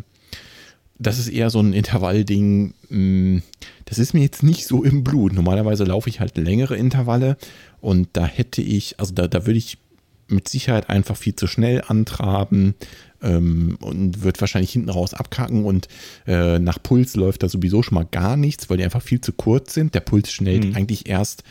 Das 0.98 1.20
ist 1.20 1.28
eher 1.28 1.50
so 1.50 1.60
ein 1.60 1.72
Intervallding. 1.72 2.74
mh, 2.88 3.42
Das 3.84 3.98
ist 4.00 4.12
mir 4.12 4.20
jetzt 4.22 4.42
nicht 4.42 4.66
so 4.66 4.82
im 4.82 5.04
Blut. 5.04 5.32
Normalerweise 5.32 5.84
laufe 5.84 6.08
ich 6.10 6.18
halt 6.18 6.36
längere 6.36 6.76
Intervalle 6.76 7.36
und 7.80 8.08
da 8.14 8.26
hätte 8.26 8.60
ich, 8.60 8.98
also 8.98 9.14
da, 9.14 9.28
da 9.28 9.46
würde 9.46 9.58
ich 9.58 9.78
mit 10.28 10.48
Sicherheit 10.48 10.88
einfach 10.90 11.16
viel 11.16 11.34
zu 11.34 11.46
schnell 11.46 11.82
antraben 11.86 12.74
ähm, 13.22 13.76
und 13.80 14.22
wird 14.22 14.40
wahrscheinlich 14.40 14.70
hinten 14.72 14.90
raus 14.90 15.14
abkacken 15.14 15.64
und 15.64 15.88
äh, 16.26 16.58
nach 16.58 16.82
Puls 16.82 17.16
läuft 17.16 17.42
da 17.42 17.48
sowieso 17.48 17.82
schon 17.82 17.94
mal 17.96 18.06
gar 18.10 18.36
nichts, 18.36 18.68
weil 18.70 18.76
die 18.76 18.84
einfach 18.84 19.02
viel 19.02 19.20
zu 19.20 19.32
kurz 19.32 19.74
sind. 19.74 19.94
Der 19.94 20.00
Puls 20.00 20.30
schnellt 20.32 20.64
Mhm. 20.64 20.76
eigentlich 20.76 21.08
erst 21.08 21.42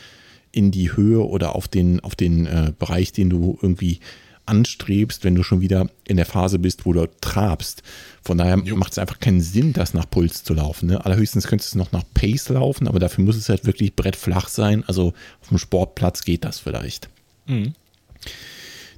in 0.52 0.70
die 0.70 0.96
Höhe 0.96 1.20
oder 1.26 1.54
auf 1.54 1.68
den, 1.68 2.00
auf 2.00 2.14
den 2.16 2.46
äh, 2.46 2.72
Bereich, 2.78 3.12
den 3.12 3.28
du 3.30 3.58
irgendwie 3.60 4.00
anstrebst, 4.46 5.24
wenn 5.24 5.34
du 5.34 5.42
schon 5.42 5.60
wieder 5.60 5.90
in 6.06 6.16
der 6.16 6.24
Phase 6.24 6.58
bist, 6.58 6.86
wo 6.86 6.94
du 6.94 7.06
trabst. 7.20 7.82
Von 8.22 8.38
daher 8.38 8.56
macht 8.56 8.92
es 8.92 8.98
einfach 8.98 9.20
keinen 9.20 9.42
Sinn, 9.42 9.74
das 9.74 9.92
nach 9.92 10.08
Puls 10.08 10.42
zu 10.42 10.54
laufen. 10.54 10.86
Ne? 10.88 11.04
Allerhöchstens 11.04 11.46
könntest 11.46 11.74
du 11.74 11.78
es 11.78 11.84
noch 11.84 11.92
nach 11.92 12.04
Pace 12.14 12.48
laufen, 12.48 12.88
aber 12.88 12.98
dafür 12.98 13.24
muss 13.24 13.36
es 13.36 13.50
halt 13.50 13.66
wirklich 13.66 13.94
brettflach 13.94 14.48
sein. 14.48 14.84
Also 14.86 15.12
auf 15.42 15.48
dem 15.48 15.58
Sportplatz 15.58 16.22
geht 16.24 16.44
das 16.44 16.58
vielleicht. 16.60 17.10
Mhm. 17.46 17.74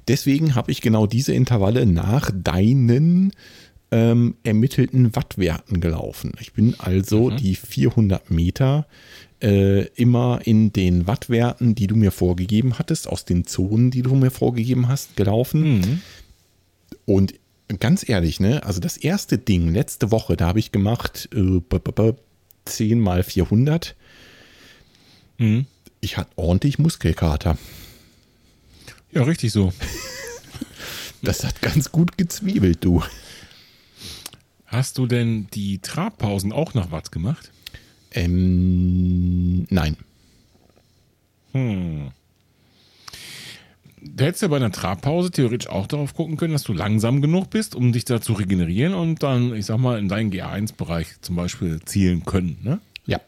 Deswegen 0.07 0.55
habe 0.55 0.71
ich 0.71 0.81
genau 0.81 1.07
diese 1.07 1.33
Intervalle 1.33 1.85
nach 1.85 2.31
deinen 2.33 3.31
ähm, 3.91 4.35
ermittelten 4.43 5.15
Wattwerten 5.15 5.81
gelaufen. 5.81 6.31
Ich 6.39 6.53
bin 6.53 6.75
also 6.79 7.29
die 7.29 7.55
400 7.55 8.31
Meter 8.31 8.87
äh, 9.43 9.85
immer 9.95 10.39
in 10.45 10.71
den 10.71 11.07
Wattwerten, 11.07 11.75
die 11.75 11.87
du 11.87 11.95
mir 11.95 12.11
vorgegeben 12.11 12.79
hattest, 12.79 13.07
aus 13.07 13.25
den 13.25 13.45
Zonen, 13.45 13.91
die 13.91 14.01
du 14.01 14.15
mir 14.15 14.31
vorgegeben 14.31 14.87
hast, 14.87 15.15
gelaufen. 15.17 15.79
Mhm. 15.79 16.01
Und 17.05 17.33
ganz 17.79 18.07
ehrlich, 18.07 18.39
ne, 18.39 18.63
also 18.63 18.79
das 18.79 18.97
erste 18.97 19.37
Ding 19.37 19.73
letzte 19.73 20.11
Woche, 20.11 20.37
da 20.37 20.47
habe 20.47 20.59
ich 20.59 20.71
gemacht 20.71 21.29
äh, 21.33 21.59
b- 21.59 21.79
b- 21.79 21.91
b- 21.93 22.13
10 22.65 22.99
mal 22.99 23.23
400. 23.23 23.95
Mhm. 25.37 25.65
Ich 25.99 26.17
hatte 26.17 26.31
ordentlich 26.35 26.79
Muskelkater. 26.79 27.57
Ja, 29.11 29.23
richtig 29.23 29.51
so. 29.51 29.73
Das 31.23 31.43
hat 31.43 31.61
ganz 31.61 31.91
gut 31.91 32.17
gezwiebelt, 32.17 32.83
du. 32.83 33.03
Hast 34.65 34.97
du 34.97 35.05
denn 35.05 35.45
die 35.53 35.77
Trabpausen 35.77 36.51
auch 36.51 36.73
nach 36.73 36.89
Watt 36.89 37.11
gemacht? 37.11 37.51
Ähm, 38.11 39.67
nein. 39.69 39.97
Hm. 41.51 42.11
Du 44.01 44.23
hättest 44.23 44.41
ja 44.41 44.47
bei 44.47 44.55
einer 44.55 44.71
Trabpause 44.71 45.29
theoretisch 45.29 45.69
auch 45.69 45.85
darauf 45.85 46.15
gucken 46.15 46.37
können, 46.37 46.53
dass 46.53 46.63
du 46.63 46.73
langsam 46.73 47.21
genug 47.21 47.51
bist, 47.51 47.75
um 47.75 47.91
dich 47.91 48.05
da 48.05 48.19
zu 48.19 48.33
regenerieren 48.33 48.95
und 48.95 49.21
dann, 49.21 49.53
ich 49.53 49.67
sag 49.67 49.77
mal, 49.77 49.99
in 49.99 50.09
deinen 50.09 50.31
GA1-Bereich 50.31 51.21
zum 51.21 51.35
Beispiel 51.35 51.81
zielen 51.85 52.25
können. 52.25 52.57
Ne? 52.63 52.79
Ja. 53.05 53.21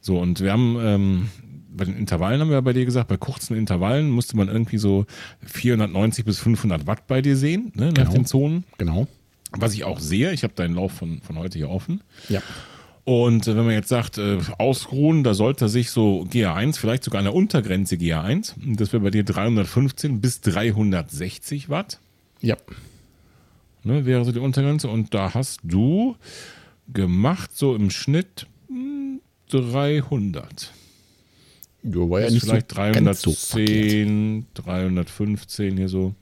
So, 0.00 0.18
und 0.18 0.40
wir 0.40 0.50
haben 0.50 0.76
ähm, 0.80 1.28
bei 1.76 1.84
den 1.84 1.96
Intervallen 1.96 2.40
haben 2.40 2.48
wir 2.48 2.54
ja 2.54 2.60
bei 2.60 2.72
dir 2.72 2.84
gesagt, 2.84 3.08
bei 3.08 3.16
kurzen 3.16 3.56
Intervallen 3.56 4.10
musste 4.10 4.36
man 4.36 4.48
irgendwie 4.48 4.78
so 4.78 5.06
490 5.44 6.24
bis 6.24 6.38
500 6.38 6.86
Watt 6.86 7.06
bei 7.06 7.20
dir 7.22 7.36
sehen, 7.36 7.72
ne, 7.74 7.86
nach 7.88 7.94
Genau. 7.94 8.12
den 8.12 8.24
Zonen. 8.26 8.64
Genau. 8.78 9.06
Was 9.52 9.74
ich 9.74 9.84
auch 9.84 10.00
sehe, 10.00 10.32
ich 10.32 10.42
habe 10.42 10.54
deinen 10.54 10.74
Lauf 10.74 10.92
von, 10.92 11.20
von 11.22 11.38
heute 11.38 11.58
hier 11.58 11.70
offen. 11.70 12.00
Ja. 12.28 12.42
Und 13.04 13.46
äh, 13.46 13.54
wenn 13.56 13.64
man 13.66 13.74
jetzt 13.74 13.88
sagt, 13.90 14.16
äh, 14.18 14.38
ausruhen, 14.58 15.24
da 15.24 15.34
sollte 15.34 15.68
sich 15.68 15.90
so 15.90 16.26
GA1, 16.30 16.78
vielleicht 16.78 17.04
sogar 17.04 17.18
an 17.18 17.26
der 17.26 17.34
Untergrenze 17.34 17.96
GA1, 17.96 18.54
das 18.76 18.92
wäre 18.92 19.02
bei 19.02 19.10
dir 19.10 19.24
315 19.24 20.20
bis 20.20 20.40
360 20.40 21.68
Watt, 21.68 21.98
Ja. 22.40 22.56
ne, 23.82 24.06
wäre 24.06 24.24
so 24.24 24.32
die 24.32 24.38
Untergrenze. 24.38 24.88
Und 24.88 25.12
da 25.12 25.34
hast 25.34 25.60
du 25.62 26.16
gemacht 26.92 27.50
so 27.54 27.74
im 27.76 27.90
Schnitt 27.90 28.46
hm, 28.68 29.20
300. 29.50 30.72
Ja, 31.84 32.10
war 32.10 32.20
ja 32.20 32.30
nicht 32.30 32.44
vielleicht 32.44 32.70
so 32.70 32.76
ganz 32.76 33.22
so 33.22 33.32
verkehrt. 33.32 33.68
310, 33.68 34.46
315 34.54 35.76
hier 35.76 35.88
so. 35.88 36.14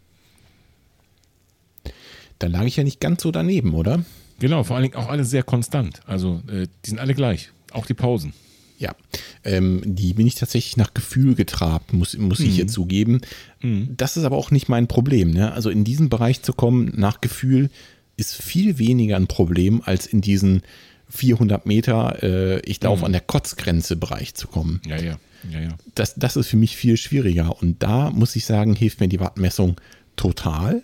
Da 2.38 2.48
lag 2.48 2.64
ich 2.64 2.76
ja 2.76 2.84
nicht 2.84 3.00
ganz 3.00 3.22
so 3.22 3.30
daneben, 3.30 3.74
oder? 3.74 4.04
Genau, 4.40 4.64
vor 4.64 4.74
allen 4.74 4.82
Dingen 4.82 4.96
auch 4.96 5.08
alle 5.08 5.24
sehr 5.24 5.44
konstant. 5.44 6.00
Also 6.06 6.42
äh, 6.48 6.66
die 6.84 6.90
sind 6.90 6.98
alle 6.98 7.14
gleich. 7.14 7.52
Auch 7.70 7.86
die 7.86 7.94
Pausen. 7.94 8.34
Ja. 8.78 8.96
Ähm, 9.44 9.82
die 9.84 10.12
bin 10.14 10.26
ich 10.26 10.34
tatsächlich 10.34 10.76
nach 10.76 10.92
Gefühl 10.92 11.36
getrabt, 11.36 11.92
muss, 11.92 12.18
muss 12.18 12.40
ich 12.40 12.56
jetzt 12.56 12.72
zugeben. 12.72 13.20
Das 13.96 14.16
ist 14.16 14.24
aber 14.24 14.36
auch 14.36 14.50
nicht 14.50 14.68
mein 14.68 14.88
Problem. 14.88 15.30
Ne? 15.30 15.52
Also 15.52 15.70
in 15.70 15.84
diesen 15.84 16.08
Bereich 16.08 16.42
zu 16.42 16.52
kommen 16.52 16.92
nach 16.96 17.20
Gefühl 17.20 17.70
ist 18.16 18.34
viel 18.34 18.78
weniger 18.78 19.14
ein 19.16 19.28
Problem, 19.28 19.82
als 19.84 20.06
in 20.06 20.20
diesen 20.20 20.62
400 21.10 21.64
Meter, 21.64 22.22
äh, 22.22 22.60
ich 22.60 22.82
laufe 22.82 23.06
an 23.06 23.12
der 23.12 23.20
Kotzgrenze 23.20 23.94
Bereich 23.94 24.34
zu 24.34 24.48
kommen. 24.48 24.80
Ja, 24.86 25.00
ja. 25.00 25.18
Ja, 25.50 25.60
ja. 25.60 25.76
das, 25.94 26.14
das 26.14 26.36
ist 26.36 26.48
für 26.48 26.56
mich 26.56 26.76
viel 26.76 26.96
schwieriger. 26.96 27.60
Und 27.60 27.82
da 27.82 28.10
muss 28.10 28.36
ich 28.36 28.46
sagen, 28.46 28.74
hilft 28.74 29.00
mir 29.00 29.08
die 29.08 29.20
Wattmessung 29.20 29.76
total. 30.16 30.82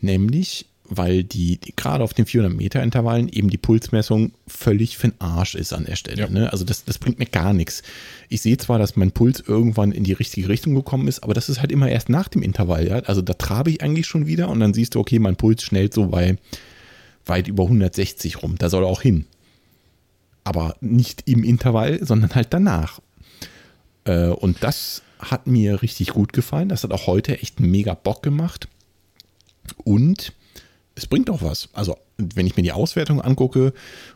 Nämlich, 0.00 0.66
weil 0.84 1.24
die, 1.24 1.58
die 1.58 1.74
gerade 1.74 2.04
auf 2.04 2.12
den 2.12 2.26
400 2.26 2.56
Meter 2.56 2.82
Intervallen 2.82 3.28
eben 3.28 3.48
die 3.48 3.56
Pulsmessung 3.56 4.32
völlig 4.46 4.98
für 4.98 5.08
den 5.08 5.20
Arsch 5.20 5.54
ist 5.54 5.72
an 5.72 5.86
der 5.86 5.96
Stelle. 5.96 6.22
Ja. 6.22 6.28
Ne? 6.28 6.52
Also 6.52 6.64
das, 6.64 6.84
das 6.84 6.98
bringt 6.98 7.18
mir 7.18 7.26
gar 7.26 7.54
nichts. 7.54 7.82
Ich 8.28 8.42
sehe 8.42 8.58
zwar, 8.58 8.78
dass 8.78 8.96
mein 8.96 9.12
Puls 9.12 9.42
irgendwann 9.46 9.92
in 9.92 10.04
die 10.04 10.12
richtige 10.12 10.48
Richtung 10.48 10.74
gekommen 10.74 11.08
ist, 11.08 11.22
aber 11.22 11.32
das 11.32 11.48
ist 11.48 11.60
halt 11.60 11.72
immer 11.72 11.88
erst 11.88 12.10
nach 12.10 12.28
dem 12.28 12.42
Intervall. 12.42 12.86
Ja? 12.86 12.96
Also 13.00 13.22
da 13.22 13.32
trabe 13.32 13.70
ich 13.70 13.82
eigentlich 13.82 14.06
schon 14.06 14.26
wieder 14.26 14.48
und 14.50 14.60
dann 14.60 14.74
siehst 14.74 14.94
du, 14.94 15.00
okay, 15.00 15.18
mein 15.18 15.36
Puls 15.36 15.62
schnellt 15.62 15.94
so 15.94 16.06
bei 16.08 16.36
weit 17.26 17.48
über 17.48 17.64
160 17.64 18.42
rum. 18.42 18.56
Da 18.58 18.68
soll 18.68 18.84
er 18.84 18.88
auch 18.88 19.02
hin. 19.02 19.24
Aber 20.44 20.76
nicht 20.80 21.22
im 21.26 21.42
Intervall, 21.42 22.04
sondern 22.04 22.34
halt 22.34 22.48
danach. 22.50 23.00
Äh, 24.04 24.28
und 24.28 24.62
das 24.62 25.02
hat 25.18 25.46
mir 25.46 25.82
richtig 25.82 26.08
gut 26.08 26.32
gefallen. 26.32 26.68
Das 26.68 26.84
hat 26.84 26.92
auch 26.92 27.06
heute 27.06 27.40
echt 27.40 27.60
mega 27.60 27.94
Bock 27.94 28.22
gemacht. 28.22 28.68
Und 29.84 30.32
es 30.94 31.06
bringt 31.06 31.28
auch 31.30 31.42
was. 31.42 31.68
Also, 31.72 31.96
wenn 32.16 32.46
ich 32.46 32.56
mir 32.56 32.62
die 32.62 32.72
Auswertung 32.72 33.20
angucke, 33.20 33.72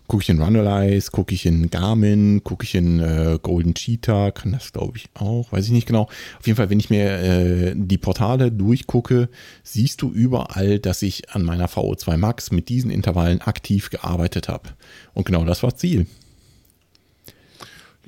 gucke 0.06 0.22
ich 0.22 0.28
in 0.28 0.40
Runalyze, 0.40 1.10
gucke 1.10 1.34
ich 1.34 1.44
in 1.44 1.70
Garmin, 1.70 2.44
gucke 2.44 2.64
ich 2.64 2.76
in 2.76 3.00
äh, 3.00 3.38
Golden 3.42 3.74
Cheetah, 3.74 4.30
kann 4.30 4.52
das 4.52 4.72
glaube 4.72 4.98
ich 4.98 5.08
auch, 5.14 5.50
weiß 5.50 5.64
ich 5.64 5.72
nicht 5.72 5.88
genau. 5.88 6.02
Auf 6.38 6.46
jeden 6.46 6.56
Fall, 6.56 6.70
wenn 6.70 6.78
ich 6.78 6.90
mir 6.90 7.10
äh, 7.10 7.74
die 7.76 7.98
Portale 7.98 8.52
durchgucke, 8.52 9.28
siehst 9.64 10.02
du 10.02 10.12
überall, 10.12 10.78
dass 10.78 11.02
ich 11.02 11.30
an 11.30 11.42
meiner 11.42 11.68
VO2 11.68 12.16
Max 12.16 12.52
mit 12.52 12.68
diesen 12.68 12.92
Intervallen 12.92 13.40
aktiv 13.40 13.90
gearbeitet 13.90 14.48
habe. 14.48 14.70
Und 15.14 15.24
genau 15.24 15.44
das 15.44 15.64
war 15.64 15.74
Ziel. 15.74 16.06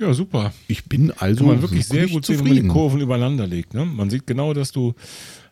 Ja, 0.00 0.14
super. 0.14 0.52
Ich 0.66 0.86
bin 0.86 1.12
also 1.12 1.44
Kann 1.44 1.54
man 1.54 1.62
wirklich 1.62 1.86
sehr 1.86 2.08
gut 2.08 2.24
sehen, 2.24 2.38
wenn 2.38 2.54
man 2.54 2.62
die. 2.62 2.68
Kurven 2.68 3.00
übereinander 3.02 3.46
legt. 3.46 3.74
Ne? 3.74 3.84
Man 3.84 4.08
sieht 4.08 4.26
genau, 4.26 4.54
dass 4.54 4.72
du 4.72 4.94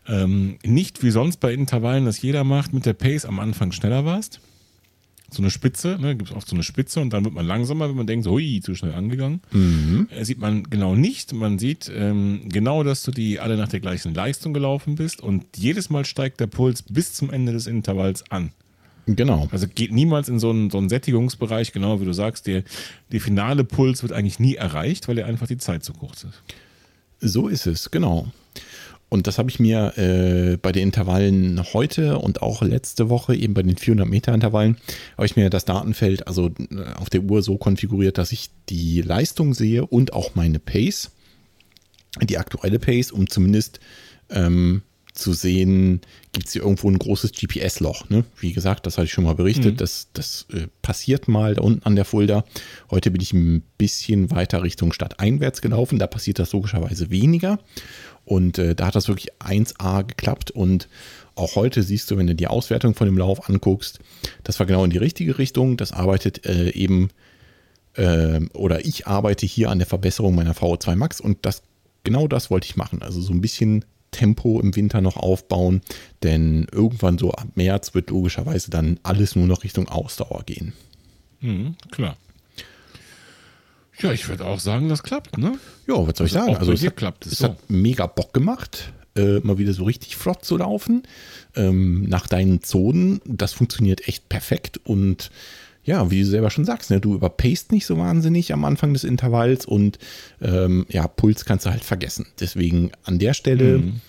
ähm, 0.07 0.57
nicht 0.65 1.03
wie 1.03 1.11
sonst 1.11 1.37
bei 1.37 1.53
Intervallen, 1.53 2.05
das 2.05 2.19
jeder 2.21 2.43
macht, 2.43 2.73
mit 2.73 2.87
der 2.87 2.93
Pace 2.93 3.25
am 3.25 3.39
Anfang 3.39 3.71
schneller 3.71 4.05
warst. 4.05 4.41
So 5.31 5.43
eine 5.43 5.51
Spitze, 5.51 5.99
ne, 6.01 6.15
gibt 6.15 6.31
es 6.31 6.35
oft 6.35 6.47
so 6.47 6.55
eine 6.55 6.63
Spitze 6.63 6.99
und 6.99 7.13
dann 7.13 7.23
wird 7.23 7.35
man 7.35 7.45
langsamer, 7.45 7.87
wenn 7.87 7.95
man 7.95 8.07
denkt, 8.07 8.25
so, 8.25 8.31
hui, 8.31 8.61
zu 8.63 8.73
schnell 8.73 8.95
angegangen. 8.95 9.41
Äh, 10.09 10.25
sieht 10.25 10.39
man 10.39 10.63
genau 10.63 10.95
nicht. 10.95 11.31
Man 11.33 11.59
sieht 11.59 11.91
ähm, 11.93 12.41
genau, 12.49 12.83
dass 12.83 13.03
du 13.03 13.11
die 13.11 13.39
alle 13.39 13.55
nach 13.55 13.67
der 13.67 13.81
gleichen 13.81 14.15
Leistung 14.15 14.55
gelaufen 14.55 14.95
bist 14.95 15.21
und 15.21 15.45
jedes 15.55 15.91
Mal 15.91 16.05
steigt 16.05 16.39
der 16.39 16.47
Puls 16.47 16.81
bis 16.81 17.13
zum 17.13 17.29
Ende 17.29 17.51
des 17.51 17.67
Intervalls 17.67 18.31
an. 18.31 18.51
Genau. 19.15 19.47
Also 19.51 19.67
geht 19.67 19.91
niemals 19.91 20.29
in 20.29 20.39
so 20.39 20.51
einen, 20.51 20.69
so 20.69 20.77
einen 20.77 20.89
Sättigungsbereich, 20.89 21.71
genau 21.71 21.99
wie 21.99 22.05
du 22.05 22.13
sagst, 22.13 22.45
der, 22.47 22.63
der 23.11 23.21
finale 23.21 23.63
Puls 23.63 24.03
wird 24.03 24.13
eigentlich 24.13 24.39
nie 24.39 24.55
erreicht, 24.55 25.07
weil 25.07 25.17
er 25.17 25.25
einfach 25.25 25.47
die 25.47 25.57
Zeit 25.57 25.83
zu 25.83 25.93
kurz 25.93 26.25
ist. 26.25 26.43
So 27.19 27.47
ist 27.47 27.65
es, 27.65 27.91
genau. 27.91 28.27
Und 29.09 29.25
das 29.25 29.39
habe 29.39 29.49
ich 29.49 29.59
mir 29.59 29.97
äh, 29.97 30.57
bei 30.57 30.71
den 30.71 30.83
Intervallen 30.83 31.63
heute 31.73 32.19
und 32.19 32.43
auch 32.43 32.61
letzte 32.61 33.09
Woche, 33.09 33.35
eben 33.35 33.55
bei 33.55 33.63
den 33.63 33.75
400 33.75 34.07
Meter 34.07 34.33
Intervallen, 34.33 34.77
habe 35.17 35.25
ich 35.25 35.35
mir 35.35 35.49
das 35.49 35.65
Datenfeld 35.65 36.27
also 36.27 36.51
äh, 36.69 36.93
auf 36.95 37.09
der 37.09 37.23
Uhr 37.23 37.41
so 37.41 37.57
konfiguriert, 37.57 38.19
dass 38.19 38.31
ich 38.31 38.51
die 38.69 39.01
Leistung 39.01 39.55
sehe 39.55 39.87
und 39.87 40.13
auch 40.13 40.35
meine 40.35 40.59
Pace, 40.59 41.09
die 42.21 42.37
aktuelle 42.37 42.77
Pace, 42.77 43.11
um 43.11 43.27
zumindest 43.27 43.79
ähm, 44.29 44.83
zu 45.19 45.33
sehen, 45.33 46.01
gibt 46.31 46.47
es 46.47 46.53
hier 46.53 46.63
irgendwo 46.63 46.89
ein 46.89 46.97
großes 46.97 47.31
GPS-Loch. 47.31 48.09
Ne? 48.09 48.23
Wie 48.39 48.53
gesagt, 48.53 48.85
das 48.85 48.97
hatte 48.97 49.05
ich 49.05 49.11
schon 49.11 49.23
mal 49.23 49.35
berichtet, 49.35 49.81
das, 49.81 50.07
das 50.13 50.45
äh, 50.53 50.67
passiert 50.81 51.27
mal 51.27 51.55
da 51.55 51.61
unten 51.61 51.83
an 51.83 51.95
der 51.95 52.05
Fulda. 52.05 52.43
Heute 52.89 53.11
bin 53.11 53.21
ich 53.21 53.33
ein 53.33 53.63
bisschen 53.77 54.31
weiter 54.31 54.63
Richtung 54.63 54.93
Stadt 54.93 55.19
einwärts 55.19 55.61
gelaufen, 55.61 55.99
da 55.99 56.07
passiert 56.07 56.39
das 56.39 56.53
logischerweise 56.53 57.09
weniger. 57.09 57.59
Und 58.25 58.59
äh, 58.59 58.75
da 58.75 58.87
hat 58.87 58.95
das 58.95 59.07
wirklich 59.07 59.33
1A 59.39 60.03
geklappt. 60.05 60.51
Und 60.51 60.87
auch 61.33 61.55
heute 61.55 61.81
siehst 61.81 62.11
du, 62.11 62.17
wenn 62.17 62.27
du 62.27 62.35
die 62.35 62.47
Auswertung 62.47 62.93
von 62.93 63.07
dem 63.07 63.17
Lauf 63.17 63.49
anguckst, 63.49 63.99
das 64.43 64.59
war 64.59 64.67
genau 64.67 64.83
in 64.83 64.91
die 64.91 64.97
richtige 64.97 65.39
Richtung. 65.39 65.77
Das 65.77 65.91
arbeitet 65.91 66.45
äh, 66.45 66.69
eben, 66.71 67.09
äh, 67.95 68.41
oder 68.53 68.85
ich 68.85 69.07
arbeite 69.07 69.47
hier 69.47 69.71
an 69.71 69.79
der 69.79 69.87
Verbesserung 69.87 70.35
meiner 70.35 70.53
VO2 70.53 70.95
Max 70.95 71.19
und 71.19 71.39
das 71.41 71.63
genau 72.03 72.27
das 72.27 72.51
wollte 72.51 72.67
ich 72.67 72.75
machen. 72.75 73.01
Also 73.01 73.21
so 73.21 73.33
ein 73.33 73.41
bisschen 73.41 73.85
Tempo 74.11 74.59
im 74.59 74.75
Winter 74.75 75.01
noch 75.01 75.17
aufbauen, 75.17 75.81
denn 76.23 76.67
irgendwann 76.71 77.17
so 77.17 77.31
ab 77.31 77.47
März 77.55 77.93
wird 77.93 78.09
logischerweise 78.09 78.69
dann 78.71 78.99
alles 79.03 79.35
nur 79.35 79.47
noch 79.47 79.63
Richtung 79.63 79.87
Ausdauer 79.87 80.43
gehen. 80.45 80.73
Mhm, 81.41 81.75
klar. 81.91 82.17
Ja, 84.01 84.13
ich 84.13 84.27
würde 84.29 84.45
auch 84.45 84.59
sagen, 84.59 84.87
das 84.87 85.03
klappt, 85.03 85.37
ne? 85.37 85.59
Ja, 85.87 85.95
was 86.07 86.17
soll 86.17 86.27
ich 86.27 86.35
Also 86.35 86.45
sagen? 86.47 86.55
Also 86.57 86.71
es 86.71 86.85
hat, 86.85 86.95
klappt 86.95 87.25
es 87.25 87.33
es 87.33 87.37
so. 87.39 87.45
hat 87.45 87.57
mega 87.69 88.05
Bock 88.07 88.33
gemacht, 88.33 88.93
äh, 89.15 89.39
mal 89.39 89.57
wieder 89.57 89.73
so 89.73 89.83
richtig 89.83 90.15
flott 90.15 90.45
zu 90.45 90.55
laufen. 90.57 91.03
Ähm, 91.55 92.03
nach 92.03 92.27
deinen 92.27 92.61
Zonen, 92.63 93.19
das 93.25 93.51
funktioniert 93.53 94.07
echt 94.07 94.29
perfekt 94.29 94.79
und 94.85 95.31
ja, 95.83 96.11
wie 96.11 96.19
du 96.21 96.25
selber 96.25 96.49
schon 96.51 96.65
sagst, 96.65 96.89
ne, 96.91 96.99
du 96.99 97.15
überpaced 97.15 97.71
nicht 97.71 97.85
so 97.85 97.97
wahnsinnig 97.97 98.53
am 98.53 98.63
Anfang 98.65 98.93
des 98.93 99.03
Intervalls 99.03 99.65
und 99.65 99.97
ähm, 100.41 100.85
ja, 100.89 101.07
Puls 101.07 101.45
kannst 101.45 101.65
du 101.65 101.71
halt 101.71 101.83
vergessen. 101.83 102.27
Deswegen 102.39 102.91
an 103.03 103.17
der 103.19 103.33
Stelle 103.33 103.79
Mhm. 103.79 104.01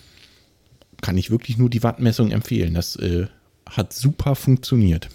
kann 1.01 1.17
ich 1.17 1.31
wirklich 1.31 1.57
nur 1.59 1.71
die 1.71 1.83
Wattmessung 1.83 2.31
empfehlen. 2.33 2.75
Das 2.75 2.97
äh, 2.97 3.27
hat 3.69 3.93
super 3.93 4.35
funktioniert. 4.35 5.09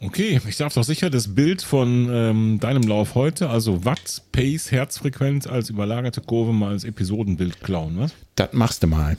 Okay, 0.00 0.38
ich 0.46 0.56
darf 0.58 0.74
doch 0.74 0.84
sicher 0.84 1.08
das 1.08 1.34
Bild 1.34 1.62
von 1.62 2.08
ähm, 2.12 2.58
deinem 2.60 2.82
Lauf 2.82 3.14
heute, 3.14 3.48
also 3.48 3.86
Watt, 3.86 4.22
Pace, 4.30 4.70
Herzfrequenz 4.70 5.46
als 5.46 5.70
überlagerte 5.70 6.20
Kurve 6.20 6.52
mal 6.52 6.72
als 6.72 6.84
Episodenbild 6.84 7.62
klauen, 7.62 7.98
was? 7.98 8.12
Das 8.34 8.52
machst 8.52 8.82
du 8.82 8.88
mal. 8.88 9.16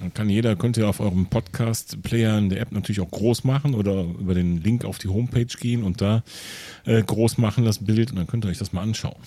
Dann 0.00 0.14
kann 0.14 0.30
jeder, 0.30 0.56
könnt 0.56 0.78
ihr 0.78 0.88
auf 0.88 1.00
eurem 1.00 1.26
Podcast-Player 1.26 2.38
in 2.38 2.48
der 2.48 2.60
App 2.60 2.72
natürlich 2.72 3.00
auch 3.00 3.10
groß 3.10 3.44
machen 3.44 3.74
oder 3.74 4.02
über 4.02 4.32
den 4.32 4.62
Link 4.62 4.86
auf 4.86 4.98
die 4.98 5.08
Homepage 5.08 5.44
gehen 5.44 5.82
und 5.82 6.00
da 6.00 6.22
äh, 6.86 7.02
groß 7.02 7.36
machen 7.36 7.66
das 7.66 7.84
Bild 7.84 8.10
und 8.10 8.16
dann 8.16 8.26
könnt 8.26 8.46
ihr 8.46 8.48
euch 8.48 8.58
das 8.58 8.72
mal 8.72 8.80
anschauen. 8.80 9.20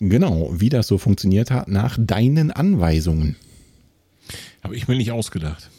Genau, 0.00 0.50
wie 0.52 0.68
das 0.68 0.86
so 0.86 0.98
funktioniert 0.98 1.50
hat, 1.50 1.68
nach 1.68 1.96
deinen 1.98 2.50
Anweisungen. 2.50 3.36
Habe 4.62 4.76
ich 4.76 4.86
mir 4.86 4.96
nicht 4.96 5.12
ausgedacht. 5.12 5.70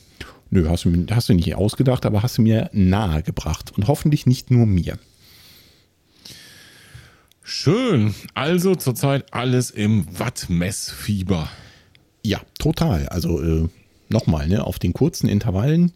Nö, 0.49 0.67
hast 0.67 0.85
du, 0.85 1.05
hast 1.11 1.29
du 1.29 1.33
nicht 1.33 1.53
ausgedacht, 1.55 2.05
aber 2.05 2.23
hast 2.23 2.39
du 2.39 2.41
mir 2.41 2.69
nahegebracht. 2.73 3.71
Und 3.77 3.87
hoffentlich 3.87 4.25
nicht 4.25 4.49
nur 4.49 4.65
mir. 4.65 4.97
Schön. 7.43 8.15
Also 8.33 8.75
zurzeit 8.75 9.31
alles 9.31 9.69
im 9.69 10.07
Wattmessfieber. 10.17 11.49
Ja, 12.25 12.41
total. 12.57 13.07
Also 13.09 13.39
äh, 13.39 13.69
nochmal, 14.09 14.47
ne, 14.47 14.65
auf 14.65 14.79
den 14.79 14.93
kurzen 14.93 15.29
Intervallen, 15.29 15.91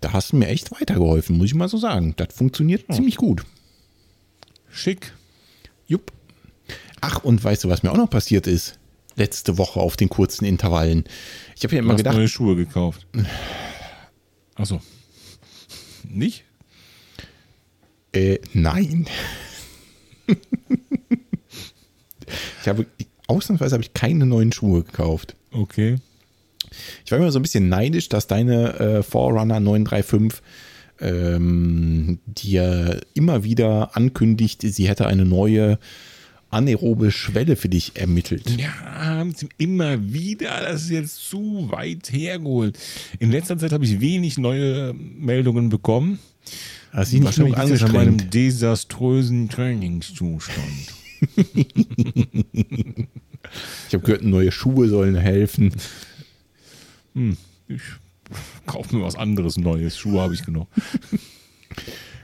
da 0.00 0.14
hast 0.14 0.32
du 0.32 0.36
mir 0.36 0.48
echt 0.48 0.72
weitergeholfen, 0.72 1.36
muss 1.36 1.48
ich 1.48 1.54
mal 1.54 1.68
so 1.68 1.76
sagen. 1.76 2.14
Das 2.16 2.28
funktioniert 2.34 2.86
ziemlich 2.90 3.16
gut. 3.16 3.44
Schick. 4.70 5.12
Jupp. 5.86 6.12
Ach, 7.02 7.22
und 7.24 7.44
weißt 7.44 7.62
du, 7.64 7.68
was 7.68 7.82
mir 7.82 7.92
auch 7.92 7.98
noch 7.98 8.08
passiert 8.08 8.46
ist? 8.46 8.78
Letzte 9.16 9.58
Woche 9.58 9.80
auf 9.80 9.98
den 9.98 10.08
kurzen 10.08 10.46
Intervallen. 10.46 11.04
Ich 11.56 11.64
habe 11.64 11.74
ja 11.76 11.82
Du 11.82 11.84
immer 11.84 11.92
hast 11.92 11.98
gedacht, 11.98 12.16
neue 12.16 12.28
Schuhe 12.28 12.56
gekauft. 12.56 13.06
Achso. 14.54 14.80
Nicht? 16.08 16.44
Äh, 18.12 18.38
nein. 18.54 19.06
ich 22.62 22.68
habe, 22.68 22.86
ausnahmsweise 23.26 23.74
habe 23.74 23.82
ich 23.82 23.94
keine 23.94 24.26
neuen 24.26 24.52
Schuhe 24.52 24.82
gekauft. 24.82 25.36
Okay. 25.52 25.96
Ich 27.04 27.12
war 27.12 27.18
immer 27.18 27.30
so 27.30 27.38
ein 27.38 27.42
bisschen 27.42 27.68
neidisch, 27.68 28.08
dass 28.08 28.26
deine 28.26 28.78
äh, 28.78 29.02
Forerunner 29.02 29.60
935 29.60 30.42
ähm, 31.00 32.18
dir 32.26 33.00
immer 33.14 33.44
wieder 33.44 33.96
ankündigt, 33.96 34.62
sie 34.62 34.88
hätte 34.88 35.06
eine 35.06 35.24
neue 35.24 35.78
anaerobe 36.50 37.10
Schwelle 37.10 37.56
für 37.56 37.68
dich 37.68 37.96
ermittelt. 37.96 38.48
Ja, 38.58 38.72
haben 39.04 39.34
sie 39.34 39.48
immer 39.58 40.12
wieder. 40.12 40.60
Das 40.60 40.82
ist 40.82 40.90
jetzt 40.90 41.28
zu 41.28 41.68
weit 41.70 42.12
hergeholt. 42.12 42.78
In 43.18 43.32
letzter 43.32 43.58
Zeit 43.58 43.72
habe 43.72 43.84
ich 43.84 44.00
wenig 44.00 44.38
neue 44.38 44.94
Meldungen 44.94 45.68
bekommen. 45.68 46.20
Hast 46.92 47.12
dich 47.12 47.20
nicht 47.20 47.38
das 47.38 47.82
an 47.82 47.92
meinem 47.92 48.30
desaströsen 48.30 49.48
Trainingszustand. 49.48 50.94
Ich 53.94 53.96
habe 53.96 54.06
gehört, 54.06 54.24
neue 54.24 54.50
Schuhe 54.50 54.88
sollen 54.88 55.14
helfen. 55.14 55.72
Ich 57.68 57.80
kaufe 58.66 58.96
mir 58.96 59.04
was 59.04 59.14
anderes 59.14 59.56
Neues. 59.56 59.96
Schuhe 59.96 60.20
habe 60.20 60.34
ich 60.34 60.44
genug. 60.44 60.66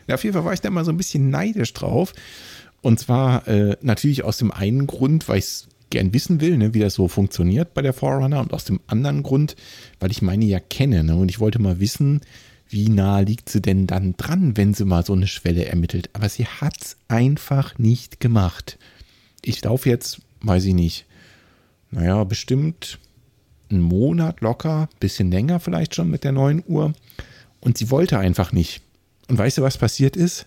Ja, 0.09 0.17
auf 0.17 0.25
jeden 0.25 0.35
Fall 0.35 0.45
war 0.45 0.53
ich 0.53 0.61
da 0.61 0.71
mal 0.71 0.85
so 0.85 0.91
ein 0.91 0.97
bisschen 0.97 1.31
neidisch 1.31 1.73
drauf. 1.73 2.13
Und 2.83 2.99
zwar 2.99 3.47
äh, 3.47 3.77
natürlich 3.83 4.25
aus 4.25 4.39
dem 4.39 4.51
einen 4.51 4.89
Grund, 4.89 5.29
weil 5.29 5.39
ich 5.39 5.45
es 5.45 5.69
gern 5.91 6.13
wissen 6.13 6.41
will, 6.41 6.57
ne, 6.57 6.75
wie 6.75 6.81
das 6.81 6.95
so 6.95 7.07
funktioniert 7.07 7.73
bei 7.73 7.83
der 7.83 7.93
Forerunner 7.93 8.41
und 8.41 8.53
aus 8.53 8.65
dem 8.65 8.81
anderen 8.89 9.23
Grund, 9.23 9.55
weil 10.01 10.11
ich 10.11 10.23
meine 10.23 10.47
ja 10.47 10.59
kenne. 10.59 11.05
Ne, 11.05 11.15
und 11.15 11.29
ich 11.29 11.39
wollte 11.39 11.61
mal 11.61 11.79
wissen, 11.79 12.23
wie 12.69 12.89
nah 12.89 13.21
liegt 13.21 13.49
sie 13.49 13.63
denn 13.63 13.87
dann 13.87 14.17
dran, 14.17 14.57
wenn 14.57 14.75
sie 14.75 14.85
mal 14.85 15.05
so 15.05 15.13
eine 15.13 15.29
Schwelle 15.29 15.67
ermittelt. 15.67 16.11
Aber 16.15 16.29
sie 16.29 16.47
hat 16.47 16.83
es 16.83 16.97
einfach 17.07 17.79
nicht 17.79 18.19
gemacht. 18.19 18.77
Ich 19.45 19.63
laufe 19.63 19.89
jetzt, 19.89 20.21
weiß 20.41 20.65
ich 20.65 20.75
nicht, 20.75 21.07
naja, 21.91 22.25
bestimmt 22.25 22.99
einen 23.71 23.83
Monat 23.83 24.41
locker, 24.41 24.89
bisschen 24.99 25.31
länger 25.31 25.61
vielleicht 25.61 25.95
schon 25.95 26.11
mit 26.11 26.25
der 26.25 26.33
neuen 26.33 26.63
Uhr. 26.67 26.93
Und 27.61 27.79
sie 27.79 27.91
wollte 27.91 28.19
einfach 28.19 28.53
nicht. 28.53 28.83
Und 29.29 29.39
weißt 29.39 29.59
du, 29.59 29.63
was 29.63 29.79
passiert 29.79 30.17
ist? 30.17 30.47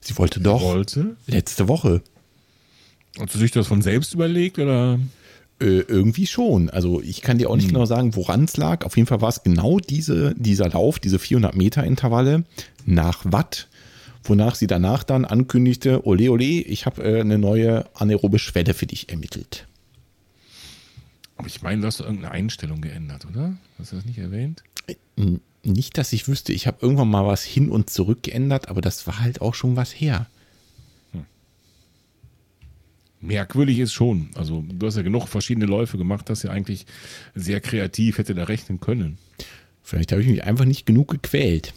Sie 0.00 0.16
wollte 0.18 0.40
doch. 0.40 0.62
Wollte? 0.62 1.16
Letzte 1.26 1.68
Woche. 1.68 2.02
Hast 3.18 3.34
du 3.34 3.38
sich 3.38 3.50
das 3.50 3.66
von 3.66 3.82
selbst 3.82 4.14
überlegt 4.14 4.58
oder? 4.58 4.98
Äh, 5.60 5.80
irgendwie 5.80 6.26
schon. 6.26 6.70
Also 6.70 7.02
ich 7.02 7.22
kann 7.22 7.38
dir 7.38 7.50
auch 7.50 7.56
nicht 7.56 7.66
Hm. 7.66 7.74
genau 7.74 7.84
sagen, 7.86 8.14
woran 8.16 8.44
es 8.44 8.56
lag. 8.56 8.84
Auf 8.84 8.96
jeden 8.96 9.08
Fall 9.08 9.20
war 9.20 9.28
es 9.28 9.42
genau 9.42 9.78
diese, 9.78 10.34
dieser 10.36 10.68
Lauf, 10.70 10.98
diese 10.98 11.18
400 11.18 11.54
Meter 11.54 11.84
Intervalle 11.84 12.44
nach 12.86 13.24
Watt, 13.24 13.68
wonach 14.24 14.54
sie 14.54 14.66
danach 14.66 15.02
dann 15.02 15.24
ankündigte, 15.24 16.06
ole 16.06 16.30
ole, 16.30 16.44
ich 16.44 16.86
habe 16.86 17.02
äh, 17.02 17.20
eine 17.20 17.36
neue 17.38 17.84
anaerobe 17.94 18.38
Schwelle 18.38 18.74
für 18.74 18.86
dich 18.86 19.10
ermittelt. 19.10 19.66
Aber 21.40 21.46
ich 21.48 21.62
meine, 21.62 21.80
du 21.80 21.86
hast 21.86 22.00
irgendeine 22.00 22.32
Einstellung 22.32 22.82
geändert, 22.82 23.24
oder? 23.24 23.56
Hast 23.78 23.92
du 23.92 23.96
das 23.96 24.04
nicht 24.04 24.18
erwähnt? 24.18 24.62
N- 25.16 25.40
Nicht, 25.64 25.96
dass 25.96 26.12
ich 26.12 26.28
wüsste, 26.28 26.52
ich 26.52 26.66
habe 26.66 26.76
irgendwann 26.82 27.08
mal 27.08 27.26
was 27.26 27.42
hin 27.42 27.70
und 27.70 27.88
zurück 27.88 28.22
geändert, 28.22 28.68
aber 28.68 28.82
das 28.82 29.06
war 29.06 29.20
halt 29.20 29.40
auch 29.40 29.54
schon 29.54 29.74
was 29.74 29.90
her. 29.90 30.26
Merkwürdig 33.22 33.78
ist 33.78 33.94
schon. 33.94 34.28
Also, 34.34 34.62
du 34.68 34.86
hast 34.86 34.96
ja 34.96 35.02
genug 35.02 35.28
verschiedene 35.28 35.64
Läufe 35.64 35.96
gemacht, 35.96 36.28
dass 36.28 36.42
ja 36.42 36.50
eigentlich 36.50 36.84
sehr 37.34 37.62
kreativ 37.62 38.18
hätte 38.18 38.34
da 38.34 38.44
rechnen 38.44 38.78
können. 38.80 39.16
Vielleicht 39.82 40.12
habe 40.12 40.20
ich 40.20 40.28
mich 40.28 40.44
einfach 40.44 40.66
nicht 40.66 40.84
genug 40.84 41.08
gequält. 41.08 41.72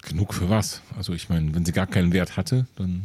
Genug 0.00 0.32
für 0.32 0.48
was? 0.48 0.80
Also, 0.96 1.12
ich 1.12 1.28
meine, 1.28 1.54
wenn 1.54 1.66
sie 1.66 1.72
gar 1.72 1.86
keinen 1.86 2.14
Wert 2.14 2.38
hatte, 2.38 2.66
dann 2.76 3.04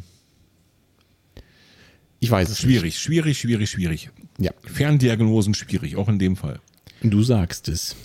Ich 2.23 2.29
weiß 2.29 2.49
es 2.49 2.59
schwierig, 2.59 2.99
schwierig, 2.99 3.39
schwierig, 3.39 3.71
schwierig. 3.71 4.11
nicht. 4.37 4.45
Ja, 4.45 4.51
Ferndiagnosen 4.71 5.55
schwierig, 5.55 5.95
auch 5.95 6.07
in 6.07 6.19
dem 6.19 6.35
Fall. 6.35 6.59
Du 7.01 7.23
sagst 7.23 7.67
es. 7.67 7.95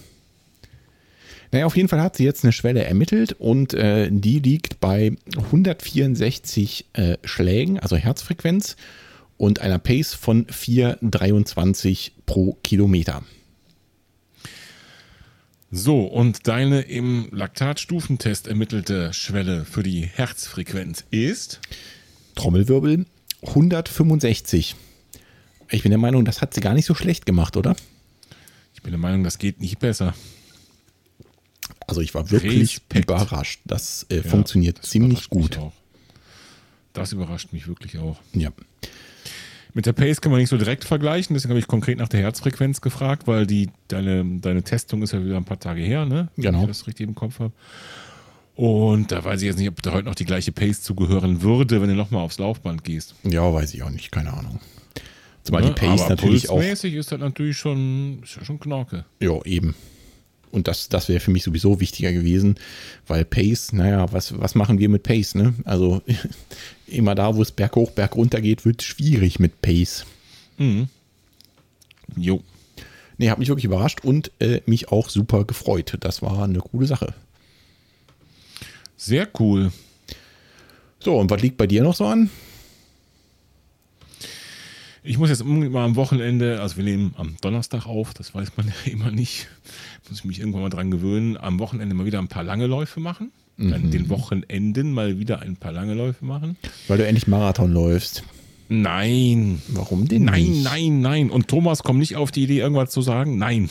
Naja, 1.52 1.66
auf 1.66 1.76
jeden 1.76 1.88
Fall 1.88 2.00
hat 2.00 2.16
sie 2.16 2.24
jetzt 2.24 2.42
eine 2.42 2.52
Schwelle 2.52 2.82
ermittelt 2.82 3.34
und 3.34 3.74
äh, 3.74 4.08
die 4.10 4.38
liegt 4.38 4.80
bei 4.80 5.12
164 5.36 6.86
äh, 6.94 7.18
Schlägen, 7.24 7.78
also 7.78 7.96
Herzfrequenz 7.96 8.76
und 9.36 9.60
einer 9.60 9.78
Pace 9.78 10.14
von 10.14 10.46
4,23 10.46 12.12
pro 12.24 12.54
Kilometer. 12.62 13.22
So, 15.70 16.04
und 16.04 16.48
deine 16.48 16.80
im 16.80 17.28
Laktatstufentest 17.32 18.48
ermittelte 18.48 19.12
Schwelle 19.12 19.66
für 19.66 19.82
die 19.82 20.06
Herzfrequenz 20.06 21.04
ist? 21.10 21.60
Trommelwirbel 22.34 23.04
165. 23.48 24.76
Ich 25.70 25.82
bin 25.82 25.90
der 25.90 25.98
Meinung, 25.98 26.24
das 26.24 26.40
hat 26.40 26.54
sie 26.54 26.60
gar 26.60 26.74
nicht 26.74 26.86
so 26.86 26.94
schlecht 26.94 27.26
gemacht, 27.26 27.56
oder? 27.56 27.74
Ich 28.74 28.82
bin 28.82 28.92
der 28.92 29.00
Meinung, 29.00 29.24
das 29.24 29.38
geht 29.38 29.60
nicht 29.60 29.78
besser. 29.78 30.14
Also 31.86 32.00
ich 32.00 32.14
war 32.14 32.30
wirklich 32.30 32.76
Respekt. 32.76 33.04
überrascht. 33.10 33.60
Das 33.64 34.06
äh, 34.10 34.16
Ja, 34.16 34.22
funktioniert 34.22 34.78
das 34.78 34.90
ziemlich 34.90 35.28
gut. 35.28 35.58
Das 36.92 37.12
überrascht 37.12 37.52
mich 37.52 37.68
wirklich 37.68 37.98
auch. 37.98 38.18
Ja. 38.32 38.50
Mit 39.74 39.84
der 39.84 39.92
Pace 39.92 40.20
kann 40.22 40.32
man 40.32 40.40
nicht 40.40 40.48
so 40.48 40.56
direkt 40.56 40.84
vergleichen, 40.84 41.34
deswegen 41.34 41.50
habe 41.50 41.58
ich 41.58 41.66
konkret 41.66 41.98
nach 41.98 42.08
der 42.08 42.20
Herzfrequenz 42.20 42.80
gefragt, 42.80 43.26
weil 43.26 43.46
die, 43.46 43.68
deine, 43.88 44.24
deine 44.40 44.62
Testung 44.62 45.02
ist 45.02 45.12
ja 45.12 45.22
wieder 45.22 45.36
ein 45.36 45.44
paar 45.44 45.60
Tage 45.60 45.82
her, 45.82 46.06
ne? 46.06 46.28
Genau. 46.36 46.62
Wenn 46.62 46.70
ich 46.70 46.78
das 46.78 46.86
richtig 46.86 47.06
im 47.06 47.14
Kopf 47.14 47.40
habe. 47.40 47.52
Und 48.56 49.12
da 49.12 49.22
weiß 49.22 49.42
ich 49.42 49.46
jetzt 49.46 49.58
nicht, 49.58 49.68
ob 49.68 49.82
da 49.82 49.92
heute 49.92 50.06
noch 50.06 50.14
die 50.14 50.24
gleiche 50.24 50.50
Pace 50.50 50.80
zugehören 50.82 51.42
würde, 51.42 51.82
wenn 51.82 51.90
du 51.90 51.94
nochmal 51.94 52.22
aufs 52.22 52.38
Laufband 52.38 52.84
gehst. 52.84 53.14
ja, 53.22 53.52
weiß 53.52 53.74
ich 53.74 53.82
auch 53.82 53.90
nicht, 53.90 54.10
keine 54.10 54.32
Ahnung. 54.32 54.60
Zumal 55.42 55.62
Ne? 55.62 55.68
die 55.68 55.74
Pace 55.74 56.00
Aber 56.00 56.10
natürlich 56.10 56.48
auch 56.48 56.54
pulsmäßig 56.54 56.94
ist 56.94 57.12
das 57.12 57.20
natürlich 57.20 57.56
schon, 57.58 58.20
ist 58.22 58.36
ja 58.36 58.44
schon 58.44 58.58
Knorke. 58.58 59.04
Ja, 59.20 59.40
eben. 59.44 59.74
Und 60.52 60.68
das, 60.68 60.88
das 60.88 61.08
wäre 61.10 61.20
für 61.20 61.30
mich 61.30 61.42
sowieso 61.42 61.80
wichtiger 61.80 62.12
gewesen, 62.12 62.54
weil 63.06 63.26
Pace, 63.26 63.72
naja, 63.74 64.10
was, 64.12 64.38
was 64.40 64.54
machen 64.54 64.78
wir 64.78 64.88
mit 64.88 65.02
Pace, 65.02 65.34
ne? 65.34 65.52
Also 65.64 66.00
immer 66.86 67.14
da, 67.14 67.36
wo 67.36 67.42
es 67.42 67.52
berghoch, 67.52 67.90
bergunter 67.90 68.40
geht, 68.40 68.64
wird 68.64 68.80
es 68.80 68.86
schwierig 68.86 69.38
mit 69.38 69.60
Pace. 69.60 70.06
Jo. 72.16 72.42
Nee, 73.18 73.28
hat 73.30 73.38
mich 73.38 73.48
wirklich 73.48 73.66
überrascht 73.66 74.00
und 74.02 74.30
äh, 74.40 74.62
mich 74.64 74.88
auch 74.88 75.10
super 75.10 75.44
gefreut. 75.44 75.96
Das 76.00 76.22
war 76.22 76.44
eine 76.44 76.60
coole 76.60 76.86
Sache. 76.86 77.12
Sehr 78.96 79.28
cool. 79.38 79.72
So, 81.00 81.16
und 81.18 81.30
was 81.30 81.42
liegt 81.42 81.56
bei 81.56 81.66
dir 81.66 81.82
noch 81.82 81.94
so 81.94 82.06
an? 82.06 82.30
Ich 85.04 85.18
muss 85.18 85.28
jetzt 85.28 85.42
unbedingt 85.42 85.72
mal 85.72 85.84
am 85.84 85.94
Wochenende, 85.94 86.60
also 86.60 86.78
wir 86.78 86.84
nehmen 86.84 87.14
am 87.16 87.36
Donnerstag 87.40 87.86
auf, 87.86 88.12
das 88.12 88.34
weiß 88.34 88.56
man 88.56 88.66
ja 88.84 88.92
immer 88.92 89.10
nicht, 89.12 89.46
muss 90.08 90.18
ich 90.18 90.24
mich 90.24 90.40
irgendwann 90.40 90.62
mal 90.62 90.68
dran 90.68 90.90
gewöhnen, 90.90 91.36
am 91.36 91.60
Wochenende 91.60 91.94
mal 91.94 92.06
wieder 92.06 92.18
ein 92.18 92.28
paar 92.28 92.42
lange 92.42 92.66
Läufe 92.66 92.98
machen. 93.00 93.30
An 93.58 93.90
den 93.90 94.10
Wochenenden 94.10 94.92
mal 94.92 95.18
wieder 95.18 95.40
ein 95.40 95.56
paar 95.56 95.72
lange 95.72 95.94
Läufe 95.94 96.26
machen. 96.26 96.58
Weil 96.88 96.98
du 96.98 97.06
endlich 97.06 97.26
Marathon 97.26 97.72
läufst. 97.72 98.22
Nein. 98.68 99.62
Warum 99.68 100.08
denn 100.08 100.24
Nein, 100.24 100.42
nicht? 100.44 100.64
nein, 100.64 101.00
nein. 101.00 101.30
Und 101.30 101.48
Thomas 101.48 101.82
kommt 101.82 102.00
nicht 102.00 102.16
auf 102.16 102.30
die 102.30 102.42
Idee, 102.42 102.58
irgendwas 102.58 102.90
zu 102.90 103.00
sagen? 103.00 103.38
Nein. 103.38 103.70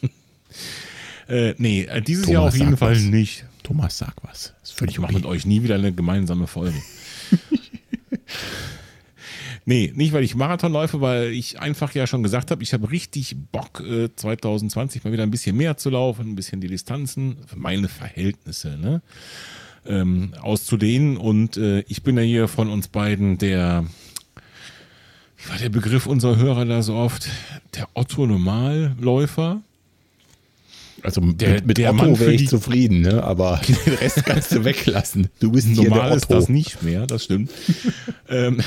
äh, 1.28 1.54
nee, 1.58 1.82
äh, 1.82 2.00
dieses 2.00 2.24
Thomas 2.24 2.34
Jahr 2.34 2.44
auf 2.44 2.56
jeden 2.56 2.76
Fall 2.78 2.94
was. 2.96 3.02
nicht. 3.02 3.44
Thomas, 3.66 3.98
sag 3.98 4.14
was. 4.22 4.54
Ist 4.62 4.78
völlig 4.78 4.94
Ich 4.94 5.00
mache 5.00 5.10
okay. 5.10 5.22
mit 5.22 5.26
euch 5.26 5.44
nie 5.44 5.64
wieder 5.64 5.74
eine 5.74 5.92
gemeinsame 5.92 6.46
Folge. 6.46 6.80
nee, 9.64 9.92
nicht 9.92 10.12
weil 10.12 10.22
ich 10.22 10.36
Marathon 10.36 10.72
läufe, 10.72 11.00
weil 11.00 11.32
ich 11.32 11.58
einfach 11.58 11.92
ja 11.92 12.06
schon 12.06 12.22
gesagt 12.22 12.52
habe, 12.52 12.62
ich 12.62 12.72
habe 12.72 12.92
richtig 12.92 13.34
Bock, 13.50 13.80
äh, 13.80 14.08
2020 14.14 15.02
mal 15.02 15.12
wieder 15.12 15.24
ein 15.24 15.32
bisschen 15.32 15.56
mehr 15.56 15.76
zu 15.76 15.90
laufen, 15.90 16.30
ein 16.30 16.36
bisschen 16.36 16.60
die 16.60 16.68
Distanzen, 16.68 17.38
meine 17.56 17.88
Verhältnisse, 17.88 18.78
ne? 18.78 19.02
Ähm, 19.84 20.32
auszudehnen. 20.40 21.16
Und 21.16 21.56
äh, 21.56 21.80
ich 21.88 22.04
bin 22.04 22.16
ja 22.16 22.22
hier 22.22 22.46
von 22.46 22.70
uns 22.70 22.86
beiden 22.86 23.36
der, 23.36 23.84
wie 25.38 25.50
war 25.50 25.58
der 25.58 25.70
Begriff 25.70 26.06
unserer 26.06 26.36
Hörer 26.36 26.66
da 26.66 26.84
so 26.84 26.94
oft? 26.94 27.28
Der 27.74 27.88
Otto-Normalläufer. 27.94 29.60
Also 31.02 31.20
mit, 31.20 31.40
Der- 31.40 31.62
mit 31.62 31.78
der 31.78 31.92
Mann 31.92 32.10
Otto 32.10 32.20
wäre 32.20 32.32
ich 32.32 32.42
die- 32.42 32.46
zufrieden, 32.48 33.00
ne? 33.02 33.22
aber 33.22 33.60
den 33.86 33.94
Rest 33.94 34.24
kannst 34.24 34.52
du 34.52 34.64
weglassen. 34.64 35.28
Du 35.40 35.52
bist 35.52 35.68
hier 35.68 35.88
Normal 35.88 36.08
der 36.08 36.16
ist 36.16 36.24
Otto. 36.30 36.34
das 36.34 36.48
nicht 36.48 36.82
mehr, 36.82 37.06
das 37.06 37.24
stimmt. 37.24 37.50
ähm, 38.28 38.60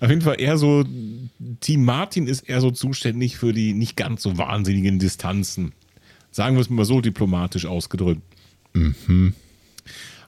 auf 0.00 0.08
jeden 0.10 0.22
Fall 0.22 0.40
eher 0.40 0.58
so, 0.58 0.84
Team 1.60 1.84
Martin 1.84 2.26
ist 2.26 2.48
eher 2.48 2.60
so 2.60 2.70
zuständig 2.70 3.38
für 3.38 3.52
die 3.52 3.72
nicht 3.72 3.96
ganz 3.96 4.22
so 4.22 4.36
wahnsinnigen 4.38 4.98
Distanzen. 4.98 5.72
Sagen 6.30 6.54
wir 6.56 6.60
es 6.60 6.70
mal 6.70 6.84
so 6.84 7.00
diplomatisch 7.00 7.66
ausgedrückt. 7.66 8.22
Mhm. 8.74 9.34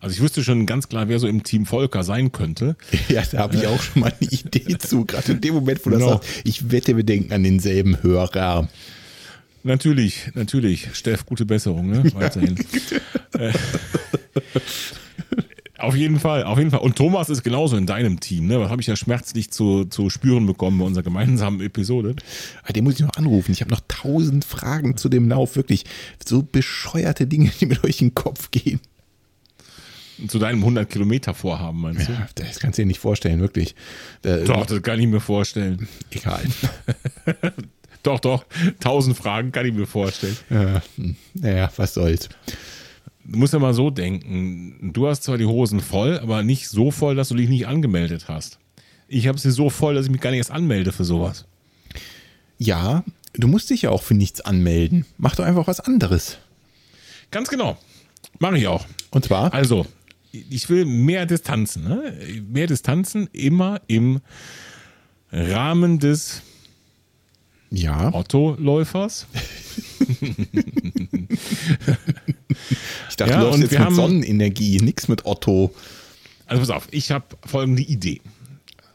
Also 0.00 0.14
ich 0.16 0.20
wüsste 0.20 0.42
schon 0.42 0.66
ganz 0.66 0.88
klar, 0.88 1.08
wer 1.08 1.20
so 1.20 1.28
im 1.28 1.44
Team 1.44 1.64
Volker 1.64 2.02
sein 2.02 2.32
könnte. 2.32 2.74
Ja, 3.08 3.22
da 3.30 3.38
habe 3.38 3.54
ich 3.56 3.66
auch 3.68 3.80
schon 3.80 4.00
mal 4.02 4.12
eine 4.20 4.30
Idee 4.30 4.78
zu. 4.78 5.04
Gerade 5.04 5.32
in 5.32 5.40
dem 5.40 5.54
Moment, 5.54 5.80
wo 5.86 5.90
du 5.90 5.96
das 5.96 6.00
Genau. 6.04 6.12
sagst, 6.18 6.28
ich 6.44 6.70
wette, 6.72 6.96
wir 6.96 7.04
denken 7.04 7.32
an 7.32 7.44
denselben 7.44 8.02
Hörer. 8.02 8.68
Natürlich, 9.64 10.30
natürlich. 10.34 10.88
Steff, 10.94 11.24
gute 11.26 11.46
Besserung, 11.46 11.88
ne? 11.88 12.02
Weiterhin. 12.14 12.56
äh, 13.38 13.52
auf 15.78 15.96
jeden 15.96 16.18
Fall, 16.20 16.44
auf 16.44 16.58
jeden 16.58 16.70
Fall. 16.70 16.80
Und 16.80 16.96
Thomas 16.96 17.28
ist 17.28 17.42
genauso 17.42 17.76
in 17.76 17.86
deinem 17.86 18.20
Team, 18.20 18.46
ne? 18.46 18.58
Das 18.58 18.70
habe 18.70 18.80
ich 18.80 18.86
ja 18.88 18.96
schmerzlich 18.96 19.50
zu, 19.50 19.84
zu 19.84 20.10
spüren 20.10 20.46
bekommen 20.46 20.78
bei 20.78 20.84
unserer 20.84 21.02
gemeinsamen 21.04 21.60
Episode. 21.60 22.14
Ah, 22.64 22.72
Den 22.72 22.84
muss 22.84 22.94
ich 22.94 23.00
noch 23.00 23.14
anrufen. 23.16 23.52
Ich 23.52 23.60
habe 23.60 23.70
noch 23.70 23.80
tausend 23.88 24.44
Fragen 24.44 24.96
zu 24.96 25.08
dem 25.08 25.28
Lauf. 25.28 25.56
Wirklich 25.56 25.84
so 26.26 26.42
bescheuerte 26.42 27.26
Dinge, 27.26 27.50
die 27.60 27.66
mit 27.66 27.82
euch 27.84 28.00
in 28.00 28.08
den 28.08 28.14
Kopf 28.14 28.50
gehen. 28.50 28.80
Zu 30.28 30.38
deinem 30.38 30.60
100 30.60 30.88
Kilometer 30.88 31.34
Vorhaben, 31.34 31.80
meinst 31.80 32.08
du? 32.08 32.12
Ja, 32.12 32.28
das 32.36 32.60
kannst 32.60 32.78
du 32.78 32.82
dir 32.82 32.86
nicht 32.86 33.00
vorstellen, 33.00 33.40
wirklich. 33.40 33.74
Äh, 34.22 34.44
Doch, 34.44 34.66
das 34.66 34.80
kann 34.82 35.00
ich 35.00 35.06
mir 35.08 35.20
vorstellen. 35.20 35.88
Egal. 36.10 36.42
Doch, 38.04 38.18
doch. 38.18 38.44
Tausend 38.80 39.16
Fragen 39.16 39.52
kann 39.52 39.64
ich 39.64 39.72
mir 39.72 39.86
vorstellen. 39.86 40.36
Ja, 40.50 40.82
hm, 40.96 41.16
naja, 41.34 41.70
was 41.76 41.94
soll's. 41.94 42.28
Du 43.24 43.38
musst 43.38 43.52
ja 43.52 43.60
mal 43.60 43.74
so 43.74 43.90
denken. 43.90 44.90
Du 44.92 45.06
hast 45.06 45.22
zwar 45.22 45.38
die 45.38 45.44
Hosen 45.44 45.78
voll, 45.80 46.18
aber 46.18 46.42
nicht 46.42 46.68
so 46.68 46.90
voll, 46.90 47.14
dass 47.14 47.28
du 47.28 47.36
dich 47.36 47.48
nicht 47.48 47.68
angemeldet 47.68 48.26
hast. 48.26 48.58
Ich 49.06 49.28
habe 49.28 49.38
sie 49.38 49.52
so 49.52 49.70
voll, 49.70 49.94
dass 49.94 50.06
ich 50.06 50.10
mich 50.10 50.20
gar 50.20 50.30
nicht 50.30 50.38
erst 50.38 50.50
anmelde 50.50 50.90
für 50.90 51.04
sowas. 51.04 51.44
Ja, 52.58 53.04
du 53.34 53.46
musst 53.46 53.70
dich 53.70 53.82
ja 53.82 53.90
auch 53.90 54.02
für 54.02 54.14
nichts 54.14 54.40
anmelden. 54.40 55.06
Mach 55.18 55.36
doch 55.36 55.44
einfach 55.44 55.68
was 55.68 55.78
anderes. 55.78 56.38
Ganz 57.30 57.48
genau. 57.48 57.78
Mache 58.40 58.58
ich 58.58 58.66
auch. 58.66 58.84
Und 59.10 59.24
zwar, 59.24 59.54
Also, 59.54 59.86
ich 60.32 60.68
will 60.68 60.86
mehr 60.86 61.26
Distanzen. 61.26 61.84
Ne? 61.84 62.14
Mehr 62.48 62.66
Distanzen 62.66 63.28
immer 63.32 63.80
im 63.86 64.20
Rahmen 65.30 65.98
des 65.98 66.42
ja, 67.72 68.12
Otto-Läufers. 68.14 69.26
ich 73.08 73.16
dachte, 73.16 73.32
Ja, 73.32 73.40
du 73.40 73.46
läufst 73.46 73.60
jetzt 73.62 73.70
wir 73.72 73.78
mit 73.78 73.86
haben- 73.86 73.94
Sonnenenergie, 73.94 74.78
nichts 74.80 75.08
mit 75.08 75.24
Otto. 75.26 75.74
Also 76.46 76.60
pass 76.60 76.70
auf, 76.70 76.88
ich 76.90 77.10
habe 77.10 77.24
folgende 77.44 77.82
Idee. 77.82 78.20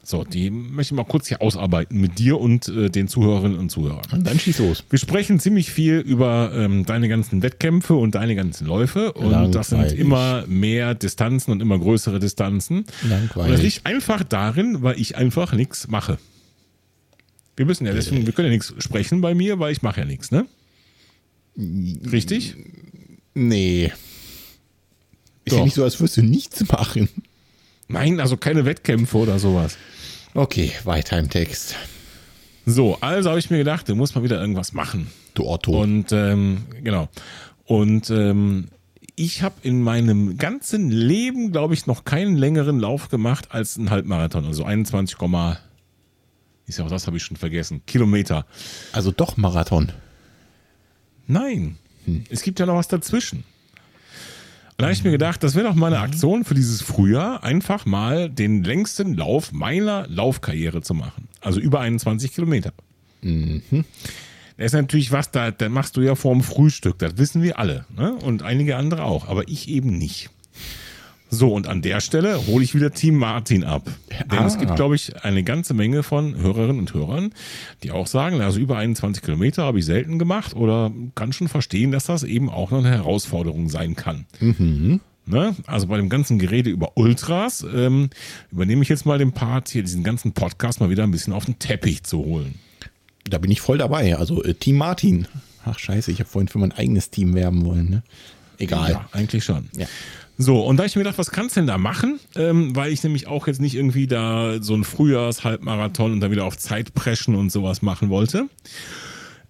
So, 0.04 0.24
die 0.24 0.50
möchte 0.52 0.94
ich 0.94 0.98
mal 0.98 1.04
kurz 1.04 1.28
hier 1.28 1.42
ausarbeiten 1.42 2.00
mit 2.00 2.18
dir 2.18 2.40
und 2.40 2.70
äh, 2.70 2.90
den 2.90 3.10
Zuhörerinnen 3.10 3.58
und 3.60 3.70
Zuhörern. 3.70 4.06
Und 4.14 4.26
dann 4.26 4.40
schieß 4.40 4.60
los. 4.60 4.86
Wir 4.90 5.00
sprechen 5.00 5.38
ziemlich 5.38 5.70
viel 5.70 5.96
über 5.98 6.52
ähm, 6.56 6.86
deine 6.86 7.10
ganzen 7.10 7.42
Wettkämpfe 7.44 7.94
und 7.94 8.16
deine 8.16 8.34
ganzen 8.36 8.68
Läufe. 8.68 9.12
Und 9.12 9.54
das 9.54 9.68
sind 9.70 9.80
Langweilig. 9.80 10.00
immer 10.00 10.46
mehr 10.48 10.96
Distanzen 10.96 11.52
und 11.52 11.62
immer 11.62 11.78
größere 11.78 12.20
Distanzen. 12.20 12.86
Langweilig. 13.04 13.36
Und 13.36 13.52
das 13.52 13.62
liegt 13.64 13.86
einfach 13.86 14.24
darin, 14.24 14.82
weil 14.82 14.98
ich 14.98 15.18
einfach 15.18 15.52
nichts 15.52 15.90
mache. 15.90 16.18
Wir 17.58 17.66
müssen 17.66 17.86
ja 17.86 17.94
deswegen, 17.94 18.26
wir 18.26 18.34
können 18.34 18.48
ja 18.48 18.54
nichts 18.54 18.74
sprechen 18.78 19.20
bei 19.20 19.34
mir, 19.34 19.60
weil 19.60 19.72
ich 19.72 19.82
mache 19.82 20.02
ja 20.02 20.06
nichts, 20.06 20.32
ne? 20.32 20.46
Richtig? 21.58 22.56
Nee. 23.34 23.92
Ist 25.44 25.54
Doch. 25.54 25.58
ja 25.58 25.64
nicht 25.66 25.74
so, 25.74 25.84
als 25.84 26.00
würdest 26.00 26.18
du 26.18 26.22
nichts 26.22 26.66
machen. 26.72 27.10
Nein, 27.88 28.20
also 28.20 28.38
keine 28.38 28.66
Wettkämpfe 28.66 29.18
oder 29.18 29.40
sowas. 29.40 29.78
Okay, 30.34 30.72
weiter 30.84 31.18
im 31.18 31.30
Text. 31.30 31.76
So, 32.66 32.98
also 33.02 33.30
habe 33.30 33.40
ich 33.40 33.50
mir 33.50 33.58
gedacht, 33.58 33.90
du 33.90 33.96
musst 33.96 34.16
mal 34.16 34.24
wieder 34.24 34.40
irgendwas 34.40 34.74
machen. 34.74 35.08
Du 35.34 35.48
Otto. 35.48 35.82
Und 35.82 36.12
ähm, 36.12 36.66
genau. 36.84 37.10
Und 37.66 38.10
ähm, 38.12 38.68
ich 39.16 39.42
habe 39.42 39.56
in 39.64 39.82
meinem 39.82 40.38
ganzen 40.38 40.92
Leben, 40.92 41.52
glaube 41.52 41.74
ich, 41.74 41.88
noch 41.88 42.06
keinen 42.06 42.36
längeren 42.36 42.80
Lauf 42.80 43.10
gemacht 43.10 43.48
als 43.50 43.78
einen 43.78 43.90
Halbmarathon. 43.90 44.46
Also 44.46 44.64
21, 44.64 45.18
ist 46.68 46.80
ja 46.80 46.86
auch 46.86 46.90
das 46.90 47.08
habe 47.08 47.18
ich 47.18 47.24
schon 47.24 47.38
vergessen. 47.38 47.82
Kilometer. 47.86 48.46
also 48.92 49.12
doch 49.12 49.38
Marathon. 49.38 49.92
Nein, 51.26 51.78
es 52.30 52.42
gibt 52.42 52.60
ja 52.60 52.66
noch 52.66 52.76
was 52.76 52.88
dazwischen. 52.88 53.40
Und 53.40 54.84
da 54.84 54.86
habe 54.86 54.94
ich 54.94 55.04
mir 55.04 55.12
gedacht, 55.12 55.44
das 55.44 55.56
wäre 55.56 55.68
doch 55.68 55.76
mal 55.76 55.88
eine 55.88 56.00
Aktion 56.00 56.44
für 56.44 56.54
dieses 56.54 56.82
Frühjahr, 56.84 57.44
einfach 57.44 57.86
mal 57.86 58.30
den 58.30 58.64
längsten 58.64 59.16
Lauf 59.16 59.52
meiner 59.52 60.08
Laufkarriere 60.08 60.82
zu 60.82 60.94
machen. 60.94 61.28
Also 61.42 61.60
über 61.60 61.80
21 61.80 62.32
Kilometer. 62.34 62.74
Da 64.58 64.64
ist 64.64 64.74
natürlich 64.74 65.12
was, 65.12 65.32
da, 65.32 65.52
da 65.52 65.70
machst 65.70 65.98
du 65.98 66.02
ja 66.02 66.16
vorm 66.16 66.44
Frühstück, 66.44 67.00
das 67.00 67.18
wissen 67.18 67.42
wir 67.42 67.60
alle. 67.60 67.86
Ne? 67.96 68.14
Und 68.14 68.44
einige 68.44 68.76
andere 68.76 69.04
auch, 69.04 69.28
aber 69.28 69.48
ich 69.48 69.68
eben 69.68 69.98
nicht. 69.98 70.30
So, 71.30 71.54
und 71.54 71.68
an 71.68 71.82
der 71.82 72.00
Stelle 72.00 72.48
hole 72.48 72.64
ich 72.64 72.74
wieder 72.74 72.92
Team 72.92 73.16
Martin 73.16 73.64
ab. 73.66 73.90
Denn 74.32 74.46
es 74.46 74.56
Ah. 74.56 74.60
gibt, 74.60 74.76
glaube 74.78 74.96
ich, 74.96 75.24
eine 75.26 75.44
ganze 75.44 75.74
Menge 75.74 76.02
von 76.04 76.36
Hörerinnen 76.38 76.80
und 76.80 76.94
Hörern, 76.94 77.34
die 77.84 77.92
auch 77.92 78.08
sagen, 78.08 78.40
also 78.42 78.60
über 78.60 78.78
21 78.78 79.22
Kilometer 79.24 79.64
habe 79.64 79.80
ich 79.80 79.86
selten 79.86 80.20
gemacht 80.20 80.56
oder 80.56 80.92
kann 81.16 81.34
schon 81.34 81.50
verstehen, 81.50 81.92
dass 81.92 82.06
das 82.06 82.24
eben 82.24 82.50
auch 82.50 82.72
noch 82.72 82.80
eine 82.80 82.90
Herausforderung 82.92 83.68
sein 83.70 83.96
kann. 83.98 84.26
Ne? 85.30 85.56
Also 85.66 85.88
bei 85.88 85.98
dem 85.98 86.08
ganzen 86.08 86.40
Gerede 86.40 86.70
über 86.70 86.92
Ultras 86.96 87.66
ähm, 87.76 88.10
übernehme 88.50 88.82
ich 88.84 88.90
jetzt 88.90 89.06
mal 89.06 89.18
den 89.20 89.34
Part, 89.34 89.68
hier 89.68 89.84
diesen 89.84 90.04
ganzen 90.06 90.32
Podcast 90.32 90.80
mal 90.80 90.90
wieder 90.90 91.04
ein 91.04 91.12
bisschen 91.12 91.34
auf 91.34 91.44
den 91.44 91.60
Teppich 91.60 92.04
zu 92.04 92.20
holen. 92.20 92.56
Da 93.30 93.38
bin 93.38 93.52
ich 93.52 93.60
voll 93.60 93.78
dabei. 93.78 94.16
Also 94.16 94.42
äh, 94.44 94.54
Team 94.54 94.78
Martin. 94.78 95.28
Ach 95.66 95.78
scheiße, 95.78 96.10
ich 96.14 96.20
habe 96.22 96.30
vorhin 96.30 96.48
für 96.48 96.60
mein 96.60 96.72
eigenes 96.72 97.10
Team 97.10 97.34
werben 97.34 97.66
wollen. 97.66 97.90
Ne? 97.90 98.04
Egal. 98.58 98.92
Ja, 98.92 99.10
eigentlich 99.12 99.44
schon. 99.44 99.68
Ja. 99.76 99.88
So, 100.40 100.62
und 100.62 100.78
da 100.78 100.84
hab 100.84 100.88
ich 100.90 100.96
mir 100.96 101.02
gedacht, 101.04 101.18
was 101.18 101.32
kannst 101.32 101.56
du 101.56 101.62
denn 101.62 101.68
da 101.68 101.78
machen? 101.78 102.20
Ähm, 102.36 102.76
weil 102.76 102.92
ich 102.92 103.04
nämlich 103.04 103.28
auch 103.28 103.48
jetzt 103.48 103.60
nicht 103.60 103.74
irgendwie 103.76 104.06
da 104.06 104.62
so 104.62 104.76
ein 104.76 104.84
Frühjahrs-Halbmarathon 104.84 106.12
und 106.14 106.20
dann 106.20 106.30
wieder 106.32 106.46
auf 106.46 106.58
Zeit 106.58 106.94
preschen 106.94 107.36
und 107.36 107.52
sowas 107.52 107.82
machen 107.82 108.10
wollte. 108.10 108.48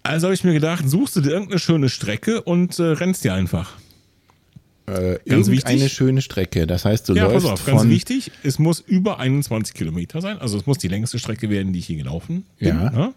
Also 0.02 0.28
habe 0.28 0.34
ich 0.34 0.44
mir 0.44 0.54
gedacht, 0.54 0.88
suchst 0.88 1.16
du 1.16 1.20
dir 1.20 1.30
irgendeine 1.30 1.58
schöne 1.58 1.88
Strecke 1.90 2.40
und 2.40 2.78
äh, 2.78 2.84
rennst 2.84 3.24
dir 3.24 3.34
einfach. 3.34 3.74
Äh, 4.86 5.18
Ganz 5.28 5.50
wichtig. 5.50 5.92
schöne 5.92 6.22
Strecke. 6.22 6.66
Das 6.66 6.86
heißt, 6.86 7.08
du 7.10 7.14
Ja, 7.14 7.24
läufst 7.26 7.46
pass 7.46 7.60
auf, 7.60 7.66
ganz 7.66 7.84
wichtig, 7.88 8.32
es 8.42 8.58
muss 8.58 8.80
über 8.80 9.18
21 9.18 9.74
Kilometer 9.74 10.22
sein. 10.22 10.38
Also 10.38 10.56
es 10.56 10.64
muss 10.64 10.78
die 10.78 10.88
längste 10.88 11.18
Strecke 11.18 11.50
werden, 11.50 11.74
die 11.74 11.80
ich 11.80 11.86
hier 11.86 11.98
gelaufen 11.98 12.46
bin. 12.58 12.68
Ja. 12.68 12.90
ne? 12.90 13.12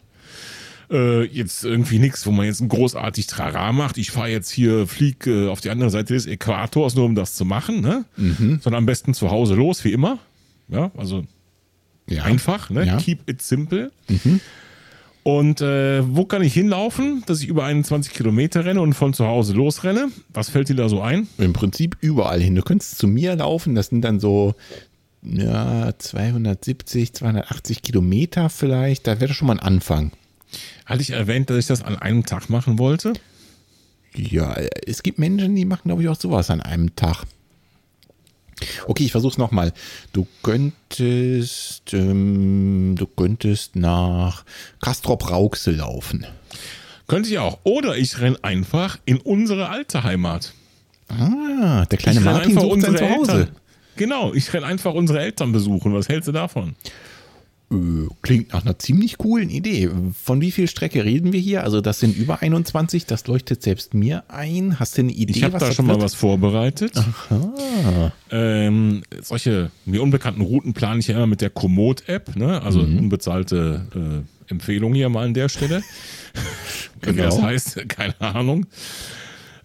Äh, 0.92 1.24
jetzt 1.26 1.64
irgendwie 1.64 2.00
nichts, 2.00 2.26
wo 2.26 2.32
man 2.32 2.46
jetzt 2.46 2.60
ein 2.60 2.68
großartig 2.68 3.28
Trara 3.28 3.72
macht. 3.72 3.98
Ich 3.98 4.12
fahre 4.12 4.30
jetzt 4.30 4.50
hier, 4.50 4.88
flieg 4.88 5.26
äh, 5.26 5.48
auf 5.48 5.62
die 5.62 5.70
andere 5.70 5.90
Seite 5.90 6.14
des 6.14 6.26
Äquators, 6.26 6.96
nur 6.96 7.06
um 7.06 7.16
das 7.16 7.36
zu 7.36 7.46
machen. 7.46 7.82
Ne? 7.82 8.06
Mhm. 8.18 8.60
Sondern 8.62 8.80
am 8.80 8.86
besten 8.86 9.14
zu 9.14 9.32
Hause 9.32 9.56
los, 9.56 9.84
wie 9.86 9.94
immer. 9.94 10.20
Ja, 10.68 10.92
also 10.98 11.24
ja. 12.10 12.24
einfach, 12.24 12.70
ne? 12.70 12.86
Ja. 12.86 12.96
Mhm. 12.96 13.00
Keep 13.00 13.30
it 13.30 13.42
simple. 13.42 13.92
Und 15.24 15.62
äh, 15.62 16.02
wo 16.04 16.26
kann 16.26 16.42
ich 16.42 16.54
hinlaufen, 16.54 17.24
dass 17.28 17.42
ich 17.42 17.48
über 17.48 17.64
21 17.66 18.14
Kilometer 18.14 18.66
renne 18.66 18.82
und 18.82 18.94
von 18.94 19.14
zu 19.14 19.28
Hause 19.28 19.54
losrenne? 19.54 20.10
Was 20.30 20.50
fällt 20.50 20.70
dir 20.70 20.76
da 20.76 20.90
so 20.90 21.02
ein? 21.02 21.28
Im 21.38 21.54
Prinzip 21.54 21.98
überall 22.02 22.42
hin. 22.42 22.56
Du 22.56 22.64
könntest 22.64 22.98
zu 22.98 23.08
mir 23.08 23.36
laufen, 23.36 23.76
das 23.76 23.88
sind 23.88 24.02
dann 24.02 24.20
so 24.20 24.56
ja, 25.22 25.94
270, 25.98 27.14
280 27.14 27.84
Kilometer 27.84 28.50
vielleicht. 28.50 29.06
Da 29.06 29.20
wäre 29.20 29.34
schon 29.34 29.48
mal 29.48 29.54
ein 29.54 29.60
Anfang. 29.60 30.12
Hatte 30.86 31.02
ich 31.02 31.12
erwähnt, 31.12 31.50
dass 31.50 31.58
ich 31.58 31.68
das 31.68 31.82
an 31.82 31.98
einem 31.98 32.26
Tag 32.26 32.50
machen 32.50 32.80
wollte? 32.80 33.14
Ja, 34.16 34.56
es 34.86 35.04
gibt 35.04 35.20
Menschen, 35.20 35.56
die 35.56 35.66
machen, 35.66 35.84
glaube 35.86 36.04
ich, 36.04 36.10
auch 36.10 36.20
sowas 36.20 36.50
an 36.50 36.62
einem 36.62 36.96
Tag. 36.96 37.24
Okay, 38.88 39.06
ich 39.06 39.12
versuch's 39.12 39.38
nochmal. 39.38 39.74
Du 40.14 40.28
könntest, 40.44 41.94
ähm, 41.94 42.96
du 42.98 43.08
könntest 43.08 43.76
nach 43.76 44.44
Castrop-Rauxel 44.82 45.78
laufen. 45.78 46.26
Könnte 47.08 47.30
ich 47.30 47.40
auch. 47.40 47.60
Oder 47.64 47.98
ich 47.98 48.20
renne 48.20 48.38
einfach 48.44 49.00
in 49.06 49.18
unsere 49.18 49.70
alte 49.70 50.04
Heimat. 50.04 50.54
Ah, 51.10 51.86
der 51.86 51.98
kleine 51.98 52.20
ich 52.20 52.26
Martin 52.26 52.60
sucht 52.60 52.82
sein 52.82 52.98
Zuhause. 52.98 53.32
Eltern. 53.32 53.56
Genau, 53.98 54.34
ich 54.34 54.54
renne 54.54 54.66
einfach 54.66 54.94
unsere 54.94 55.20
Eltern 55.20 55.52
besuchen. 55.52 55.94
Was 55.94 56.08
hältst 56.08 56.28
du 56.28 56.32
davon? 56.32 56.76
Äh, 57.72 58.08
Klingt 58.22 58.54
nach 58.54 58.64
einer 58.64 58.78
ziemlich 58.78 59.18
coolen 59.18 59.50
Idee. 59.50 59.90
Von 60.22 60.42
wie 60.42 60.52
viel 60.52 60.68
Strecke 60.68 61.04
reden 61.06 61.32
wir 61.34 61.40
hier? 61.40 61.64
Also 61.64 61.82
das 61.82 62.00
sind 62.00 62.16
über 62.18 62.42
21, 62.42 63.06
das 63.06 63.28
leuchtet 63.28 63.62
selbst 63.64 63.94
mir 63.94 64.24
ein. 64.28 64.80
Hast 64.80 64.98
du 64.98 65.02
eine 65.04 65.12
Idee, 65.12 65.34
Ich 65.38 65.44
habe 65.44 65.58
da 65.58 65.72
schon 65.72 65.86
mal 65.86 65.94
wird? 65.94 66.04
was 66.04 66.16
vorbereitet. 66.16 66.94
Ähm, 68.30 69.04
solche 69.22 69.72
mir 69.86 70.02
unbekannten 70.02 70.42
Routen 70.42 70.74
plane 70.74 71.00
ich 71.00 71.08
ja 71.08 71.16
immer 71.16 71.28
mit 71.28 71.42
der 71.42 71.50
Komoot-App. 71.50 72.36
Ne? 72.36 72.62
Also 72.62 72.82
Mhm. 72.82 73.00
unbezahlte 73.00 73.86
äh, 73.96 74.52
Empfehlung 74.52 74.94
hier 74.94 75.10
mal 75.10 75.26
an 75.26 75.34
der 75.34 75.50
Stelle. 75.50 75.82
Wie 77.02 77.14
das 77.16 77.36
Genau. 77.36 77.42
heißt, 77.48 77.84
keine 77.90 78.20
Ahnung. 78.22 78.66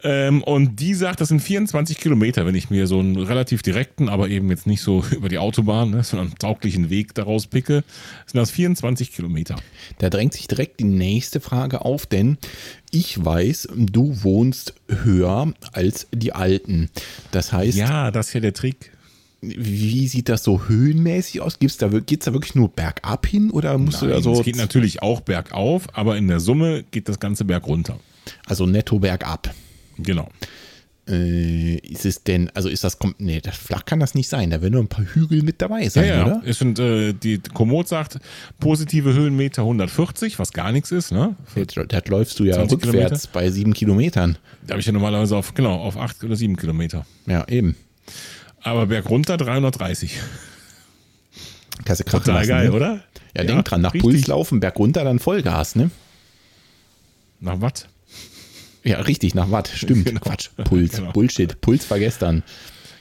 Ähm, 0.09 0.43
und 0.45 0.77
die 0.79 0.95
sagt, 0.95 1.21
das 1.21 1.29
sind 1.29 1.41
24 1.41 1.99
Kilometer, 1.99 2.47
wenn 2.47 2.55
ich 2.55 2.71
mir 2.71 2.87
so 2.87 3.01
einen 3.01 3.17
relativ 3.17 3.63
direkten, 3.63 4.09
aber 4.09 4.29
eben 4.29 4.49
jetzt 4.51 4.67
nicht 4.67 4.81
so 4.81 5.05
über 5.11 5.29
die 5.29 5.39
Autobahn, 5.39 5.91
ne, 5.91 6.05
sondern 6.05 6.29
einen 6.29 6.39
tauglichen 6.39 6.91
Weg 6.91 7.13
daraus 7.15 7.49
picke, 7.49 7.83
sind 8.27 8.39
das 8.39 8.51
24 8.53 9.13
Kilometer. 9.13 9.57
Da 9.99 10.09
drängt 10.09 10.33
sich 10.35 10.47
direkt 10.47 10.79
die 10.79 10.85
nächste 10.85 11.41
Frage 11.41 11.85
auf, 11.85 12.07
denn 12.07 12.39
ich 12.93 13.25
weiß, 13.25 13.69
du 13.75 14.23
wohnst 14.23 14.75
höher 14.89 15.53
als 15.73 16.07
die 16.13 16.33
Alten. 16.33 16.89
Das 17.33 17.53
heißt, 17.53 17.77
Ja, 17.77 18.11
das 18.13 18.29
ist 18.29 18.35
ja 18.35 18.41
der 18.41 18.55
Trick. 18.55 18.93
wie 19.41 20.07
sieht 20.09 20.29
das 20.29 20.45
so 20.45 20.69
höhenmäßig 20.69 21.41
aus? 21.41 21.59
Gibt's 21.59 21.79
da, 21.79 21.89
geht's 21.89 22.27
da 22.27 22.33
wirklich 22.33 22.55
nur 22.55 22.69
bergab 22.69 23.27
hin 23.27 23.51
oder 23.51 23.77
musst 23.77 24.03
Nein, 24.03 24.11
du 24.11 24.17
da 24.17 24.23
so, 24.23 24.35
es 24.35 24.45
geht 24.45 24.57
natürlich 24.57 25.03
auch 25.03 25.21
bergauf, 25.21 25.89
aber 25.95 26.17
in 26.17 26.29
der 26.29 26.41
Summe 26.41 26.85
geht 26.91 27.09
das 27.09 27.19
Ganze 27.21 27.45
bergunter. 27.45 27.99
also 28.47 28.67
netto 28.67 28.99
bergab? 28.99 29.53
Genau. 29.99 30.29
Äh, 31.09 31.77
ist 31.77 32.05
es 32.05 32.25
denn, 32.25 32.51
also 32.55 32.69
ist 32.69 32.83
das, 32.83 32.99
nee, 33.19 33.41
das 33.41 33.57
flach 33.57 33.85
kann 33.85 34.01
das 34.01 34.17
nicht 34.17 34.29
sein. 34.29 34.51
Da 34.51 34.61
werden 34.61 34.73
nur 34.73 34.83
ein 34.83 34.89
paar 34.89 35.05
Hügel 35.05 35.43
mit 35.43 35.63
dabei 35.63 35.85
Ja, 35.85 35.91
sein, 35.91 36.09
ja. 36.09 36.27
oder? 36.27 36.43
Es 36.45 36.59
sind, 36.59 36.81
äh, 36.81 37.13
die 37.13 37.39
Komoot 37.39 37.87
sagt, 37.87 38.19
positive 38.59 39.13
Höhenmeter 39.15 39.63
140, 39.63 40.41
was 40.41 40.53
gar 40.53 40.73
nichts 40.73 40.91
ist, 40.91 41.13
ne? 41.13 41.37
Das, 41.55 41.67
das 41.87 42.07
läufst 42.09 42.41
du 42.41 42.45
ja 42.45 42.55
20 42.55 42.87
rückwärts 42.87 43.29
bei 43.29 43.51
sieben 43.51 43.73
Kilometern. 43.73 44.37
Da 44.67 44.73
habe 44.73 44.81
ich 44.81 44.87
ja 44.87 44.93
normalerweise 44.93 45.37
auf, 45.37 45.55
genau, 45.55 45.77
auf 45.77 45.97
8 45.97 46.25
oder 46.25 46.35
7 46.35 46.57
Kilometer. 46.57 47.07
Ja, 47.27 47.47
eben. 47.47 47.77
Aber 48.63 48.87
bergunter 48.87 49.37
330. 49.37 50.19
Kannst 51.85 52.01
du 52.01 52.05
krachen 52.05 52.25
Total 52.25 52.35
lassen, 52.41 52.49
geil, 52.49 52.69
ne? 52.71 52.73
oder? 52.73 53.01
Ja, 53.37 53.45
denk 53.45 53.65
dran, 53.65 53.81
nach 53.81 53.95
richtig. 53.95 54.11
Puls 54.11 54.27
laufen, 54.27 54.59
bergunter, 54.59 55.05
dann 55.05 55.21
Vollgas, 55.21 55.77
ne? 55.77 55.91
Nach 57.39 57.61
was? 57.61 57.87
Ja, 58.87 59.01
richtig, 59.01 59.35
nach 59.35 59.51
Watt, 59.51 59.69
stimmt. 59.75 60.07
Genau. 60.07 60.21
Quatsch, 60.21 60.49
Puls, 60.65 60.93
Genau. 60.97 61.13
Bullshit, 61.13 61.61
Puls 61.61 61.91
war 61.91 61.99
gestern. 61.99 62.43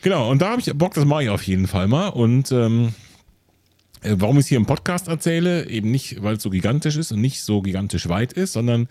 Genau, 0.01 0.29
und 0.29 0.41
da 0.41 0.49
habe 0.51 0.61
ich 0.61 0.71
Bock, 0.73 0.93
das 0.95 1.05
mache 1.05 1.23
ich 1.23 1.29
auf 1.29 1.43
jeden 1.43 1.67
Fall 1.67 1.88
mal. 1.88 2.09
Und 2.09 2.51
ähm, 2.51 2.93
äh, 4.01 4.15
warum 4.17 4.38
ich 4.38 4.41
es 4.43 4.47
hier 4.47 4.57
im 4.57 4.65
Podcast 4.65 5.07
erzähle, 5.07 5.69
eben 5.69 5.89
nicht, 5.91 6.21
weil 6.21 6.36
es 6.38 6.43
so 6.43 6.49
gigantisch 6.49 6.97
ist 6.97 7.11
und 7.11 7.21
nicht 7.21 7.41
so 7.41 7.61
gigantisch 7.61 8.09
weit 8.09 8.33
ist, 8.33 8.53
sondern 8.53 8.88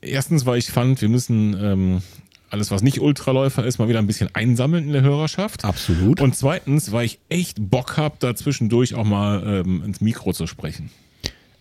erstens, 0.00 0.44
weil 0.46 0.58
ich 0.58 0.66
fand, 0.70 1.00
wir 1.00 1.08
müssen 1.08 1.56
ähm, 1.60 2.02
alles, 2.50 2.70
was 2.70 2.82
nicht 2.82 3.00
Ultraläufer 3.00 3.64
ist, 3.64 3.78
mal 3.78 3.88
wieder 3.88 3.98
ein 3.98 4.06
bisschen 4.06 4.28
einsammeln 4.32 4.84
in 4.86 4.92
der 4.92 5.02
Hörerschaft. 5.02 5.64
Absolut. 5.64 6.20
Und 6.20 6.36
zweitens, 6.36 6.92
weil 6.92 7.06
ich 7.06 7.18
echt 7.28 7.56
Bock 7.58 7.96
habe, 7.96 8.16
da 8.20 8.34
zwischendurch 8.36 8.94
auch 8.94 9.04
mal 9.04 9.42
ähm, 9.64 9.82
ins 9.84 10.00
Mikro 10.00 10.32
zu 10.32 10.46
sprechen. 10.46 10.90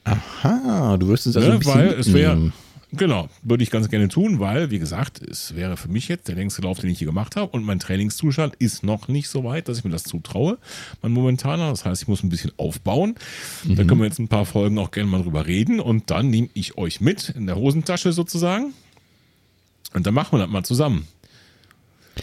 Aha, 0.03 0.97
du 0.97 1.07
wirst 1.07 1.25
es 1.27 1.35
also 1.35 1.47
Ne? 1.47 1.53
ein 1.55 1.59
bisschen 1.59 1.73
Weil 1.75 1.87
es 1.93 2.13
wäre. 2.13 2.51
Genau, 2.95 3.27
würde 3.41 3.63
ich 3.63 3.71
ganz 3.71 3.89
gerne 3.89 4.07
tun, 4.07 4.39
weil, 4.39 4.69
wie 4.69 4.77
gesagt, 4.77 5.19
es 5.19 5.55
wäre 5.55 5.77
für 5.77 5.87
mich 5.87 6.07
jetzt 6.07 6.27
der 6.27 6.35
längste 6.35 6.61
Lauf, 6.61 6.79
den 6.79 6.91
ich 6.91 6.99
hier 6.99 7.07
gemacht 7.07 7.35
habe 7.35 7.51
und 7.51 7.63
mein 7.63 7.79
Trainingszustand 7.79 8.55
ist 8.57 8.83
noch 8.83 9.07
nicht 9.07 9.29
so 9.29 9.43
weit, 9.43 9.67
dass 9.67 9.79
ich 9.79 9.83
mir 9.83 9.89
das 9.89 10.03
zutraue, 10.03 10.59
mein 11.01 11.11
momentaner. 11.11 11.71
Das 11.71 11.85
heißt, 11.85 12.03
ich 12.03 12.07
muss 12.07 12.21
ein 12.21 12.29
bisschen 12.29 12.51
aufbauen. 12.57 13.15
Mhm. 13.63 13.75
Da 13.77 13.83
können 13.83 13.99
wir 13.99 14.05
jetzt 14.05 14.19
ein 14.19 14.27
paar 14.27 14.45
Folgen 14.45 14.77
auch 14.77 14.91
gerne 14.91 15.09
mal 15.09 15.23
drüber 15.23 15.47
reden 15.47 15.79
und 15.79 16.11
dann 16.11 16.29
nehme 16.29 16.49
ich 16.53 16.77
euch 16.77 17.01
mit 17.01 17.29
in 17.29 17.47
der 17.47 17.55
Hosentasche 17.55 18.13
sozusagen 18.13 18.73
und 19.95 20.05
dann 20.05 20.13
machen 20.13 20.33
wir 20.33 20.43
das 20.43 20.51
mal 20.51 20.63
zusammen. 20.63 21.07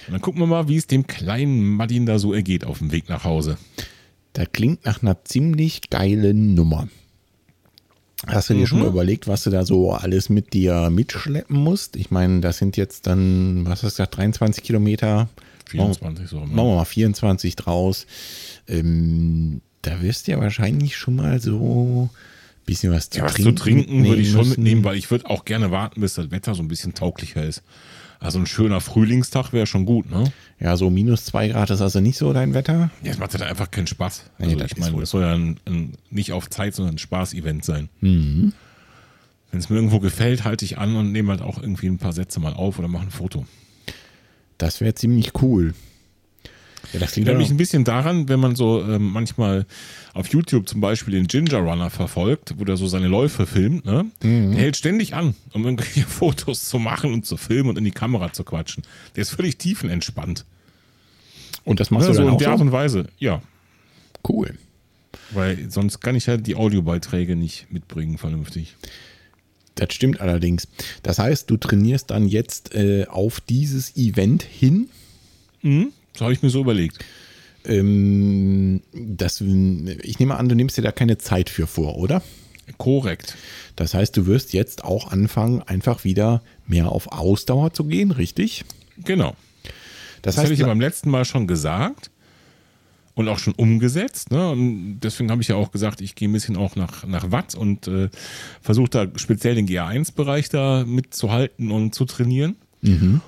Und 0.07 0.13
dann 0.13 0.21
gucken 0.21 0.41
wir 0.41 0.47
mal, 0.47 0.69
wie 0.69 0.77
es 0.77 0.87
dem 0.87 1.09
kleinen 1.09 1.69
Martin 1.69 2.07
da 2.07 2.21
so 2.21 2.33
ergeht 2.33 2.65
auf 2.65 2.79
dem 2.79 2.93
Weg 2.93 3.09
nach 3.09 3.25
Hause. 3.25 3.59
Das 4.35 4.53
klingt 4.53 4.85
nach 4.85 5.03
einer 5.03 5.25
ziemlich 5.25 5.91
geilen 5.91 6.55
Nummer. 6.55 6.89
Hast 8.27 8.51
du 8.51 8.55
dir 8.55 8.61
mhm. 8.61 8.67
schon 8.67 8.81
mal 8.81 8.89
überlegt, 8.89 9.29
was 9.29 9.45
du 9.45 9.51
da 9.51 9.65
so 9.65 9.93
alles 9.93 10.29
mit 10.29 10.53
dir 10.53 10.91
mitschleppen 10.91 11.57
musst? 11.57 11.97
Ich 11.97 12.11
meine, 12.11 12.41
das 12.41 12.59
sind 12.59 12.77
jetzt 12.77 13.07
dann, 13.07 13.65
was 13.65 13.83
hast 13.83 13.99
du 13.99 14.03
gesagt, 14.03 14.17
23 14.17 14.63
Kilometer? 14.63 15.29
24 15.67 16.29
so. 16.29 16.41
Machen 16.41 16.55
wir 16.55 16.77
mal 16.77 16.85
24 16.85 17.57
draus. 17.57 18.07
Ähm, 18.69 19.63
da 19.83 20.03
wirst 20.03 20.27
du 20.27 20.33
ja 20.33 20.41
wahrscheinlich 20.41 20.97
schon 20.97 21.17
mal 21.17 21.41
so 21.41 22.11
ein 22.13 22.65
bisschen 22.67 22.93
was 22.93 23.09
zu 23.09 23.21
ja, 23.21 23.27
trinken. 23.27 23.53
Was 23.53 23.55
zu 23.57 23.63
trinken 23.63 24.05
würde 24.05 24.21
ich 24.21 24.31
schon 24.31 24.41
müssen. 24.41 24.51
mitnehmen, 24.51 24.85
weil 24.85 24.97
ich 24.97 25.11
würde 25.11 25.31
auch 25.31 25.45
gerne 25.45 25.71
warten, 25.71 26.01
bis 26.01 26.15
das 26.15 26.31
Wetter 26.31 26.55
so 26.55 26.63
ein 26.63 26.69
bisschen 26.69 26.95
tauglicher 26.95 27.45
ist. 27.45 27.63
Also 28.21 28.39
ein 28.39 28.45
schöner 28.45 28.83
Frühlingstag 28.83 29.55
wäre 29.55 29.67
schon 29.67 29.87
gut, 29.87 30.11
ne? 30.11 30.31
Ja, 30.61 30.77
so 30.77 30.91
minus 30.91 31.25
zwei 31.25 31.49
Grad 31.49 31.71
ist 31.71 31.81
also 31.81 32.01
nicht 32.01 32.19
so 32.19 32.35
dein 32.35 32.53
Wetter. 32.53 32.91
Ja, 33.03 33.13
es 33.13 33.19
macht 33.19 33.33
halt 33.33 33.43
einfach 33.43 33.71
keinen 33.71 33.87
Spaß. 33.87 34.25
Also 34.39 34.57
nee, 34.57 34.63
ich 34.63 34.77
meine, 34.77 35.01
das 35.01 35.11
soll 35.11 35.23
ja 35.23 35.33
ein, 35.33 35.59
ein, 35.67 35.95
nicht 36.11 36.33
auf 36.33 36.51
Zeit, 36.51 36.75
sondern 36.75 36.97
ein 36.97 36.99
Spaß-Event 36.99 37.65
sein. 37.65 37.89
Mhm. 38.03 38.53
Wenn 39.51 39.59
es 39.59 39.71
mir 39.71 39.77
irgendwo 39.77 40.01
gefällt, 40.01 40.45
halte 40.45 40.67
ich 40.67 40.77
an 40.77 40.97
und 40.97 41.13
nehme 41.13 41.31
halt 41.31 41.41
auch 41.41 41.61
irgendwie 41.61 41.87
ein 41.87 41.97
paar 41.97 42.13
Sätze 42.13 42.41
mal 42.41 42.53
auf 42.53 42.79
oder 42.79 42.89
mache 42.89 43.05
ein 43.05 43.11
Foto. 43.11 43.47
Das 44.59 44.83
wäre 44.83 44.95
ziemlich 44.95 45.33
cool. 45.41 45.73
Ja, 46.93 47.01
das 47.01 47.13
klingt 47.13 47.37
mich 47.37 47.51
ein 47.51 47.57
bisschen 47.57 47.85
daran, 47.85 48.29
wenn 48.29 48.41
man 48.41 48.57
so 48.57 48.83
ähm, 48.83 49.13
manchmal 49.13 49.67
auf 50.13 50.29
YouTube 50.29 50.69
zum 50.69 50.81
Beispiel 50.81 51.15
den 51.15 51.27
Ginger 51.27 51.59
Runner 51.59 51.91
verfolgt, 51.91 52.55
wo 52.59 52.65
der 52.65 52.77
so 52.77 52.87
seine 52.87 53.07
Läufe 53.07 53.47
filmt, 53.47 53.85
ne? 53.85 54.07
Mhm. 54.23 54.53
Der 54.53 54.61
hält 54.61 54.77
ständig 54.77 55.15
an, 55.15 55.35
um 55.53 55.65
irgendwelche 55.65 56.03
Fotos 56.09 56.69
zu 56.69 56.79
machen 56.79 57.13
und 57.13 57.27
zu 57.27 57.37
filmen 57.37 57.71
und 57.71 57.79
in 57.79 57.85
die 57.85 57.91
Kamera 57.91 58.33
zu 58.33 58.45
quatschen. 58.45 58.83
Der 59.15 59.23
ist 59.23 59.31
völlig 59.31 59.59
tiefenentspannt. 59.59 60.45
Und 61.65 61.81
das 61.81 61.91
machst 61.91 62.09
ja, 62.09 62.13
du 62.13 62.19
dann 62.19 62.27
so 62.27 62.33
in 62.33 62.39
der 62.39 62.51
Art 62.51 62.61
und 62.61 62.73
Weise, 62.73 63.07
ja. 63.19 63.43
Cool. 64.29 64.59
Weil 65.31 65.71
sonst 65.71 66.01
kann 66.01 66.17
ich 66.17 66.27
ja 66.27 66.37
die 66.37 66.57
Audiobeiträge 66.57 67.37
nicht 67.37 67.71
mitbringen, 67.71 68.19
vernünftig. 68.19 68.77
Das 69.75 69.95
stimmt 69.95 70.21
allerdings. 70.21 70.69
Das 71.03 71.19
heißt, 71.19 71.49
du 71.49 71.57
trainierst 71.57 72.11
dann 72.11 72.27
jetzt 72.27 72.75
äh, 72.75 73.07
auf 73.09 73.41
dieses 73.41 73.97
Event 73.97 74.43
hin. 74.43 74.89
Mhm. 75.63 75.93
Das 76.21 76.27
habe 76.27 76.35
ich 76.35 76.43
mir 76.43 76.51
so 76.51 76.61
überlegt. 76.61 77.03
Ähm, 77.65 78.83
das, 78.93 79.41
ich 79.41 80.19
nehme 80.19 80.37
an, 80.37 80.51
du 80.51 80.55
nimmst 80.55 80.77
dir 80.77 80.83
da 80.83 80.93
keine 80.93 81.17
Zeit 81.17 81.49
für 81.49 81.67
vor, 81.67 81.97
oder? 81.97 82.23
Korrekt. 82.77 83.39
Das 83.75 83.95
heißt, 83.95 84.15
du 84.19 84.27
wirst 84.27 84.53
jetzt 84.53 84.85
auch 84.85 85.11
anfangen, 85.11 85.63
einfach 85.63 86.05
wieder 86.05 86.43
mehr 86.67 86.93
auf 86.93 87.11
Ausdauer 87.11 87.73
zu 87.73 87.85
gehen, 87.85 88.11
richtig? 88.11 88.67
Genau. 89.03 89.35
Das, 90.21 90.35
das 90.35 90.37
heißt, 90.37 90.45
hatte 90.45 90.53
ich 90.53 90.61
ja 90.61 90.67
beim 90.67 90.81
letzten 90.81 91.09
Mal 91.09 91.25
schon 91.25 91.47
gesagt 91.47 92.11
und 93.15 93.29
auch 93.29 93.39
schon 93.39 93.55
umgesetzt. 93.55 94.31
Ne? 94.31 94.51
Und 94.51 95.01
deswegen 95.01 95.31
habe 95.31 95.41
ich 95.41 95.49
ja 95.49 95.57
auch 95.57 95.73
gesagt, 95.73 96.03
ich 96.03 96.15
gehe 96.15 96.29
ein 96.29 96.33
bisschen 96.33 96.59
auch 96.59 96.77
nach, 96.77 97.07
nach 97.07 97.31
Watt 97.31 97.55
und 97.55 97.89
äh, 97.89 98.11
versuche 98.61 98.91
da 98.91 99.07
speziell 99.17 99.55
den 99.55 99.67
GA1-Bereich 99.67 100.51
da 100.51 100.85
mitzuhalten 100.87 101.71
und 101.71 101.95
zu 101.95 102.05
trainieren. 102.05 102.57
Mhm. 102.83 103.23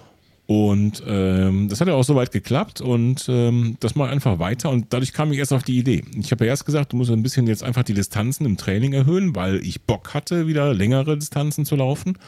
Und 0.55 1.03
ähm, 1.07 1.71
das 1.71 1.81
hat 1.81 1.89
ja 1.89 1.95
auch 1.95 2.05
soweit 2.05 2.31
geklappt 2.31 2.83
und 2.83 3.25
ähm, 3.31 3.79
das 3.81 3.95
mache 3.95 4.11
einfach 4.11 4.39
weiter 4.39 4.69
und 4.69 4.93
dadurch 4.93 5.15
kam 5.15 5.33
ich 5.33 5.39
erst 5.39 5.55
auf 5.55 5.63
die 5.63 5.79
Idee. 5.79 6.05
Ich 6.15 6.31
habe 6.31 6.45
ja 6.45 6.51
erst 6.51 6.67
gesagt, 6.67 6.93
du 6.93 6.99
musst 6.99 7.11
ein 7.11 7.23
bisschen 7.23 7.47
jetzt 7.47 7.63
einfach 7.63 7.85
die 7.85 7.95
Distanzen 7.95 8.45
im 8.45 8.59
Training 8.59 8.93
erhöhen, 8.93 9.35
weil 9.35 9.65
ich 9.65 9.81
Bock 9.81 10.13
hatte, 10.13 10.47
wieder 10.47 10.75
längere 10.75 11.17
Distanzen 11.17 11.65
zu 11.65 11.75
laufen. 11.75 12.19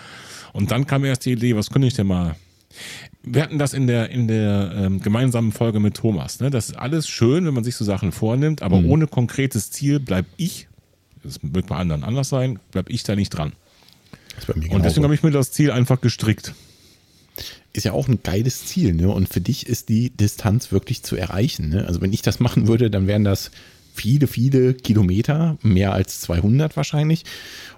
Und 0.55 0.71
dann 0.71 0.87
kam 0.87 1.05
erst 1.05 1.27
die 1.27 1.33
Idee, 1.33 1.55
was 1.55 1.69
könnte 1.69 1.87
ich 1.87 1.93
denn 1.93 2.07
mal. 2.07 2.35
Wir 3.23 3.43
hatten 3.43 3.59
das 3.59 3.75
in 3.75 3.87
der, 3.87 4.09
in 4.09 4.27
der 4.27 4.73
ähm, 4.75 5.03
gemeinsamen 5.03 5.53
Folge 5.53 5.79
mit 5.79 5.95
Thomas. 5.95 6.41
Ne? 6.41 6.49
Das 6.49 6.71
ist 6.71 6.79
alles 6.79 7.07
schön, 7.07 7.45
wenn 7.45 7.53
man 7.53 7.63
sich 7.63 7.77
so 7.77 7.85
Sachen 7.85 8.11
vornimmt, 8.11 8.63
aber 8.63 8.81
mhm. 8.81 8.89
ohne 8.89 9.07
konkretes 9.07 9.71
Ziel 9.71 10.01
bleibe 10.01 10.29
ich, 10.39 10.67
das 11.23 11.41
wird 11.43 11.67
bei 11.67 11.77
anderen 11.77 12.05
anders 12.05 12.31
sein, 12.31 12.59
bleibe 12.71 12.91
ich 12.91 13.03
da 13.03 13.17
nicht 13.17 13.31
dran. 13.31 13.53
Und 14.71 14.83
deswegen 14.83 15.05
habe 15.05 15.15
ich 15.15 15.23
mir 15.23 15.31
das 15.31 15.53
Ziel 15.53 15.71
einfach 15.71 16.01
gestrickt 16.01 16.55
ist 17.75 17.85
ja 17.85 17.93
auch 17.93 18.09
ein 18.09 18.23
geiles 18.23 18.65
Ziel, 18.67 18.95
ne? 18.95 19.11
Und 19.11 19.29
für 19.29 19.41
dich 19.41 19.67
ist 19.67 19.89
die 19.91 20.11
Distanz 20.11 20.73
wirklich 20.73 21.03
zu 21.03 21.17
erreichen, 21.17 21.69
ne? 21.69 21.87
Also 21.87 22.01
wenn 22.01 22.13
ich 22.13 22.23
das 22.23 22.41
machen 22.41 22.67
würde, 22.69 22.91
dann 22.91 23.07
wären 23.07 23.25
das 23.25 23.51
viele, 23.93 24.27
viele 24.27 24.75
Kilometer, 24.75 25.59
mehr 25.63 25.93
als 25.93 26.21
200 26.21 26.77
wahrscheinlich. 26.77 27.25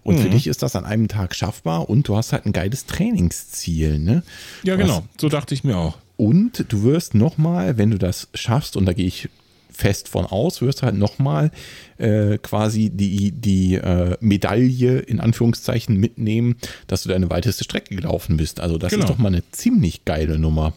Und 0.03 0.17
mhm. 0.17 0.23
für 0.23 0.31
dich 0.31 0.47
ist 0.47 0.63
das 0.63 0.77
an 0.77 0.85
einem 0.85 1.09
Tag 1.09 1.35
schaffbar 1.35 1.91
und 1.91 2.09
du 2.09 2.17
hast 2.17 2.33
halt 2.33 2.47
ein 2.47 2.53
geiles 2.53 2.87
Trainingsziel, 2.87 3.99
ne? 3.99 4.23
Ja, 4.63 4.77
genau. 4.77 5.05
so 5.21 5.29
dachte 5.29 5.55
ich 5.55 5.65
mir 5.65 5.77
auch. 5.77 5.99
Und 6.17 6.67
du 6.69 6.83
wirst 6.83 7.15
nochmal, 7.15 7.77
wenn 7.77 7.91
du 7.91 7.99
das 7.99 8.29
schaffst, 8.35 8.77
und 8.77 8.87
da 8.87 8.93
gehe 8.93 9.07
ich 9.07 9.29
fest 9.77 10.09
von 10.09 10.24
aus, 10.24 10.62
wirst 10.62 10.83
halt 10.83 10.95
nochmal 10.95 11.51
äh, 11.99 12.39
quasi 12.39 12.91
die, 12.91 13.33
die 13.33 13.74
äh, 13.74 14.16
Medaille 14.20 14.99
in 15.01 15.20
Anführungszeichen 15.20 15.97
mitnehmen, 15.99 16.57
dass 16.87 17.03
du 17.03 17.11
deine 17.11 17.29
weiteste 17.29 17.64
Strecke 17.64 17.95
gelaufen 17.95 18.37
bist. 18.37 18.61
Also 18.61 18.79
das 18.79 18.91
genau. 18.91 19.05
ist 19.05 19.11
doch 19.11 19.18
mal 19.18 19.29
eine 19.29 19.43
ziemlich 19.51 20.05
geile 20.05 20.39
Nummer. 20.39 20.72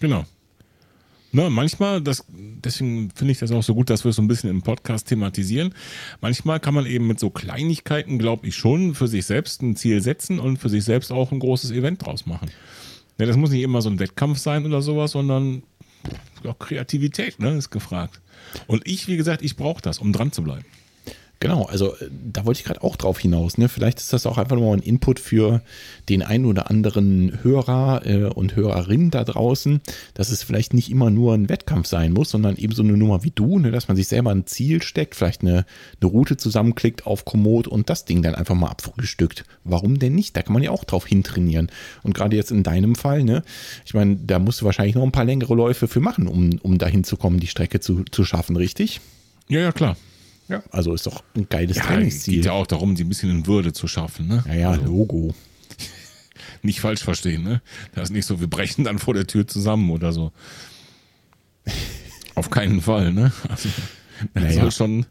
Genau. 0.00 0.24
Ne, 1.32 1.50
manchmal, 1.50 2.00
das, 2.00 2.24
deswegen 2.28 3.10
finde 3.12 3.32
ich 3.32 3.38
das 3.40 3.50
auch 3.50 3.62
so 3.62 3.74
gut, 3.74 3.90
dass 3.90 4.04
wir 4.04 4.10
es 4.10 4.16
so 4.16 4.22
ein 4.22 4.28
bisschen 4.28 4.50
im 4.50 4.62
Podcast 4.62 5.08
thematisieren. 5.08 5.74
Manchmal 6.20 6.60
kann 6.60 6.74
man 6.74 6.86
eben 6.86 7.08
mit 7.08 7.18
so 7.18 7.28
Kleinigkeiten, 7.28 8.20
glaube 8.20 8.46
ich, 8.46 8.54
schon 8.54 8.94
für 8.94 9.08
sich 9.08 9.26
selbst 9.26 9.60
ein 9.60 9.74
Ziel 9.74 10.00
setzen 10.00 10.38
und 10.38 10.58
für 10.58 10.68
sich 10.68 10.84
selbst 10.84 11.10
auch 11.10 11.32
ein 11.32 11.40
großes 11.40 11.72
Event 11.72 12.06
draus 12.06 12.26
machen. 12.26 12.52
Ja, 13.18 13.26
das 13.26 13.36
muss 13.36 13.50
nicht 13.50 13.62
immer 13.62 13.82
so 13.82 13.90
ein 13.90 13.98
Wettkampf 13.98 14.38
sein 14.38 14.64
oder 14.64 14.80
sowas, 14.80 15.10
sondern 15.10 15.64
auch 16.46 16.58
Kreativität 16.58 17.40
ne, 17.40 17.56
ist 17.56 17.70
gefragt. 17.70 18.20
Und 18.66 18.86
ich, 18.86 19.08
wie 19.08 19.16
gesagt, 19.16 19.42
ich 19.42 19.56
brauche 19.56 19.82
das, 19.82 19.98
um 19.98 20.12
dran 20.12 20.32
zu 20.32 20.42
bleiben. 20.42 20.64
Genau, 21.44 21.64
also 21.64 21.94
äh, 21.96 22.08
da 22.10 22.46
wollte 22.46 22.60
ich 22.60 22.64
gerade 22.64 22.82
auch 22.82 22.96
drauf 22.96 23.18
hinaus. 23.18 23.58
Ne? 23.58 23.68
Vielleicht 23.68 23.98
ist 23.98 24.14
das 24.14 24.24
auch 24.24 24.38
einfach 24.38 24.56
nur 24.56 24.72
ein 24.72 24.80
Input 24.80 25.20
für 25.20 25.60
den 26.08 26.22
einen 26.22 26.46
oder 26.46 26.70
anderen 26.70 27.40
Hörer 27.42 28.00
äh, 28.06 28.24
und 28.24 28.56
Hörerin 28.56 29.10
da 29.10 29.24
draußen, 29.24 29.82
dass 30.14 30.30
es 30.30 30.42
vielleicht 30.42 30.72
nicht 30.72 30.90
immer 30.90 31.10
nur 31.10 31.34
ein 31.34 31.50
Wettkampf 31.50 31.86
sein 31.86 32.14
muss, 32.14 32.30
sondern 32.30 32.56
eben 32.56 32.74
so 32.74 32.82
eine 32.82 32.96
Nummer 32.96 33.24
wie 33.24 33.30
du, 33.30 33.58
ne? 33.58 33.72
dass 33.72 33.88
man 33.88 33.96
sich 33.98 34.08
selber 34.08 34.30
ein 34.30 34.46
Ziel 34.46 34.82
steckt, 34.82 35.14
vielleicht 35.14 35.42
eine, 35.42 35.66
eine 36.00 36.10
Route 36.10 36.38
zusammenklickt 36.38 37.06
auf 37.06 37.26
Komoot 37.26 37.68
und 37.68 37.90
das 37.90 38.06
Ding 38.06 38.22
dann 38.22 38.34
einfach 38.34 38.54
mal 38.54 38.70
abfrühstückt. 38.70 39.44
Warum 39.64 39.98
denn 39.98 40.14
nicht? 40.14 40.34
Da 40.38 40.40
kann 40.40 40.54
man 40.54 40.62
ja 40.62 40.70
auch 40.70 40.84
drauf 40.84 41.06
hintrainieren. 41.06 41.70
Und 42.02 42.14
gerade 42.14 42.36
jetzt 42.36 42.52
in 42.52 42.62
deinem 42.62 42.94
Fall, 42.94 43.22
ne? 43.22 43.42
ich 43.84 43.92
meine, 43.92 44.16
da 44.16 44.38
musst 44.38 44.62
du 44.62 44.64
wahrscheinlich 44.64 44.94
noch 44.94 45.02
ein 45.02 45.12
paar 45.12 45.26
längere 45.26 45.54
Läufe 45.54 45.88
für 45.88 46.00
machen, 46.00 46.26
um, 46.26 46.58
um 46.62 46.78
dahin 46.78 47.04
zu 47.04 47.18
kommen, 47.18 47.38
die 47.38 47.48
Strecke 47.48 47.80
zu, 47.80 48.04
zu 48.10 48.24
schaffen, 48.24 48.56
richtig? 48.56 49.02
Ja, 49.48 49.60
ja, 49.60 49.72
klar. 49.72 49.98
Ja, 50.48 50.62
also 50.70 50.92
ist 50.92 51.06
doch 51.06 51.22
ein 51.34 51.48
geiles 51.48 51.78
ja, 51.78 51.84
Trainingsziel. 51.84 52.36
geht 52.36 52.44
ja 52.46 52.52
auch 52.52 52.66
darum, 52.66 52.96
sie 52.96 53.04
ein 53.04 53.08
bisschen 53.08 53.30
in 53.30 53.46
Würde 53.46 53.72
zu 53.72 53.88
schaffen. 53.88 54.28
Ne? 54.28 54.44
Ja, 54.46 54.54
ja, 54.54 54.70
also, 54.70 54.84
Logo. 54.84 55.34
Nicht 56.62 56.80
falsch 56.80 57.02
verstehen, 57.02 57.42
ne? 57.42 57.62
Das 57.94 58.04
ist 58.04 58.10
nicht 58.10 58.26
so, 58.26 58.40
wir 58.40 58.46
brechen 58.46 58.84
dann 58.84 58.98
vor 58.98 59.14
der 59.14 59.26
Tür 59.26 59.46
zusammen 59.46 59.90
oder 59.90 60.12
so. 60.12 60.32
Auf 62.34 62.50
keinen 62.50 62.80
Fall, 62.80 63.12
ne? 63.12 63.32
Also, 63.48 63.68
naja. 64.34 64.60
soll 64.60 64.70
schon, 64.70 65.06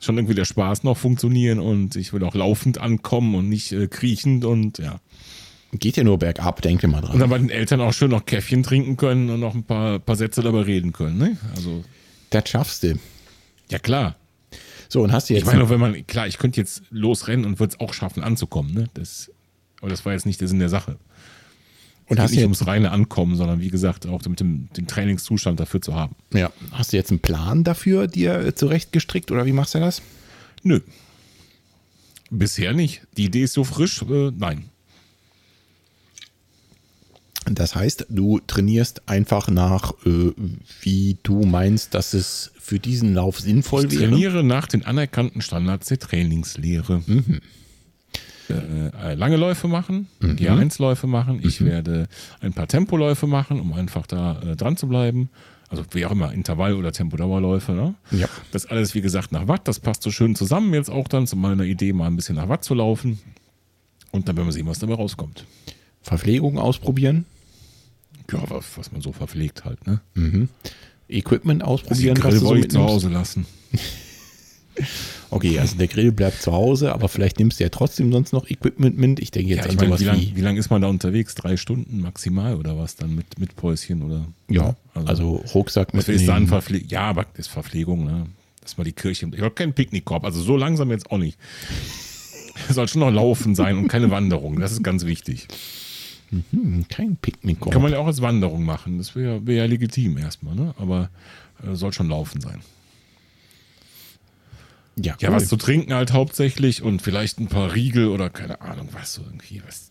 schon 0.00 0.16
irgendwie 0.16 0.34
der 0.34 0.44
Spaß 0.44 0.82
noch 0.84 0.96
funktionieren 0.96 1.58
und 1.58 1.96
ich 1.96 2.12
will 2.12 2.22
auch 2.24 2.34
laufend 2.34 2.78
ankommen 2.78 3.34
und 3.34 3.48
nicht 3.48 3.72
äh, 3.72 3.86
kriechend 3.86 4.44
und 4.44 4.78
ja. 4.78 5.00
Geht 5.72 5.96
ja 5.96 6.04
nur 6.04 6.18
bergab, 6.18 6.62
denke 6.62 6.86
mal 6.88 7.00
dran. 7.00 7.14
Und 7.14 7.18
dann 7.18 7.28
bei 7.28 7.38
den 7.38 7.50
Eltern 7.50 7.80
auch 7.80 7.92
schön 7.92 8.10
noch 8.10 8.24
Käffchen 8.24 8.62
trinken 8.62 8.96
können 8.96 9.30
und 9.30 9.40
noch 9.40 9.54
ein 9.54 9.64
paar, 9.64 9.98
paar 9.98 10.16
Sätze 10.16 10.40
dabei 10.42 10.62
reden 10.62 10.92
können, 10.92 11.18
ne? 11.18 11.36
Also. 11.54 11.84
Das 12.30 12.48
schaffst 12.48 12.82
du. 12.84 12.98
Ja, 13.70 13.78
klar. 13.78 14.16
So, 14.88 15.02
und 15.02 15.12
hast 15.12 15.28
du 15.28 15.34
jetzt. 15.34 15.42
Ich 15.42 15.46
meine, 15.46 15.68
wenn 15.68 15.80
man, 15.80 16.06
klar, 16.06 16.26
ich 16.26 16.38
könnte 16.38 16.60
jetzt 16.60 16.82
losrennen 16.90 17.44
und 17.44 17.58
würde 17.58 17.74
es 17.74 17.80
auch 17.80 17.92
schaffen, 17.92 18.22
anzukommen, 18.22 18.72
ne? 18.72 18.88
Das, 18.94 19.30
aber 19.80 19.90
das 19.90 20.04
war 20.04 20.12
jetzt 20.12 20.26
nicht 20.26 20.40
der 20.40 20.48
Sinn 20.48 20.58
der 20.58 20.68
Sache. 20.68 20.96
Und 22.08 22.20
hast 22.20 22.30
nicht 22.30 22.42
ums 22.42 22.68
reine 22.68 22.92
Ankommen, 22.92 23.34
sondern 23.34 23.60
wie 23.60 23.68
gesagt, 23.68 24.06
auch 24.06 24.24
mit 24.26 24.38
dem 24.38 24.68
den 24.76 24.86
Trainingszustand 24.86 25.58
dafür 25.58 25.82
zu 25.82 25.94
haben. 25.94 26.14
Ja. 26.32 26.52
Hast 26.70 26.92
du 26.92 26.96
jetzt 26.96 27.10
einen 27.10 27.18
Plan 27.18 27.64
dafür 27.64 28.06
dir 28.06 28.54
zurechtgestrickt 28.54 29.32
oder 29.32 29.44
wie 29.44 29.52
machst 29.52 29.74
du 29.74 29.80
das? 29.80 30.02
Nö. 30.62 30.80
Bisher 32.30 32.72
nicht. 32.74 33.02
Die 33.16 33.24
Idee 33.24 33.42
ist 33.42 33.54
so 33.54 33.64
frisch, 33.64 34.02
äh, 34.02 34.30
nein. 34.36 34.70
Das 37.44 37.74
heißt, 37.74 38.06
du 38.08 38.40
trainierst 38.40 39.08
einfach 39.08 39.48
nach, 39.48 39.92
äh, 40.04 40.32
wie 40.80 41.18
du 41.22 41.44
meinst, 41.44 41.94
dass 41.94 42.14
es 42.14 42.52
für 42.66 42.80
diesen 42.80 43.14
Lauf 43.14 43.38
sinnvoll 43.38 43.86
ich 43.86 43.92
wäre. 43.92 44.10
trainiere 44.10 44.42
nach 44.42 44.66
den 44.66 44.84
anerkannten 44.84 45.40
Standards 45.40 45.86
der 45.86 46.00
Trainingslehre. 46.00 47.00
Mhm. 47.06 47.40
äh, 48.50 49.14
lange 49.14 49.36
Läufe 49.36 49.68
machen, 49.68 50.08
mhm. 50.18 50.32
GA1-Läufe 50.32 51.06
machen. 51.06 51.40
Ich 51.44 51.60
mhm. 51.60 51.66
werde 51.66 52.08
ein 52.40 52.52
paar 52.52 52.66
Tempoläufe 52.66 53.28
machen, 53.28 53.60
um 53.60 53.72
einfach 53.72 54.08
da 54.08 54.40
äh, 54.40 54.56
dran 54.56 54.76
zu 54.76 54.88
bleiben. 54.88 55.30
Also 55.68 55.84
wie 55.92 56.04
auch 56.06 56.10
immer, 56.10 56.32
Intervall- 56.32 56.74
oder 56.74 56.90
Tempodauerläufe. 56.90 57.72
Ne? 57.72 57.94
Ja. 58.10 58.28
Das 58.50 58.66
alles, 58.66 58.94
wie 58.94 59.00
gesagt, 59.00 59.30
nach 59.30 59.46
Watt. 59.46 59.68
Das 59.68 59.78
passt 59.78 60.02
so 60.02 60.10
schön 60.10 60.34
zusammen 60.34 60.74
jetzt 60.74 60.90
auch 60.90 61.06
dann 61.06 61.28
zu 61.28 61.36
meiner 61.36 61.64
Idee, 61.64 61.92
mal 61.92 62.06
ein 62.06 62.16
bisschen 62.16 62.34
nach 62.34 62.48
Watt 62.48 62.64
zu 62.64 62.74
laufen. 62.74 63.20
Und 64.10 64.28
dann 64.28 64.36
werden 64.36 64.48
wir 64.48 64.52
sehen, 64.52 64.66
was 64.66 64.80
dabei 64.80 64.94
rauskommt. 64.94 65.44
Verpflegung 66.02 66.58
ausprobieren. 66.58 67.26
Ja, 68.32 68.42
was, 68.48 68.76
was 68.76 68.90
man 68.90 69.02
so 69.02 69.12
verpflegt 69.12 69.64
halt. 69.64 69.86
Ne? 69.86 70.00
Mhm. 70.14 70.48
Equipment 71.08 71.62
ausprobieren, 71.62 72.16
also 72.16 72.28
was 72.28 72.40
du 72.40 72.46
so 72.46 72.54
ich 72.54 72.70
zu 72.70 72.82
Hause 72.82 73.08
lassen. 73.08 73.46
Okay, 75.30 75.58
also 75.58 75.76
der 75.76 75.88
Grill 75.88 76.12
bleibt 76.12 76.40
zu 76.40 76.52
Hause, 76.52 76.92
aber 76.92 77.08
vielleicht 77.08 77.38
nimmst 77.38 77.58
du 77.58 77.64
ja 77.64 77.70
trotzdem 77.70 78.12
sonst 78.12 78.32
noch 78.32 78.48
Equipment 78.48 78.96
mit. 78.96 79.18
Ich 79.18 79.30
denke 79.30 79.50
jetzt 79.50 79.64
ja, 79.64 79.70
an 79.70 79.78
sowas 79.78 80.00
wie, 80.00 80.04
lang, 80.04 80.20
wie 80.34 80.40
lange 80.40 80.58
ist 80.58 80.70
man 80.70 80.82
da 80.82 80.88
unterwegs? 80.88 81.34
Drei 81.34 81.56
Stunden 81.56 82.00
maximal 82.00 82.54
oder 82.54 82.78
was 82.78 82.96
dann 82.96 83.14
mit, 83.14 83.38
mit 83.38 83.56
Päuschen 83.56 84.02
oder? 84.02 84.26
Ja, 84.48 84.76
also, 84.94 85.08
also 85.08 85.44
Rucksack 85.54 85.94
mit. 85.94 86.08
Ist 86.08 86.28
dann 86.28 86.46
Verpfle 86.46 86.80
ja, 86.86 87.02
aber 87.02 87.24
das 87.24 87.46
ist 87.46 87.48
Verpflegung, 87.48 88.04
ne? 88.04 88.26
Das 88.60 88.78
mal 88.78 88.84
die 88.84 88.92
Kirche. 88.92 89.28
Ich 89.32 89.40
habe 89.40 89.54
keinen 89.54 89.72
Picknickkorb, 89.72 90.24
also 90.24 90.42
so 90.42 90.56
langsam 90.56 90.90
jetzt 90.90 91.10
auch 91.10 91.18
nicht. 91.18 91.38
Es 92.68 92.74
soll 92.74 92.88
schon 92.88 93.00
noch 93.00 93.10
laufen 93.10 93.54
sein 93.54 93.78
und 93.78 93.88
keine 93.88 94.10
Wanderung. 94.10 94.58
Das 94.60 94.72
ist 94.72 94.82
ganz 94.82 95.06
wichtig. 95.06 95.48
Mhm, 96.30 96.86
kein 96.88 97.16
Picknickkorb. 97.16 97.72
Kann 97.72 97.82
man 97.82 97.92
ja 97.92 97.98
auch 97.98 98.06
als 98.06 98.20
Wanderung 98.20 98.64
machen. 98.64 98.98
Das 98.98 99.14
wäre 99.14 99.46
wär 99.46 99.56
ja 99.56 99.64
legitim 99.64 100.18
erstmal, 100.18 100.54
ne? 100.54 100.74
Aber 100.78 101.10
äh, 101.62 101.74
soll 101.74 101.92
schon 101.92 102.08
laufen 102.08 102.40
sein. 102.40 102.60
Ja, 104.96 105.14
ja 105.20 105.30
was 105.30 105.48
zu 105.48 105.56
trinken 105.56 105.92
halt 105.92 106.12
hauptsächlich 106.12 106.82
und 106.82 107.02
vielleicht 107.02 107.38
ein 107.38 107.48
paar 107.48 107.74
Riegel 107.74 108.08
oder 108.08 108.30
keine 108.30 108.60
Ahnung, 108.60 108.88
was 108.92 109.14
so 109.14 109.22
irgendwie, 109.22 109.62
was. 109.66 109.90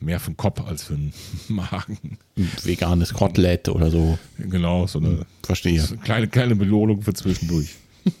Mehr 0.00 0.20
für 0.20 0.30
den 0.30 0.36
Kopf 0.36 0.60
als 0.60 0.84
für 0.84 0.94
den 0.94 1.12
Magen. 1.48 2.18
Ein 2.36 2.52
veganes 2.62 3.14
Kotelett 3.14 3.68
oder 3.68 3.90
so. 3.90 4.18
Genau, 4.38 4.86
so 4.86 5.00
eine, 5.00 5.26
Verstehe. 5.42 5.80
So 5.80 5.94
eine 5.94 6.02
kleine, 6.02 6.28
kleine 6.28 6.56
Belohnung 6.56 7.02
für 7.02 7.14
zwischendurch. 7.14 7.74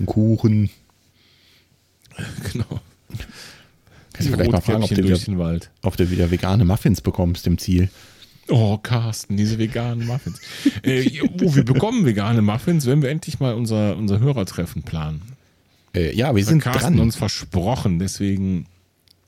ein 0.00 0.06
Kuchen. 0.06 0.70
Genau. 2.52 2.80
Kannst 4.16 4.28
du 4.30 4.34
vielleicht 4.34 4.52
mal 4.52 4.60
fragen, 4.60 4.82
ob 4.82 4.88
du, 4.88 4.96
wieder, 4.96 5.60
ob 5.82 5.96
du 5.96 6.10
wieder 6.10 6.30
vegane 6.30 6.64
Muffins 6.64 7.00
bekommst 7.00 7.46
im 7.46 7.58
Ziel. 7.58 7.90
Oh, 8.48 8.78
Carsten, 8.78 9.36
diese 9.36 9.58
veganen 9.58 10.06
Muffins. 10.06 10.40
äh, 10.82 11.20
wo 11.38 11.54
wir 11.54 11.64
bekommen 11.64 12.06
vegane 12.06 12.42
Muffins, 12.42 12.86
wenn 12.86 13.02
wir 13.02 13.10
endlich 13.10 13.40
mal 13.40 13.54
unser, 13.54 13.96
unser 13.96 14.20
Hörertreffen 14.20 14.82
planen. 14.82 15.22
Äh, 15.94 16.14
ja, 16.14 16.34
wir 16.34 16.44
sind 16.44 16.62
Carsten 16.62 16.96
dran. 16.96 17.00
uns 17.00 17.16
versprochen, 17.16 17.98
deswegen, 17.98 18.66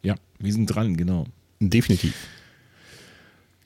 ja, 0.03 0.15
wir 0.39 0.53
sind 0.53 0.67
dran, 0.67 0.97
genau. 0.97 1.27
Definitiv. 1.61 2.15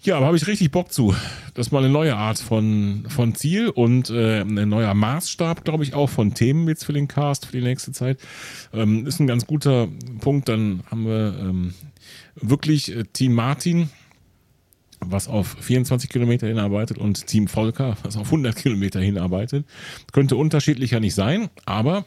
Ja, 0.05 0.17
aber 0.17 0.27
habe 0.27 0.37
ich 0.37 0.49
richtig 0.49 0.73
Bock 0.73 0.93
zu. 0.93 1.15
Das 1.55 1.69
ist 1.69 1.71
mal 1.71 1.79
eine 1.79 1.93
neue 1.93 2.17
Art 2.17 2.41
von, 2.41 3.05
von 3.07 3.37
Ziel 3.37 3.69
und 3.69 4.11
äh, 4.11 4.41
ein 4.41 4.69
neuer 4.69 4.95
Maßstab, 4.95 5.65
glaube 5.65 5.85
ich, 5.85 5.95
auch 5.95 6.11
von 6.11 6.35
Themen 6.35 6.67
jetzt 6.67 6.85
für 6.85 6.93
den 6.93 7.07
Cast 7.07 7.47
für 7.47 7.53
die 7.53 7.63
nächste 7.63 7.93
Zeit. 7.93 8.19
Ähm, 8.73 9.07
ist 9.07 9.21
ein 9.21 9.29
ganz 9.29 9.47
guter 9.47 9.87
Punkt. 10.19 10.49
Dann 10.49 10.83
haben 10.91 11.07
wir 11.07 11.37
ähm, 11.39 11.75
wirklich 12.35 12.97
äh, 12.97 13.05
Team 13.13 13.35
Martin, 13.35 13.91
was 14.99 15.29
auf 15.29 15.57
24 15.61 16.11
Kilometer 16.11 16.49
hinarbeitet 16.49 16.99
und 16.99 17.29
Team 17.29 17.47
Volker, 17.47 17.97
was 18.03 18.17
auf 18.17 18.27
100 18.27 18.57
Kilometer 18.57 18.99
hinarbeitet. 18.99 19.67
Könnte 20.11 20.35
unterschiedlicher 20.35 20.99
nicht 20.99 21.15
sein, 21.15 21.49
aber 21.65 22.07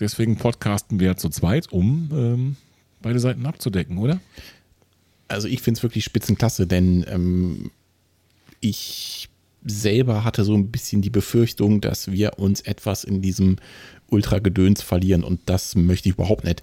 deswegen 0.00 0.36
podcasten 0.36 0.98
wir 0.98 1.16
zu 1.16 1.28
zweit, 1.28 1.70
um 1.70 2.08
ähm, 2.12 2.56
beide 3.02 3.20
Seiten 3.20 3.46
abzudecken, 3.46 3.98
oder? 3.98 4.18
Also 5.28 5.48
ich 5.48 5.60
finde 5.60 5.78
es 5.78 5.82
wirklich 5.82 6.04
spitzenklasse, 6.04 6.66
denn 6.66 7.04
ähm, 7.08 7.70
ich 8.60 9.28
selber 9.64 10.24
hatte 10.24 10.44
so 10.44 10.54
ein 10.54 10.70
bisschen 10.70 11.02
die 11.02 11.10
Befürchtung, 11.10 11.80
dass 11.80 12.10
wir 12.10 12.38
uns 12.38 12.60
etwas 12.60 13.04
in 13.04 13.20
diesem 13.20 13.56
Ultra-Gedöns 14.08 14.82
verlieren 14.82 15.24
und 15.24 15.40
das 15.46 15.74
möchte 15.74 16.08
ich 16.08 16.14
überhaupt 16.14 16.44
nicht, 16.44 16.62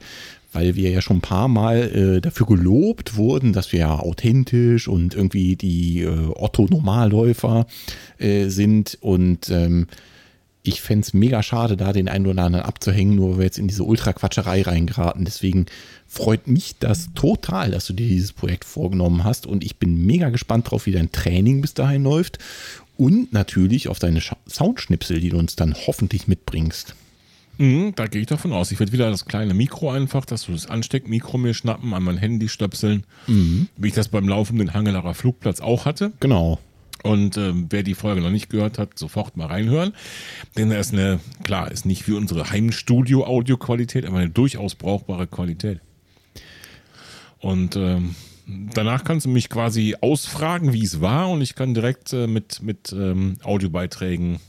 weil 0.53 0.76
wir 0.76 0.89
ja 0.89 1.01
schon 1.01 1.18
ein 1.18 1.22
paar 1.22 1.49
Mal 1.49 1.78
äh, 1.78 2.22
dafür 2.22 2.47
gelobt 2.47 3.18
wurden, 3.18 3.51
dass 3.51 3.74
wir 3.74 3.80
ja 3.80 3.99
authentisch 3.99 4.88
und 4.88 5.14
irgendwie 5.14 5.57
die 5.57 6.03
äh, 6.03 6.30
Otto-Normalläufer 6.36 7.68
äh, 8.18 8.47
sind 8.47 8.97
und 9.01 9.49
ähm, 9.49 9.88
ich 10.64 10.82
fände 10.82 11.01
es 11.05 11.14
mega 11.14 11.43
schade, 11.43 11.76
da 11.76 11.91
den 11.91 12.07
einen 12.07 12.26
oder 12.26 12.43
anderen 12.43 12.66
abzuhängen, 12.66 13.16
nur 13.16 13.32
weil 13.32 13.38
wir 13.39 13.45
jetzt 13.45 13.59
in 13.59 13.68
diese 13.68 13.84
Ultra-Quatscherei 13.84 14.61
reingeraten. 14.61 15.26
Deswegen 15.26 15.66
freut 16.07 16.47
mich 16.47 16.78
das 16.80 17.09
total, 17.16 17.72
dass 17.72 17.86
du 17.86 17.93
dir 17.93 18.07
dieses 18.07 18.32
Projekt 18.32 18.64
vorgenommen 18.64 19.26
hast 19.26 19.45
und 19.45 19.64
ich 19.64 19.76
bin 19.76 20.05
mega 20.05 20.30
gespannt 20.30 20.72
drauf, 20.72 20.86
wie 20.86 20.93
dein 20.93 21.11
Training 21.11 21.61
bis 21.61 21.74
dahin 21.74 22.03
läuft 22.03 22.39
und 22.95 23.34
natürlich 23.34 23.89
auf 23.89 23.99
deine 23.99 24.22
Soundschnipsel, 24.47 25.20
die 25.20 25.30
du 25.30 25.38
uns 25.38 25.57
dann 25.57 25.76
hoffentlich 25.86 26.28
mitbringst. 26.28 26.95
Mhm, 27.57 27.93
da 27.95 28.07
gehe 28.07 28.22
ich 28.22 28.28
davon 28.28 28.53
aus. 28.53 28.72
Ich 28.72 28.80
werde 28.80 28.93
wieder 28.93 29.11
das 29.11 29.26
kleine 29.26 29.53
Mikro 29.53 29.91
einfach, 29.91 30.26
dass 30.26 30.45
du 30.45 30.53
das 30.53 30.68
Ansteckmikro 30.68 31.38
mir 31.38 31.53
schnappen, 31.53 31.93
an 31.93 32.03
mein 32.03 32.18
Handy 32.18 32.47
stöpseln, 32.49 33.03
mhm. 33.28 33.68
wie 33.76 33.89
ich 33.89 33.93
das 33.93 34.07
beim 34.07 34.28
laufenden 34.28 34.74
Hangelarer 34.74 35.14
Flugplatz 35.14 35.59
auch 35.59 35.86
hatte. 35.86 36.14
Genau. 36.20 36.59
Und 37.04 37.38
ähm, 37.38 37.68
wer 37.70 37.84
die 37.84 37.95
Folge 37.95 38.22
noch 38.22 38.32
nicht 38.32 38.49
gehört 38.49 38.80
hat, 38.80 38.97
sofort 38.97 39.36
mal 39.36 39.47
reinhören. 39.47 39.93
Denn 40.58 40.70
da 40.70 40.78
ist 40.78 40.93
eine, 40.93 41.20
klar, 41.43 41.70
ist 41.70 41.86
nicht 41.86 42.08
wie 42.08 42.14
unsere 42.14 42.49
Heimstudio-Audioqualität, 42.49 44.06
aber 44.06 44.18
eine 44.18 44.30
durchaus 44.30 44.76
brauchbare 44.76 45.28
Qualität. 45.28 45.82
Und 47.39 47.76
ähm, 47.76 48.16
danach 48.74 49.04
kannst 49.04 49.26
du 49.26 49.30
mich 49.30 49.49
quasi 49.49 49.95
ausfragen, 49.99 50.72
wie 50.72 50.84
es 50.84 51.01
war, 51.01 51.30
und 51.30 51.41
ich 51.41 51.56
kann 51.56 51.74
direkt 51.74 52.14
äh, 52.14 52.26
mit, 52.26 52.64
mit 52.64 52.93
ähm, 52.93 53.36
Audiobeiträgen 53.43 54.39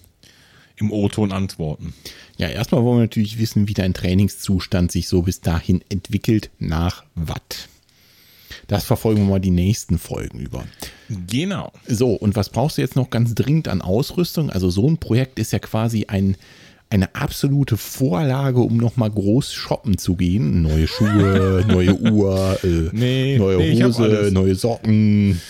im 0.76 0.92
O-Ton 0.92 1.32
antworten. 1.32 1.92
Ja, 2.36 2.48
erstmal 2.48 2.84
wollen 2.84 2.98
wir 2.98 3.05
natürlich 3.05 3.38
wissen, 3.38 3.68
wie 3.68 3.74
dein 3.74 3.94
Trainingszustand 3.94 4.92
sich 4.92 5.09
so 5.09 5.22
bis 5.22 5.40
dahin 5.40 5.82
entwickelt 5.88 6.50
nach 6.61 7.05
Watt. 7.16 7.68
Das 8.66 8.84
verfolgen 8.84 9.22
wir 9.22 9.30
mal 9.30 9.40
die 9.40 9.51
nächsten 9.51 9.99
Folgen 9.99 10.40
über. 10.40 10.64
Genau. 11.28 11.72
So, 11.86 12.12
und 12.12 12.36
was 12.36 12.49
brauchst 12.49 12.78
du 12.78 12.82
jetzt 12.82 12.97
noch 12.97 13.11
ganz 13.11 13.34
dringend 13.34 13.68
an 13.68 13.82
Ausrüstung? 13.82 14.51
Also 14.51 14.70
so 14.70 14.88
ein 14.88 14.99
Projekt 14.99 15.38
ist 15.38 15.53
ja 15.53 15.59
quasi 15.59 16.07
ein, 16.09 16.36
eine 16.90 17.14
absolute 17.14 17.76
Vorlage, 17.76 18.61
um 18.61 18.76
nochmal 18.76 19.11
groß 19.11 19.53
shoppen 19.53 19.99
zu 19.99 20.14
gehen. 20.14 20.62
Neue 20.62 20.86
Schuhe, 20.86 21.64
neue 21.68 21.95
Uhr, 21.95 22.59
äh, 22.62 22.90
nee, 22.92 23.38
neue 23.38 23.59
nee, 23.59 23.82
Hose, 23.82 24.30
neue 24.32 24.55
Socken. 24.55 25.40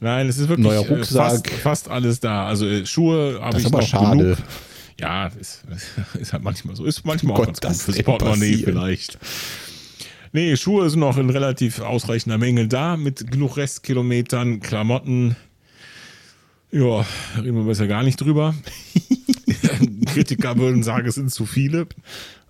Nein, 0.00 0.28
es 0.28 0.38
ist 0.38 0.48
wirklich 0.48 0.66
neuer 0.66 0.84
äh, 0.84 0.94
Rucksack. 0.94 1.48
Fast, 1.48 1.48
fast 1.48 1.88
alles 1.88 2.20
da. 2.20 2.46
Also 2.46 2.66
äh, 2.66 2.86
Schuhe 2.86 3.38
habe 3.40 3.60
ich 3.60 3.66
aber 3.66 3.80
noch 3.80 3.86
schade. 3.86 4.18
genug. 4.18 4.38
Ja, 4.98 5.28
ist, 5.28 5.62
ist 6.20 6.32
halt 6.32 6.42
manchmal 6.42 6.76
so. 6.76 6.84
Ist 6.84 7.04
manchmal 7.04 7.32
oh 7.32 7.42
auch 7.42 7.46
Gott, 7.46 7.60
ganz 7.60 7.84
gut 7.84 7.94
fürs 7.94 8.04
Portemonnaie 8.04 8.56
vielleicht. 8.56 9.18
Nee, 10.32 10.56
Schuhe 10.56 10.88
sind 10.88 11.00
noch 11.00 11.18
in 11.18 11.28
relativ 11.28 11.80
ausreichender 11.80 12.38
Menge 12.38 12.68
da, 12.68 12.96
mit 12.96 13.30
genug 13.30 13.56
Restkilometern, 13.56 14.60
Klamotten. 14.60 15.34
Ja, 16.70 17.04
reden 17.36 17.56
wir 17.56 17.64
besser 17.64 17.88
gar 17.88 18.04
nicht 18.04 18.20
drüber. 18.20 18.54
Kritiker 20.06 20.56
würden 20.56 20.84
sagen, 20.84 21.08
es 21.08 21.16
sind 21.16 21.32
zu 21.32 21.46
viele. 21.46 21.88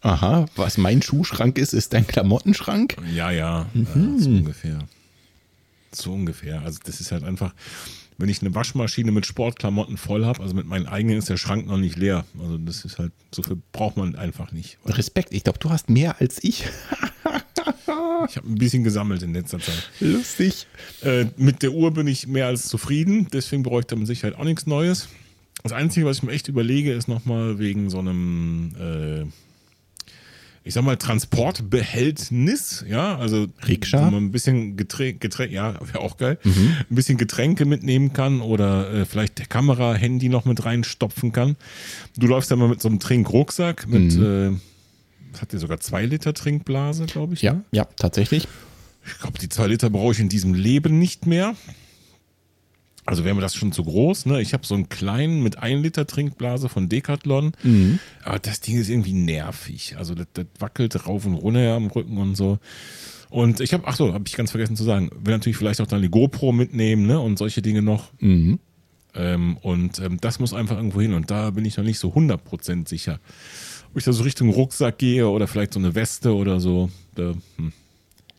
Aha, 0.02 0.46
was 0.56 0.76
mein 0.76 1.00
Schuhschrank 1.00 1.56
ist, 1.56 1.72
ist 1.72 1.94
dein 1.94 2.06
Klamottenschrank? 2.06 2.96
Ja, 3.14 3.30
ja, 3.30 3.66
mhm. 3.72 3.84
ja 3.84 4.18
so 4.18 4.30
ungefähr. 4.30 4.78
So 5.92 6.12
ungefähr. 6.12 6.60
Also 6.62 6.80
das 6.84 7.00
ist 7.00 7.12
halt 7.12 7.24
einfach, 7.24 7.54
wenn 8.18 8.28
ich 8.28 8.42
eine 8.42 8.54
Waschmaschine 8.54 9.10
mit 9.10 9.24
Sportklamotten 9.24 9.96
voll 9.96 10.26
habe, 10.26 10.42
also 10.42 10.54
mit 10.54 10.66
meinen 10.66 10.86
eigenen 10.86 11.16
ist 11.16 11.30
der 11.30 11.38
Schrank 11.38 11.66
noch 11.66 11.78
nicht 11.78 11.96
leer. 11.96 12.24
Also 12.38 12.58
das 12.58 12.84
ist 12.84 12.98
halt, 12.98 13.12
so 13.34 13.42
viel 13.42 13.56
braucht 13.72 13.96
man 13.96 14.16
einfach 14.16 14.52
nicht. 14.52 14.78
Respekt, 14.84 15.32
ich 15.32 15.44
glaube, 15.44 15.58
du 15.58 15.70
hast 15.70 15.88
mehr 15.88 16.20
als 16.20 16.44
ich. 16.44 16.64
ich 18.30 18.36
habe 18.36 18.48
ein 18.48 18.54
bisschen 18.54 18.84
gesammelt 18.84 19.22
in 19.22 19.34
letzter 19.34 19.58
Zeit. 19.58 19.90
Lustig. 20.00 20.66
Äh, 21.02 21.26
mit 21.36 21.62
der 21.62 21.72
Uhr 21.72 21.92
bin 21.92 22.06
ich 22.06 22.26
mehr 22.26 22.46
als 22.46 22.68
zufrieden, 22.68 23.26
deswegen 23.32 23.62
bräuchte 23.62 23.96
man 23.96 24.06
sicher 24.06 24.28
halt 24.28 24.38
auch 24.38 24.44
nichts 24.44 24.66
Neues. 24.66 25.08
Das 25.62 25.72
Einzige, 25.72 26.06
was 26.06 26.18
ich 26.18 26.22
mir 26.22 26.32
echt 26.32 26.48
überlege, 26.48 26.92
ist 26.92 27.08
nochmal 27.08 27.58
wegen 27.58 27.90
so 27.90 27.98
einem 27.98 28.72
äh, 28.78 29.26
ich 30.62 30.74
sag 30.74 30.84
mal, 30.84 30.96
Transportbehältnis, 30.96 32.84
ja, 32.86 33.16
also 33.16 33.46
Rikscha? 33.66 34.06
wo 34.06 34.10
man 34.10 34.24
ein 34.24 34.30
bisschen 34.30 34.76
Getränke, 34.76 35.18
Getränk, 35.18 35.52
ja, 35.52 35.74
wäre 35.80 36.00
auch 36.00 36.18
geil, 36.18 36.38
mhm. 36.44 36.76
ein 36.90 36.94
bisschen 36.94 37.16
Getränke 37.16 37.64
mitnehmen 37.64 38.12
kann 38.12 38.40
oder 38.42 38.92
äh, 38.92 39.04
vielleicht 39.06 39.38
der 39.38 39.46
Kamera, 39.46 39.94
Handy 39.94 40.28
noch 40.28 40.44
mit 40.44 40.64
reinstopfen 40.64 41.32
kann. 41.32 41.56
Du 42.16 42.26
läufst 42.26 42.50
ja 42.50 42.56
mal 42.56 42.68
mit 42.68 42.82
so 42.82 42.88
einem 42.88 43.00
Trinkrucksack 43.00 43.88
mit, 43.88 44.16
mhm. 44.16 44.54
äh, 44.54 44.69
hat 45.40 45.52
der 45.52 45.58
sogar 45.58 45.80
zwei 45.80 46.06
Liter 46.06 46.34
Trinkblase, 46.34 47.06
glaube 47.06 47.34
ich. 47.34 47.42
Ja, 47.42 47.54
ne? 47.54 47.64
ja, 47.72 47.84
tatsächlich. 47.96 48.48
Ich 49.06 49.18
glaube, 49.18 49.38
die 49.38 49.48
zwei 49.48 49.66
Liter 49.66 49.90
brauche 49.90 50.12
ich 50.12 50.20
in 50.20 50.28
diesem 50.28 50.54
Leben 50.54 50.98
nicht 50.98 51.26
mehr. 51.26 51.54
Also 53.06 53.24
wäre 53.24 53.34
mir 53.34 53.40
das 53.40 53.54
schon 53.54 53.72
zu 53.72 53.82
groß. 53.82 54.26
Ne? 54.26 54.40
Ich 54.40 54.52
habe 54.52 54.66
so 54.66 54.74
einen 54.74 54.88
kleinen 54.88 55.42
mit 55.42 55.58
1 55.58 55.82
Liter 55.82 56.06
Trinkblase 56.06 56.68
von 56.68 56.88
Decathlon. 56.88 57.52
Aber 58.22 58.38
das 58.38 58.60
Ding 58.60 58.78
ist 58.78 58.88
irgendwie 58.88 59.14
nervig. 59.14 59.96
Also 59.96 60.14
das, 60.14 60.26
das 60.34 60.46
wackelt 60.58 61.06
rauf 61.06 61.26
und 61.26 61.34
runter 61.34 61.74
am 61.74 61.86
Rücken 61.86 62.18
und 62.18 62.36
so. 62.36 62.58
Und 63.30 63.60
ich 63.60 63.72
habe, 63.72 63.84
ach 63.86 63.96
so, 63.96 64.12
habe 64.12 64.24
ich 64.26 64.36
ganz 64.36 64.50
vergessen 64.50 64.76
zu 64.76 64.84
sagen, 64.84 65.10
will 65.18 65.34
natürlich 65.34 65.56
vielleicht 65.56 65.80
auch 65.80 65.86
dann 65.86 66.02
die 66.02 66.10
GoPro 66.10 66.52
mitnehmen 66.52 67.06
ne? 67.06 67.18
und 67.18 67.38
solche 67.38 67.62
Dinge 67.62 67.80
noch. 67.80 68.12
Ähm, 69.14 69.56
und 69.56 69.98
ähm, 69.98 70.18
das 70.20 70.38
muss 70.38 70.52
einfach 70.52 70.76
irgendwo 70.76 71.00
hin. 71.00 71.14
Und 71.14 71.30
da 71.30 71.50
bin 71.50 71.64
ich 71.64 71.76
noch 71.76 71.84
nicht 71.84 71.98
so 71.98 72.12
100% 72.12 72.88
sicher. 72.88 73.18
Ob 73.90 73.98
ich 73.98 74.04
da 74.04 74.12
so 74.12 74.22
Richtung 74.22 74.50
Rucksack 74.50 74.98
gehe 74.98 75.28
oder 75.28 75.48
vielleicht 75.48 75.74
so 75.74 75.80
eine 75.80 75.94
Weste 75.94 76.34
oder 76.34 76.60
so. 76.60 76.90
Da, 77.14 77.34
hm. 77.56 77.72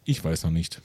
Ich 0.06 0.24
weiß 0.24 0.44
noch 0.44 0.52
nicht. 0.52 0.82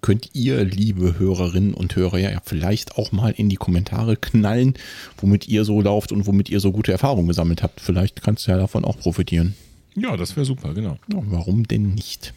Könnt 0.00 0.30
ihr, 0.34 0.62
liebe 0.64 1.18
Hörerinnen 1.18 1.72
und 1.72 1.96
Hörer, 1.96 2.18
ja 2.18 2.38
vielleicht 2.44 2.98
auch 2.98 3.10
mal 3.12 3.30
in 3.30 3.48
die 3.48 3.56
Kommentare 3.56 4.16
knallen, 4.16 4.74
womit 5.16 5.48
ihr 5.48 5.64
so 5.64 5.80
lauft 5.80 6.12
und 6.12 6.26
womit 6.26 6.50
ihr 6.50 6.60
so 6.60 6.72
gute 6.72 6.92
Erfahrungen 6.92 7.28
gesammelt 7.28 7.62
habt. 7.62 7.80
Vielleicht 7.80 8.20
kannst 8.22 8.46
du 8.46 8.50
ja 8.50 8.58
davon 8.58 8.84
auch 8.84 8.98
profitieren. 8.98 9.54
Ja, 9.94 10.16
das 10.16 10.36
wäre 10.36 10.44
super, 10.44 10.74
genau. 10.74 10.98
Ja, 11.10 11.22
warum 11.26 11.66
denn 11.66 11.94
nicht? 11.94 12.34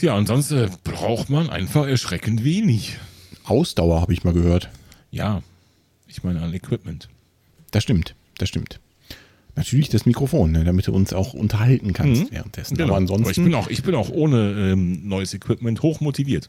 Ja, 0.00 0.16
und 0.16 0.26
sonst 0.26 0.50
äh, 0.50 0.68
braucht 0.84 1.30
man 1.30 1.48
einfach 1.48 1.86
erschreckend 1.86 2.44
wenig. 2.44 2.98
Ausdauer 3.44 4.00
habe 4.00 4.12
ich 4.12 4.22
mal 4.22 4.34
gehört. 4.34 4.68
Ja, 5.10 5.42
ich 6.06 6.22
meine 6.22 6.42
an 6.42 6.52
Equipment. 6.52 7.08
Das 7.70 7.84
stimmt, 7.84 8.14
das 8.38 8.48
stimmt. 8.48 8.80
Natürlich 9.56 9.88
das 9.88 10.06
Mikrofon, 10.06 10.52
ne, 10.52 10.62
damit 10.64 10.86
du 10.86 10.92
uns 10.92 11.12
auch 11.12 11.34
unterhalten 11.34 11.92
kannst 11.92 12.22
Mhm. 12.24 12.28
währenddessen. 12.30 12.76
Genau. 12.76 12.88
Aber 12.94 12.96
Aber 12.98 13.04
ich 13.04 13.10
ansonsten, 13.18 13.44
bin 13.44 13.54
auch, 13.54 13.68
ich 13.68 13.82
bin 13.82 13.94
auch 13.96 14.08
ohne 14.10 14.70
ähm, 14.72 15.08
neues 15.08 15.34
Equipment 15.34 15.82
hoch 15.82 16.00
motiviert. 16.00 16.48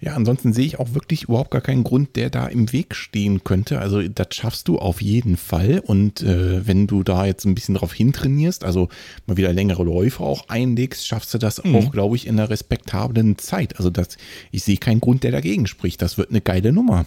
ja, 0.00 0.14
ansonsten 0.14 0.52
sehe 0.52 0.64
ich 0.66 0.78
auch 0.78 0.92
wirklich 0.94 1.24
überhaupt 1.24 1.50
gar 1.50 1.60
keinen 1.62 1.82
Grund, 1.84 2.16
der 2.16 2.28
da 2.30 2.46
im 2.46 2.72
Weg 2.72 2.94
stehen 2.94 3.42
könnte. 3.44 3.78
Also 3.80 4.02
das 4.06 4.28
schaffst 4.32 4.68
du 4.68 4.78
auf 4.78 5.00
jeden 5.02 5.36
Fall. 5.38 5.80
Und 5.84 6.22
äh, 6.22 6.66
wenn 6.66 6.86
du 6.86 7.02
da 7.02 7.24
jetzt 7.26 7.44
ein 7.46 7.54
bisschen 7.54 7.74
drauf 7.76 7.92
hintrainierst, 7.94 8.64
also 8.64 8.88
mal 9.26 9.36
wieder 9.38 9.52
längere 9.52 9.82
Läufe 9.84 10.22
auch 10.22 10.48
einlegst, 10.48 11.06
schaffst 11.06 11.32
du 11.34 11.38
das 11.38 11.60
auch, 11.64 11.90
glaube 11.90 12.16
ich, 12.16 12.26
in 12.26 12.38
einer 12.38 12.48
respektablen 12.50 13.36
Zeit. 13.38 13.76
Also 13.78 13.88
das, 13.90 14.16
ich 14.52 14.62
sehe 14.64 14.76
keinen 14.78 15.00
Grund, 15.00 15.22
der 15.22 15.32
dagegen 15.32 15.66
spricht. 15.66 16.00
Das 16.02 16.16
wird 16.18 16.30
eine 16.30 16.40
geile 16.42 16.72
Nummer. 16.72 17.04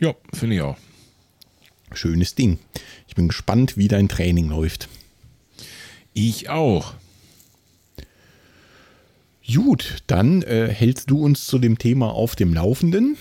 Ja, 0.00 0.14
finde 0.34 0.56
ich 0.56 0.62
auch. 0.62 0.76
Schönes 1.96 2.34
Ding. 2.34 2.58
Ich 3.08 3.14
bin 3.14 3.28
gespannt, 3.28 3.76
wie 3.76 3.88
dein 3.88 4.08
Training 4.08 4.48
läuft. 4.48 4.88
Ich 6.12 6.48
auch. 6.48 6.94
Gut, 9.52 10.02
dann 10.06 10.42
äh, 10.42 10.68
hältst 10.68 11.10
du 11.10 11.22
uns 11.22 11.46
zu 11.46 11.58
dem 11.58 11.78
Thema 11.78 12.10
auf 12.10 12.34
dem 12.34 12.54
Laufenden. 12.54 13.16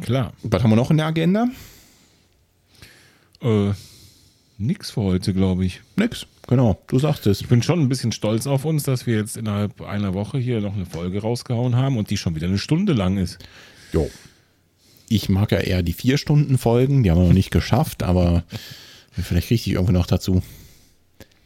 Klar. 0.00 0.32
Was 0.42 0.62
haben 0.62 0.70
wir 0.70 0.76
noch 0.76 0.90
in 0.90 0.98
der 0.98 1.06
Agenda? 1.06 1.48
Äh, 3.42 3.72
nix 4.56 4.92
für 4.92 5.02
heute, 5.02 5.34
glaube 5.34 5.64
ich. 5.64 5.80
Nix. 5.96 6.26
Genau, 6.46 6.80
du 6.86 6.98
sagst 6.98 7.26
es. 7.26 7.40
Ich 7.40 7.48
bin 7.48 7.62
schon 7.62 7.80
ein 7.80 7.88
bisschen 7.88 8.12
stolz 8.12 8.46
auf 8.46 8.64
uns, 8.64 8.84
dass 8.84 9.06
wir 9.06 9.16
jetzt 9.16 9.36
innerhalb 9.36 9.80
einer 9.82 10.14
Woche 10.14 10.38
hier 10.38 10.60
noch 10.60 10.74
eine 10.74 10.86
Folge 10.86 11.20
rausgehauen 11.20 11.76
haben 11.76 11.98
und 11.98 12.10
die 12.10 12.16
schon 12.16 12.34
wieder 12.36 12.46
eine 12.46 12.58
Stunde 12.58 12.92
lang 12.92 13.18
ist. 13.18 13.38
Jo. 13.92 14.08
Ich 15.08 15.28
mag 15.28 15.52
ja 15.52 15.58
eher 15.58 15.82
die 15.82 15.92
vier 15.92 16.18
Stunden 16.18 16.58
Folgen, 16.58 17.02
die 17.02 17.10
haben 17.10 17.18
wir 17.20 17.26
noch 17.26 17.32
nicht 17.32 17.50
geschafft, 17.50 18.02
aber 18.02 18.44
vielleicht 19.12 19.48
kriege 19.48 19.60
ich 19.60 19.68
irgendwo 19.70 19.92
noch 19.92 20.06
dazu. 20.06 20.42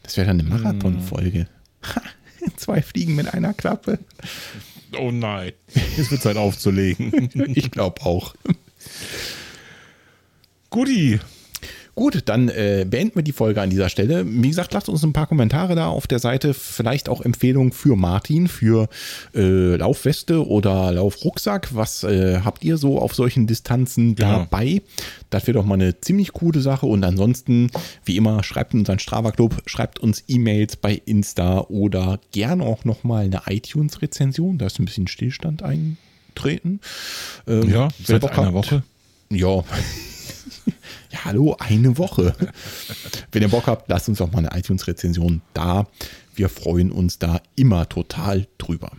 Das 0.03 0.17
wäre 0.17 0.27
dann 0.27 0.39
eine 0.41 0.49
Marathon-Folge. 0.49 1.47
Ha, 1.83 2.01
Zwei 2.57 2.81
Fliegen 2.81 3.15
mit 3.15 3.33
einer 3.33 3.53
Klappe. 3.53 3.99
Oh 4.99 5.11
nein. 5.11 5.53
Jetzt 5.97 6.11
wird 6.11 6.21
Zeit 6.21 6.37
aufzulegen. 6.37 7.29
Ich 7.55 7.71
glaube 7.71 8.01
auch. 8.01 8.35
Guti. 10.69 11.19
Gut, 11.95 12.23
dann 12.25 12.49
äh, 12.49 12.87
beenden 12.89 13.15
wir 13.17 13.21
die 13.23 13.33
Folge 13.33 13.61
an 13.61 13.69
dieser 13.69 13.87
Stelle. 13.87 14.25
Wie 14.27 14.47
gesagt, 14.49 14.73
lasst 14.73 14.89
uns 14.89 15.03
ein 15.03 15.13
paar 15.13 15.27
Kommentare 15.27 15.75
da 15.75 15.89
auf 15.89 16.07
der 16.07 16.17
Seite. 16.17 16.55
Vielleicht 16.55 17.07
auch 17.07 17.21
Empfehlungen 17.21 17.71
für 17.71 17.95
Martin, 17.95 18.47
für 18.47 18.89
äh, 19.35 19.75
Laufweste 19.75 20.47
oder 20.47 20.91
Laufrucksack. 20.91 21.75
Was 21.75 22.03
äh, 22.03 22.39
habt 22.43 22.63
ihr 22.63 22.77
so 22.77 22.97
auf 22.99 23.13
solchen 23.13 23.45
Distanzen 23.45 24.15
Genau. 24.15 24.39
dabei? 24.39 24.81
Das 25.29 25.45
wäre 25.45 25.59
doch 25.59 25.65
mal 25.65 25.75
eine 25.75 25.99
ziemlich 26.01 26.33
coole 26.33 26.61
Sache. 26.61 26.87
Und 26.87 27.03
ansonsten, 27.03 27.69
wie 28.05 28.17
immer, 28.17 28.43
schreibt 28.43 28.73
in 28.73 28.79
unseren 28.79 28.97
Strava 28.97 29.29
Club, 29.31 29.61
schreibt 29.67 29.99
uns 29.99 30.23
E-Mails 30.27 30.77
bei 30.77 30.99
Insta 31.05 31.59
oder 31.59 32.19
gerne 32.31 32.63
auch 32.63 32.85
nochmal 32.85 33.25
eine 33.25 33.41
iTunes-Rezension. 33.47 34.57
Da 34.57 34.65
ist 34.65 34.79
ein 34.79 34.85
bisschen 34.85 35.07
Stillstand 35.07 35.61
eintreten. 35.61 36.79
Ähm, 37.47 37.69
Ja, 37.69 37.89
seit 38.03 38.23
einer 38.37 38.53
Woche. 38.55 38.81
ja. 39.29 39.63
ja, 41.11 41.25
hallo, 41.25 41.55
eine 41.59 41.97
Woche. 41.97 42.35
Wenn 43.31 43.41
ihr 43.41 43.49
Bock 43.49 43.67
habt, 43.67 43.89
lasst 43.89 44.09
uns 44.09 44.19
doch 44.19 44.31
mal 44.31 44.45
eine 44.45 44.57
iTunes-Rezension 44.57 45.41
da. 45.53 45.87
Wir 46.35 46.49
freuen 46.49 46.91
uns 46.91 47.19
da 47.19 47.41
immer 47.55 47.87
total 47.87 48.47
drüber. 48.57 48.91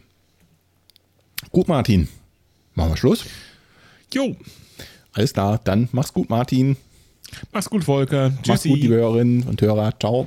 Gut, 1.50 1.68
Martin. 1.68 2.08
Machen 2.74 2.90
wir 2.90 2.96
Schluss. 2.96 3.24
Jo. 4.12 4.36
Alles 5.12 5.32
klar, 5.32 5.60
dann 5.62 5.88
mach's 5.92 6.12
gut, 6.12 6.28
Martin. 6.28 6.76
Mach's 7.52 7.70
gut, 7.70 7.84
Volker. 7.84 8.30
Mach's 8.30 8.36
gut, 8.36 8.44
Tschüssi. 8.44 8.74
liebe 8.74 8.94
Hörerinnen 8.96 9.44
und 9.44 9.60
Hörer. 9.60 9.92
Ciao. 9.98 10.26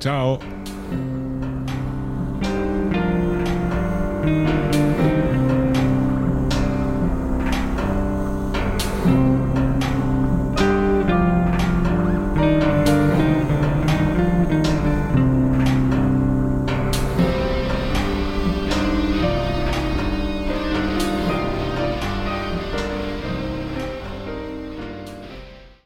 Ciao. 0.00 0.38